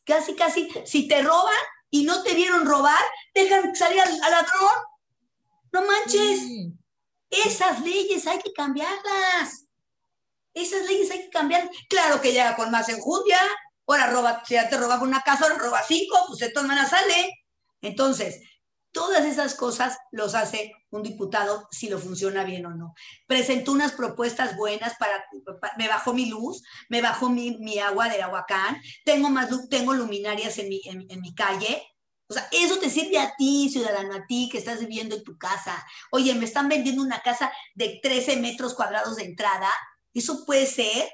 casi, 0.04 0.36
casi, 0.36 0.69
si 0.86 1.08
te 1.08 1.21
roban 1.21 1.54
y 1.89 2.04
no 2.04 2.24
te 2.24 2.34
vieron 2.34 2.65
robar, 2.65 3.04
dejan 3.34 3.76
salir 3.76 4.02
al, 4.02 4.17
ladrón. 4.19 4.71
No 5.74 5.82
manches. 5.86 6.41
Esas 7.31 7.81
leyes 7.81 8.27
hay 8.27 8.39
que 8.39 8.51
cambiarlas. 8.53 9.65
Esas 10.53 10.85
leyes 10.85 11.09
hay 11.11 11.21
que 11.23 11.29
cambiar. 11.29 11.69
Claro 11.89 12.21
que 12.21 12.33
llega 12.33 12.55
con 12.55 12.69
más 12.69 12.89
enjundia. 12.89 13.39
Ahora 13.87 14.11
roba, 14.11 14.43
si 14.45 14.53
ya 14.53 14.69
te 14.69 14.77
robaba 14.77 15.01
una 15.01 15.21
casa, 15.21 15.45
ahora 15.45 15.57
roba 15.57 15.81
cinco, 15.87 16.17
pues 16.27 16.39
de 16.39 16.49
todas 16.51 16.89
sale. 16.89 17.45
Entonces, 17.81 18.41
todas 18.91 19.25
esas 19.25 19.55
cosas 19.55 19.97
los 20.11 20.35
hace 20.35 20.73
un 20.89 21.03
diputado 21.03 21.67
si 21.71 21.89
lo 21.89 21.97
funciona 21.97 22.43
bien 22.43 22.65
o 22.65 22.75
no. 22.75 22.93
Presentó 23.27 23.71
unas 23.71 23.93
propuestas 23.93 24.55
buenas 24.57 24.95
para, 24.97 25.25
me 25.77 25.87
bajó 25.87 26.13
mi 26.13 26.25
luz, 26.25 26.63
me 26.89 27.01
bajó 27.01 27.29
mi, 27.29 27.57
mi 27.57 27.79
agua 27.79 28.09
del 28.09 28.21
aguacán, 28.21 28.81
tengo 29.05 29.29
más 29.29 29.49
luz, 29.49 29.69
tengo 29.69 29.93
luminarias 29.93 30.57
en 30.57 30.69
mi, 30.69 30.81
en 30.85 31.21
mi 31.21 31.33
calle, 31.33 31.81
o 32.31 32.33
sea, 32.33 32.47
eso 32.49 32.79
te 32.79 32.89
sirve 32.89 33.19
a 33.19 33.35
ti, 33.35 33.69
ciudadano, 33.69 34.15
a 34.15 34.25
ti 34.25 34.47
que 34.49 34.57
estás 34.57 34.79
viviendo 34.79 35.17
en 35.17 35.23
tu 35.25 35.37
casa. 35.37 35.85
Oye, 36.11 36.33
me 36.33 36.45
están 36.45 36.69
vendiendo 36.69 37.01
una 37.01 37.21
casa 37.21 37.51
de 37.75 37.99
13 38.01 38.37
metros 38.37 38.73
cuadrados 38.73 39.17
de 39.17 39.25
entrada. 39.25 39.69
Eso 40.13 40.45
puede 40.45 40.65
ser. 40.65 41.09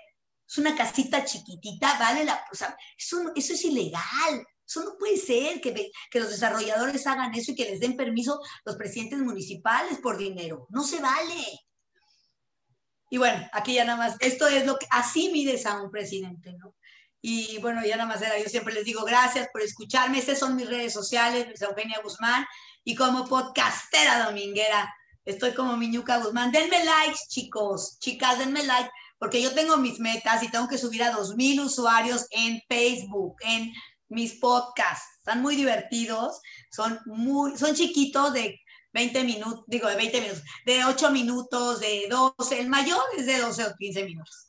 Es 0.47 0.59
una 0.59 0.77
casita 0.77 1.25
chiquitita, 1.25 1.97
vale 1.97 2.23
la. 2.23 2.45
O 2.51 2.55
sea, 2.55 2.77
eso, 2.95 3.31
eso 3.35 3.53
es 3.53 3.65
ilegal. 3.65 4.45
Eso 4.63 4.83
no 4.83 4.95
puede 4.99 5.17
ser 5.17 5.59
que, 5.59 5.89
que 6.11 6.19
los 6.19 6.29
desarrolladores 6.29 7.07
hagan 7.07 7.33
eso 7.33 7.51
y 7.51 7.55
que 7.55 7.65
les 7.65 7.79
den 7.79 7.97
permiso 7.97 8.39
los 8.63 8.75
presidentes 8.75 9.17
municipales 9.17 9.97
por 9.97 10.19
dinero. 10.19 10.67
No 10.69 10.83
se 10.83 11.01
vale. 11.01 11.61
Y 13.09 13.17
bueno, 13.17 13.43
aquí 13.53 13.73
ya 13.73 13.85
nada 13.85 13.97
más, 13.97 14.17
esto 14.19 14.47
es 14.47 14.67
lo 14.67 14.77
que 14.77 14.85
así 14.91 15.31
mides 15.31 15.65
a 15.65 15.81
un 15.81 15.89
presidente, 15.89 16.53
¿no? 16.53 16.75
Y 17.29 17.57
bueno, 17.57 17.85
ya 17.85 17.97
nada 17.97 18.07
más 18.07 18.21
era, 18.21 18.39
yo 18.39 18.47
siempre 18.47 18.73
les 18.73 18.85
digo 18.85 19.03
gracias 19.03 19.49
por 19.51 19.61
escucharme. 19.61 20.17
Estas 20.17 20.39
son 20.39 20.55
mis 20.55 20.65
redes 20.65 20.93
sociales, 20.93 21.45
Luis 21.45 21.61
Eugenia 21.61 21.99
Guzmán. 22.01 22.45
Y 22.85 22.95
como 22.95 23.27
podcastera 23.27 24.23
dominguera, 24.23 24.95
estoy 25.25 25.53
como 25.53 25.75
Miñuca 25.75 26.19
Guzmán. 26.19 26.53
Denme 26.53 26.85
likes, 26.85 27.19
chicos, 27.27 27.99
chicas, 27.99 28.39
denme 28.39 28.63
like, 28.63 28.89
porque 29.19 29.41
yo 29.41 29.53
tengo 29.53 29.75
mis 29.75 29.99
metas 29.99 30.41
y 30.41 30.49
tengo 30.49 30.69
que 30.69 30.77
subir 30.77 31.03
a 31.03 31.11
2.000 31.11 31.65
usuarios 31.65 32.27
en 32.31 32.61
Facebook, 32.69 33.35
en 33.41 33.73
mis 34.07 34.35
podcasts. 34.35 35.17
Están 35.17 35.41
muy 35.41 35.57
divertidos, 35.57 36.39
son 36.71 36.97
muy, 37.07 37.57
son 37.57 37.75
chiquitos 37.75 38.31
de 38.31 38.57
20 38.93 39.25
minutos, 39.25 39.65
digo 39.67 39.89
de 39.89 39.97
20 39.97 40.21
minutos, 40.21 40.43
de 40.65 40.85
8 40.85 41.11
minutos, 41.11 41.81
de 41.81 42.07
12, 42.09 42.61
el 42.61 42.69
mayor 42.69 43.03
es 43.17 43.25
de 43.25 43.39
12 43.39 43.65
o 43.65 43.75
15 43.75 44.05
minutos. 44.05 44.46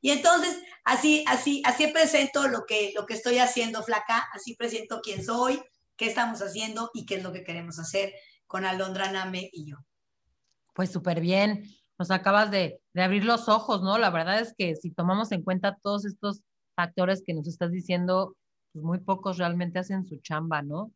Y 0.00 0.10
entonces, 0.10 0.62
así, 0.84 1.24
así, 1.26 1.62
así 1.64 1.88
presento 1.88 2.48
lo 2.48 2.64
que, 2.66 2.92
lo 2.94 3.06
que 3.06 3.14
estoy 3.14 3.38
haciendo, 3.38 3.82
flaca, 3.82 4.28
así 4.32 4.56
presento 4.56 5.00
quién 5.02 5.22
soy, 5.22 5.60
qué 5.96 6.06
estamos 6.06 6.40
haciendo 6.40 6.90
y 6.94 7.04
qué 7.04 7.16
es 7.16 7.22
lo 7.22 7.32
que 7.32 7.44
queremos 7.44 7.78
hacer 7.78 8.12
con 8.46 8.64
Alondra 8.64 9.12
Name 9.12 9.50
y 9.52 9.70
yo. 9.70 9.76
Pues 10.74 10.90
súper 10.90 11.20
bien, 11.20 11.64
nos 11.98 12.10
acabas 12.10 12.50
de, 12.50 12.80
de, 12.94 13.02
abrir 13.02 13.24
los 13.24 13.48
ojos, 13.48 13.82
¿no? 13.82 13.98
La 13.98 14.10
verdad 14.10 14.40
es 14.40 14.54
que 14.56 14.74
si 14.76 14.90
tomamos 14.90 15.32
en 15.32 15.42
cuenta 15.42 15.78
todos 15.82 16.06
estos 16.06 16.40
factores 16.74 17.22
que 17.24 17.34
nos 17.34 17.46
estás 17.46 17.70
diciendo, 17.70 18.36
pues 18.72 18.84
muy 18.84 18.98
pocos 19.00 19.36
realmente 19.36 19.78
hacen 19.78 20.06
su 20.06 20.16
chamba, 20.18 20.62
¿no? 20.62 20.92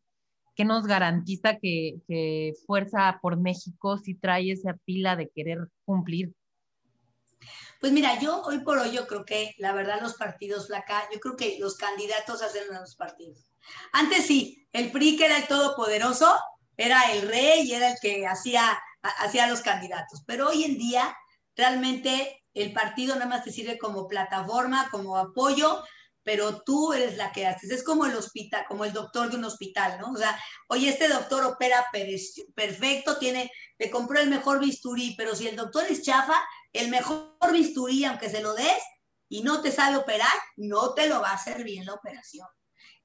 ¿Qué 0.55 0.65
nos 0.65 0.87
garantiza 0.87 1.57
que, 1.57 2.01
que 2.07 2.53
Fuerza 2.65 3.19
por 3.21 3.37
México 3.37 3.97
sí 3.97 4.15
trae 4.15 4.51
esa 4.51 4.73
pila 4.85 5.15
de 5.15 5.29
querer 5.29 5.67
cumplir? 5.83 6.33
Pues 7.79 7.91
mira, 7.91 8.19
yo 8.19 8.41
hoy 8.43 8.59
por 8.59 8.77
hoy 8.77 8.91
yo 8.91 9.07
creo 9.07 9.25
que 9.25 9.53
la 9.57 9.73
verdad 9.73 10.01
los 10.01 10.15
partidos 10.15 10.67
flaca, 10.67 11.07
yo 11.13 11.19
creo 11.19 11.35
que 11.35 11.57
los 11.59 11.75
candidatos 11.75 12.41
hacen 12.41 12.63
los 12.71 12.95
partidos. 12.95 13.51
Antes 13.91 14.25
sí, 14.25 14.67
el 14.71 14.91
PRI 14.91 15.17
que 15.17 15.25
era 15.25 15.37
el 15.37 15.47
todopoderoso, 15.47 16.33
era 16.77 17.11
el 17.13 17.27
rey 17.27 17.61
y 17.61 17.73
era 17.73 17.91
el 17.91 17.97
que 18.01 18.25
hacía, 18.27 18.77
hacía 19.01 19.47
los 19.47 19.61
candidatos. 19.61 20.23
Pero 20.25 20.49
hoy 20.49 20.63
en 20.63 20.77
día 20.77 21.15
realmente 21.55 22.43
el 22.53 22.73
partido 22.73 23.15
nada 23.15 23.27
más 23.27 23.43
te 23.43 23.51
sirve 23.51 23.77
como 23.77 24.07
plataforma, 24.07 24.89
como 24.89 25.17
apoyo, 25.17 25.83
pero 26.23 26.63
tú 26.63 26.91
eres 26.91 27.17
la 27.17 27.31
que 27.31 27.45
haces. 27.45 27.69
Es 27.69 27.83
como 27.83 28.05
el 28.05 28.15
hospital, 28.15 28.65
como 28.67 28.83
el 28.83 28.93
doctor 28.93 29.29
de 29.29 29.37
un 29.37 29.45
hospital, 29.45 29.99
¿no? 29.99 30.11
O 30.11 30.17
sea, 30.17 30.37
oye, 30.69 30.89
este 30.89 31.07
doctor 31.07 31.43
opera 31.43 31.85
perfecto, 32.55 33.17
tiene, 33.17 33.51
le 33.77 33.91
compró 33.91 34.19
el 34.19 34.29
mejor 34.29 34.59
bisturí, 34.59 35.13
pero 35.15 35.35
si 35.35 35.47
el 35.47 35.55
doctor 35.55 35.85
es 35.87 36.01
chafa, 36.01 36.35
el 36.75 36.89
mejor 36.89 37.51
bisturí, 37.51 38.03
aunque 38.03 38.29
se 38.29 38.41
lo 38.41 38.53
des 38.53 38.83
y 39.29 39.41
no 39.41 39.61
te 39.61 39.71
sabe 39.71 39.97
operar, 39.97 40.33
no 40.57 40.93
te 40.93 41.07
lo 41.07 41.21
va 41.21 41.31
a 41.31 41.35
hacer 41.35 41.63
bien 41.63 41.85
la 41.85 41.93
operación. 41.93 42.47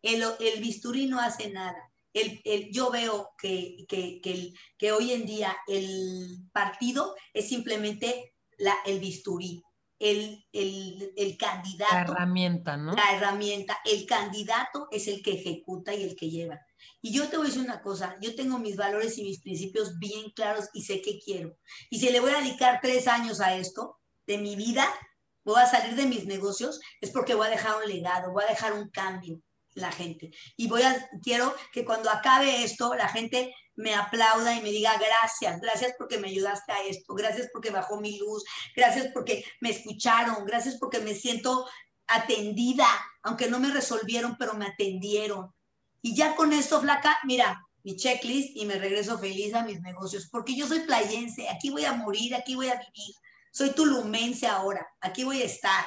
El, 0.03 0.23
el 0.41 0.61
bisturí 0.61 1.07
no 1.07 1.21
hace 1.21 1.51
nada. 1.51 1.91
El, 2.13 2.41
el, 2.45 2.73
yo 2.73 2.91
veo 2.91 3.31
que, 3.39 3.87
que, 3.89 4.21
que, 4.21 4.53
que, 4.77 4.93
hoy 4.93 5.13
en 5.13 5.27
día 5.27 5.57
el 5.69 6.49
partido 6.53 7.15
es 7.33 7.49
simplemente 7.49 8.35
la, 8.59 8.75
el 8.85 8.99
bisturí, 8.99 9.63
el, 10.01 10.45
el, 10.53 11.37
candidato. 11.39 11.95
La 11.95 12.01
herramienta, 12.01 12.77
¿no? 12.77 12.95
La 12.95 13.13
herramienta. 13.13 13.79
El 13.85 14.07
candidato 14.07 14.89
es 14.91 15.07
el 15.07 15.23
que 15.23 15.35
ejecuta 15.35 15.95
y 15.95 16.03
el 16.03 16.17
que 16.17 16.29
lleva. 16.29 16.61
Y 17.03 17.13
yo 17.13 17.29
te 17.29 17.37
voy 17.37 17.47
a 17.47 17.49
decir 17.49 17.65
una 17.65 17.83
cosa, 17.83 18.17
yo 18.21 18.35
tengo 18.35 18.59
mis 18.59 18.77
valores 18.77 19.17
y 19.19 19.23
mis 19.23 19.41
principios 19.41 19.99
bien 19.99 20.31
claros 20.31 20.69
y 20.75 20.83
sé 20.83 21.01
qué 21.01 21.19
quiero. 21.19 21.57
Y 21.89 21.99
si 22.01 22.11
le 22.11 22.21
voy 22.21 22.33
a 22.33 22.41
dedicar 22.41 22.81
tres 22.83 23.09
años 23.09 23.41
a 23.41 23.57
esto 23.57 23.99
de 24.27 24.39
mi 24.39 24.57
vida, 24.57 24.87
voy 25.45 25.61
a 25.61 25.67
salir 25.67 25.97
de 25.97 26.07
mis 26.07 26.27
negocios, 26.27 26.81
es 27.01 27.11
porque 27.11 27.35
voy 27.35 27.47
a 27.47 27.51
dejar 27.51 27.77
un 27.83 27.89
legado, 27.89 28.33
voy 28.33 28.45
a 28.45 28.51
dejar 28.51 28.75
un 28.75 28.91
cambio 28.91 29.41
en 29.75 29.83
la 29.83 29.93
gente. 29.93 30.31
Y 30.57 30.69
voy 30.69 30.83
a, 30.83 31.09
quiero 31.23 31.55
que 31.73 31.85
cuando 31.85 32.11
acabe 32.11 32.65
esto, 32.65 32.95
la 32.95 33.09
gente 33.09 33.55
me 33.77 33.95
aplauda 33.95 34.55
y 34.55 34.63
me 34.63 34.71
diga 34.71 34.93
gracias, 34.99 35.61
gracias 35.61 35.95
porque 35.97 36.19
me 36.19 36.29
ayudaste 36.29 36.73
a 36.73 36.85
esto, 36.85 37.15
gracias 37.15 37.49
porque 37.53 37.71
bajó 37.71 38.01
mi 38.01 38.19
luz, 38.19 38.45
gracias 38.77 39.09
porque 39.15 39.45
me 39.61 39.71
escucharon, 39.71 40.45
gracias 40.45 40.77
porque 40.79 41.01
me 41.01 41.15
siento 41.15 41.67
atendida, 42.07 42.87
aunque 43.23 43.49
no 43.49 43.59
me 43.59 43.73
resolvieron, 43.73 44.37
pero 44.39 44.55
me 44.55 44.67
atendieron. 44.67 45.55
Y 46.03 46.15
ya 46.15 46.35
con 46.35 46.53
esto, 46.53 46.81
flaca, 46.81 47.19
mira, 47.25 47.61
mi 47.83 47.97
checklist 47.97 48.57
y 48.57 48.67
me 48.67 48.79
regreso 48.79 49.19
feliz 49.19 49.55
a 49.55 49.63
mis 49.63 49.81
negocios, 49.81 50.29
porque 50.31 50.55
yo 50.55 50.67
soy 50.67 50.81
playense, 50.81 51.49
aquí 51.49 51.71
voy 51.71 51.85
a 51.85 51.93
morir, 51.93 52.35
aquí 52.35 52.55
voy 52.55 52.69
a 52.69 52.75
vivir, 52.75 53.15
soy 53.53 53.71
tulumense 53.71 54.47
ahora, 54.47 54.87
aquí 55.01 55.25
voy 55.25 55.43
a 55.43 55.47
estar, 55.47 55.85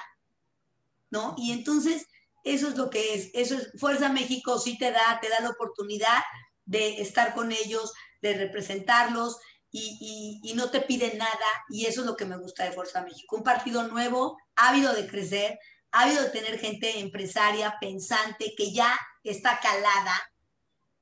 ¿no? 1.12 1.36
Y 1.38 1.52
entonces, 1.52 2.08
eso 2.44 2.70
es 2.70 2.78
lo 2.78 2.90
que 2.90 3.14
es, 3.14 3.30
eso 3.34 3.56
es, 3.56 3.72
Fuerza 3.80 4.10
México 4.10 4.60
sí 4.60 4.78
te 4.78 4.92
da, 4.92 5.20
te 5.22 5.30
da 5.30 5.40
la 5.42 5.50
oportunidad 5.50 6.24
de 6.66 7.02
estar 7.02 7.34
con 7.34 7.52
ellos, 7.52 7.94
de 8.22 8.34
representarlos 8.34 9.38
y, 9.72 10.42
y, 10.44 10.52
y 10.52 10.54
no 10.56 10.70
te 10.70 10.82
piden 10.82 11.18
nada, 11.18 11.66
y 11.70 11.86
eso 11.86 12.02
es 12.02 12.08
lo 12.08 12.16
que 12.16 12.26
me 12.26 12.38
gusta 12.38 12.64
de 12.64 12.72
Fuerza 12.72 13.04
México, 13.04 13.36
un 13.36 13.44
partido 13.44 13.88
nuevo, 13.88 14.38
ávido 14.56 14.94
de 14.94 15.08
crecer, 15.08 15.60
ávido 15.92 16.24
de 16.24 16.30
tener 16.30 16.60
gente 16.60 17.00
empresaria, 17.00 17.76
pensante, 17.80 18.54
que 18.58 18.74
ya 18.74 19.00
está 19.32 19.60
calada, 19.60 20.14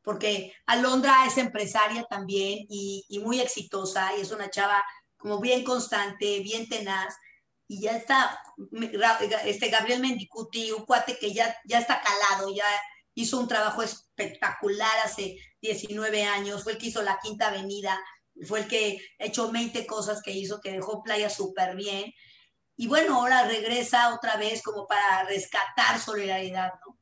porque 0.03 0.53
Alondra 0.65 1.26
es 1.28 1.38
empresaria 1.38 2.03
también 2.09 2.65
y, 2.69 3.19
muy 3.24 3.39
exitosa 3.39 4.15
y 4.17 4.22
es 4.22 4.32
una 4.32 4.49
chava 4.49 4.84
como 5.17 5.39
bien 5.39 5.63
constante, 5.63 6.39
bien 6.39 6.67
tenaz. 6.67 7.15
Y 7.67 7.82
ya 7.82 7.95
está, 7.95 8.41
este 9.45 9.69
Gabriel 9.69 10.01
Mendicuti, 10.01 10.72
un 10.72 10.86
cuate 10.86 11.17
que 11.17 11.34
ya, 11.34 11.55
ya 11.65 11.80
está 11.80 12.01
calado, 12.01 12.53
ya 12.53 12.65
hizo 13.13 13.39
un 13.39 13.47
trabajo 13.47 13.84
espectacular 13.84 14.91
hace 15.05 15.38
19 15.61 16.24
años, 16.24 16.63
fue 16.63 16.74
el 16.74 16.78
que 16.78 16.88
hizo 16.88 17.01
la 17.01 17.19
Quinta 17.22 17.47
Avenida, 17.47 17.97
fue 18.45 18.61
el 18.61 18.67
que 18.67 18.99
hecho 19.19 19.51
20 19.51 19.86
cosas 19.86 20.22
que 20.22 20.32
hizo, 20.32 20.59
que 20.59 20.72
dejó 20.72 21.03
Playa 21.03 21.30
súper 21.30 21.76
bien. 21.76 22.11
Y 22.76 22.88
bueno, 22.88 23.17
ahora 23.17 23.47
regresa 23.47 24.13
otra 24.15 24.38
vez 24.38 24.63
como 24.63 24.88
para 24.88 25.24
rescatar 25.24 25.99
solidaridad, 25.99 26.74
¿no? 26.86 27.01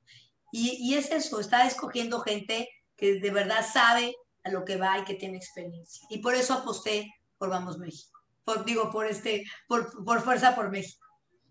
Y, 0.51 0.95
es 0.95 1.11
eso, 1.11 1.39
está 1.39 1.67
escogiendo 1.67 2.21
gente 2.21 2.69
que 2.95 3.19
de 3.19 3.31
verdad 3.31 3.65
sabe 3.71 4.15
a 4.43 4.49
lo 4.49 4.65
que 4.65 4.77
va 4.77 4.97
y 4.99 5.03
que 5.03 5.15
tiene 5.15 5.37
experiencia. 5.37 6.05
Y 6.09 6.19
por 6.19 6.35
eso 6.35 6.53
aposté 6.53 7.13
por 7.37 7.49
Vamos 7.49 7.77
México. 7.77 8.19
Por, 8.43 8.65
digo, 8.65 8.89
por 8.91 9.05
este, 9.05 9.45
por, 9.67 10.21
Fuerza 10.21 10.55
por 10.55 10.71
México. 10.71 11.05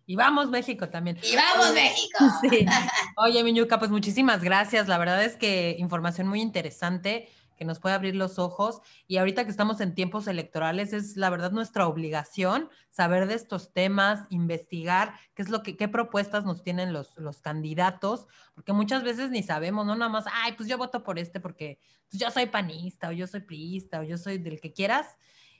Y 0.04 0.16
vamos 0.16 0.48
México 0.48 0.88
también. 0.88 1.18
Y 1.22 1.36
vamos 1.36 1.74
México. 1.74 2.18
Oye, 3.16 3.44
Miñuca, 3.44 3.78
pues 3.78 3.90
muchísimas 3.90 4.42
gracias. 4.42 4.88
La 4.88 4.98
verdad 4.98 5.22
es 5.22 5.36
que 5.36 5.76
información 5.78 6.26
muy 6.26 6.40
interesante 6.40 7.28
que 7.58 7.66
nos 7.66 7.80
puede 7.80 7.94
abrir 7.94 8.16
los 8.16 8.38
ojos. 8.38 8.80
Y 9.06 9.18
ahorita 9.18 9.44
que 9.44 9.50
estamos 9.50 9.80
en 9.80 9.94
tiempos 9.94 10.28
electorales, 10.28 10.94
es 10.94 11.16
la 11.16 11.28
verdad 11.28 11.50
nuestra 11.50 11.86
obligación 11.86 12.70
saber 12.90 13.26
de 13.26 13.34
estos 13.34 13.72
temas, 13.72 14.26
investigar 14.30 15.14
qué 15.34 15.42
es 15.42 15.50
lo 15.50 15.62
que, 15.62 15.76
qué 15.76 15.88
propuestas 15.88 16.44
nos 16.44 16.62
tienen 16.62 16.92
los, 16.92 17.16
los 17.18 17.40
candidatos, 17.40 18.26
porque 18.54 18.72
muchas 18.72 19.02
veces 19.02 19.30
ni 19.30 19.42
sabemos, 19.42 19.84
no 19.84 19.96
nada 19.96 20.10
más, 20.10 20.24
ay, 20.32 20.52
pues 20.56 20.68
yo 20.68 20.78
voto 20.78 21.02
por 21.02 21.18
este 21.18 21.40
porque 21.40 21.78
pues 22.08 22.20
yo 22.20 22.30
soy 22.30 22.46
panista, 22.46 23.08
o 23.08 23.12
yo 23.12 23.26
soy 23.26 23.40
priista, 23.40 24.00
o 24.00 24.02
yo 24.04 24.16
soy 24.16 24.38
del 24.38 24.60
que 24.60 24.72
quieras, 24.72 25.16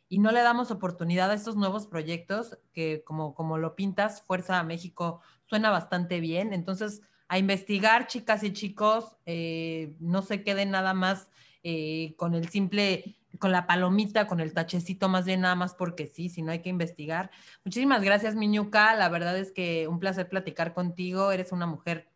y 0.08 0.18
no 0.18 0.32
le 0.32 0.40
damos 0.40 0.70
oportunidad 0.70 1.30
a 1.30 1.34
estos 1.34 1.56
nuevos 1.56 1.86
proyectos 1.86 2.56
que, 2.72 3.02
como, 3.04 3.34
como 3.34 3.58
lo 3.58 3.76
pintas, 3.76 4.22
Fuerza 4.22 4.58
a 4.58 4.62
México 4.62 5.20
suena 5.44 5.70
bastante 5.70 6.20
bien. 6.20 6.54
Entonces, 6.54 7.02
a 7.28 7.38
investigar, 7.38 8.06
chicas 8.06 8.42
y 8.42 8.52
chicos, 8.52 9.16
eh, 9.26 9.94
no 10.00 10.22
se 10.22 10.42
queden 10.42 10.70
nada 10.70 10.94
más 10.94 11.28
eh, 11.62 12.14
con 12.16 12.34
el 12.34 12.48
simple, 12.48 13.16
con 13.38 13.52
la 13.52 13.66
palomita, 13.66 14.26
con 14.26 14.40
el 14.40 14.52
tachecito, 14.52 15.08
más 15.08 15.24
bien 15.24 15.40
nada 15.40 15.54
más 15.54 15.74
porque 15.74 16.06
sí, 16.06 16.28
si 16.28 16.42
no 16.42 16.52
hay 16.52 16.60
que 16.60 16.68
investigar. 16.68 17.30
Muchísimas 17.64 18.02
gracias, 18.02 18.34
Miñuca. 18.34 18.94
La 18.94 19.08
verdad 19.08 19.36
es 19.36 19.52
que 19.52 19.88
un 19.88 19.98
placer 19.98 20.28
platicar 20.28 20.74
contigo. 20.74 21.32
Eres 21.32 21.52
una 21.52 21.66
mujer 21.66 22.08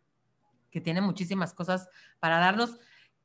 que 0.71 0.81
tiene 0.81 1.01
muchísimas 1.01 1.53
cosas 1.53 1.89
para 2.19 2.39
darnos. 2.39 2.79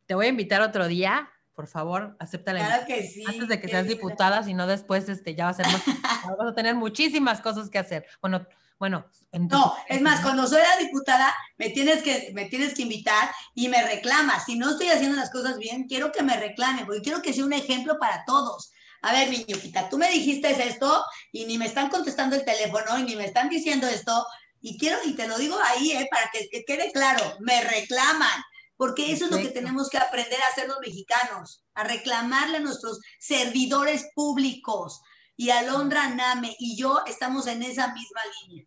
Te 0.06 0.14
voy 0.14 0.26
a 0.26 0.28
invitar 0.28 0.60
otro 0.60 0.86
día, 0.86 1.30
por 1.54 1.66
favor, 1.66 2.16
acéptala. 2.18 2.64
Claro 2.64 2.86
que 2.86 3.02
sí. 3.06 3.24
Antes 3.26 3.48
de 3.48 3.60
que 3.60 3.68
seas 3.68 3.88
diputada, 3.88 4.42
si 4.42 4.54
no 4.54 4.66
después 4.66 5.08
este, 5.08 5.34
ya 5.34 5.44
va 5.44 5.50
a 5.50 5.54
ser 5.54 5.66
más. 5.66 5.82
vas 6.38 6.48
a 6.48 6.54
tener 6.54 6.74
muchísimas 6.74 7.40
cosas 7.40 7.68
que 7.68 7.78
hacer. 7.78 8.06
Bueno, 8.20 8.46
bueno, 8.78 9.06
no, 9.32 9.74
es 9.88 10.00
más, 10.00 10.20
cuando 10.20 10.46
soy 10.46 10.60
la 10.62 10.84
diputada, 10.84 11.34
me 11.56 11.70
tienes, 11.70 12.02
que, 12.02 12.30
me 12.32 12.46
tienes 12.46 12.74
que 12.74 12.82
invitar 12.82 13.30
y 13.54 13.68
me 13.68 13.82
reclamas. 13.82 14.44
Si 14.44 14.56
no 14.56 14.70
estoy 14.70 14.88
haciendo 14.88 15.16
las 15.16 15.30
cosas 15.30 15.58
bien, 15.58 15.88
quiero 15.88 16.12
que 16.12 16.22
me 16.22 16.36
reclame, 16.36 16.84
porque 16.84 17.02
quiero 17.02 17.20
que 17.20 17.32
sea 17.32 17.44
un 17.44 17.52
ejemplo 17.52 17.98
para 17.98 18.24
todos. 18.24 18.72
A 19.02 19.12
ver, 19.12 19.28
mi 19.30 19.44
ñuquita, 19.48 19.88
tú 19.88 19.98
me 19.98 20.10
dijiste 20.10 20.50
esto 20.62 21.04
y 21.32 21.44
ni 21.44 21.58
me 21.58 21.66
están 21.66 21.88
contestando 21.88 22.36
el 22.36 22.44
teléfono 22.44 22.98
y 22.98 23.02
ni 23.02 23.16
me 23.16 23.24
están 23.24 23.48
diciendo 23.48 23.86
esto. 23.86 24.26
Y 24.60 24.78
quiero, 24.78 24.98
y 25.04 25.14
te 25.14 25.28
lo 25.28 25.38
digo 25.38 25.56
ahí, 25.64 25.92
eh, 25.92 26.08
para 26.10 26.30
que, 26.32 26.48
que 26.48 26.64
quede 26.64 26.90
claro, 26.92 27.36
me 27.40 27.62
reclaman 27.62 28.42
porque 28.78 29.10
eso 29.10 29.24
es 29.24 29.32
lo 29.32 29.38
que 29.38 29.48
tenemos 29.48 29.90
que 29.90 29.98
aprender 29.98 30.38
a 30.40 30.52
hacer 30.52 30.68
los 30.68 30.78
mexicanos, 30.78 31.64
a 31.74 31.82
reclamarle 31.82 32.58
a 32.58 32.60
nuestros 32.60 33.00
servidores 33.18 34.06
públicos, 34.14 35.00
y 35.38 35.50
Alondra 35.50 36.10
Name 36.10 36.54
y 36.58 36.76
yo 36.76 37.00
estamos 37.06 37.46
en 37.46 37.62
esa 37.62 37.94
misma 37.94 38.20
línea. 38.42 38.66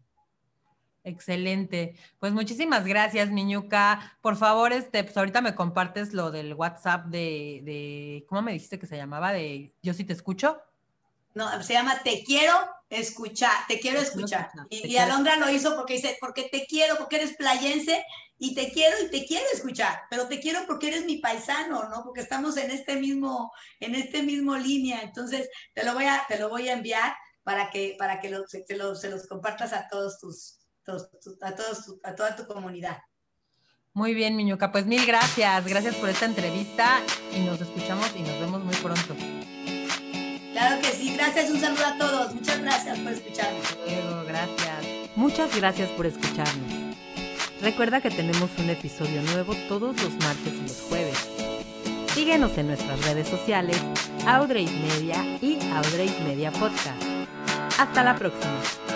Excelente. 1.04 1.96
Pues 2.18 2.32
muchísimas 2.32 2.86
gracias, 2.86 3.30
Niñuca. 3.30 4.18
Por 4.22 4.38
favor, 4.38 4.72
este, 4.72 5.04
pues 5.04 5.18
ahorita 5.18 5.42
me 5.42 5.54
compartes 5.54 6.14
lo 6.14 6.32
del 6.32 6.54
WhatsApp 6.54 7.08
de, 7.08 7.62
de, 7.64 8.26
¿cómo 8.30 8.42
me 8.42 8.54
dijiste 8.54 8.80
que 8.80 8.88
se 8.88 8.96
llamaba? 8.96 9.34
De 9.34 9.76
Yo 9.82 9.94
sí 9.94 10.06
te 10.06 10.14
escucho. 10.14 10.62
No, 11.34 11.62
se 11.62 11.74
llama 11.74 12.02
Te 12.04 12.24
quiero 12.24 12.54
escuchar, 12.92 13.66
te 13.68 13.80
quiero 13.80 14.00
escuchar. 14.02 14.52
Y, 14.70 14.98
Alondra 14.98 15.38
lo 15.38 15.50
hizo 15.50 15.76
porque 15.76 15.94
dice, 15.94 16.18
porque 16.20 16.50
te 16.52 16.66
quiero, 16.66 16.98
porque 16.98 17.16
eres 17.16 17.36
playense 17.36 18.06
y 18.38 18.54
te 18.54 18.72
quiero 18.72 18.98
y 19.02 19.10
te 19.10 19.26
quiero 19.26 19.46
escuchar, 19.54 20.02
pero 20.10 20.28
te 20.28 20.40
quiero 20.40 20.66
porque 20.68 20.90
eres 20.90 21.06
mi 21.06 21.18
paisano, 21.18 21.88
¿no? 21.90 22.04
Porque 22.04 22.22
estamos 22.22 22.58
en 22.58 22.70
este 22.70 22.98
mismo, 22.98 23.52
en 23.80 23.96
este 23.96 24.24
mismo 24.24 24.58
línea. 24.58 25.02
Entonces, 25.02 25.50
te 25.74 25.84
lo 25.86 25.94
voy 25.94 26.06
a, 26.06 26.26
te 26.28 26.38
lo 26.38 26.50
voy 26.50 26.68
a 26.68 26.74
enviar 26.74 27.16
para 27.44 27.70
que, 27.70 27.96
para 27.98 28.20
que 28.20 28.30
se, 28.48 28.76
los 28.76 29.28
compartas 29.28 29.74
a 29.74 29.88
todos 29.88 30.20
tus, 30.20 30.60
a 31.42 31.56
todos, 31.56 31.96
a 32.04 32.16
toda 32.16 32.36
tu 32.36 32.46
comunidad. 32.46 32.98
Muy 33.94 34.14
bien, 34.14 34.36
Miñuca. 34.36 34.72
Pues 34.72 34.86
mil 34.86 35.06
gracias. 35.06 35.66
Gracias 35.66 35.96
por 35.96 36.10
esta 36.10 36.26
entrevista 36.26 37.02
y 37.34 37.42
nos 37.42 37.60
escuchamos 37.60 38.14
y 38.16 38.22
nos 38.22 38.40
vemos 38.40 38.64
muy 38.64 38.76
pronto. 38.76 39.16
Claro 40.62 40.80
que 40.80 40.92
sí. 40.92 41.14
Gracias. 41.16 41.50
Un 41.50 41.60
saludo 41.60 41.86
a 41.86 41.98
todos. 41.98 42.36
Muchas 42.36 42.62
gracias 42.62 43.00
por 43.00 43.14
escucharnos. 43.14 43.78
luego. 43.88 44.24
Gracias. 44.28 44.86
Muchas 45.16 45.56
gracias 45.56 45.90
por 45.90 46.06
escucharnos. 46.06 46.96
Recuerda 47.62 48.00
que 48.00 48.12
tenemos 48.12 48.50
un 48.60 48.70
episodio 48.70 49.24
nuevo 49.24 49.56
todos 49.68 50.00
los 50.02 50.14
martes 50.24 50.54
y 50.54 50.62
los 50.62 50.82
jueves. 50.88 51.30
Síguenos 52.14 52.56
en 52.58 52.68
nuestras 52.68 53.04
redes 53.06 53.28
sociales, 53.28 53.78
Audrey 54.28 54.68
Media 54.68 55.24
y 55.42 55.58
Audrey 55.74 56.14
Media 56.28 56.52
Podcast. 56.52 57.02
Hasta 57.80 58.04
la 58.04 58.16
próxima. 58.16 58.91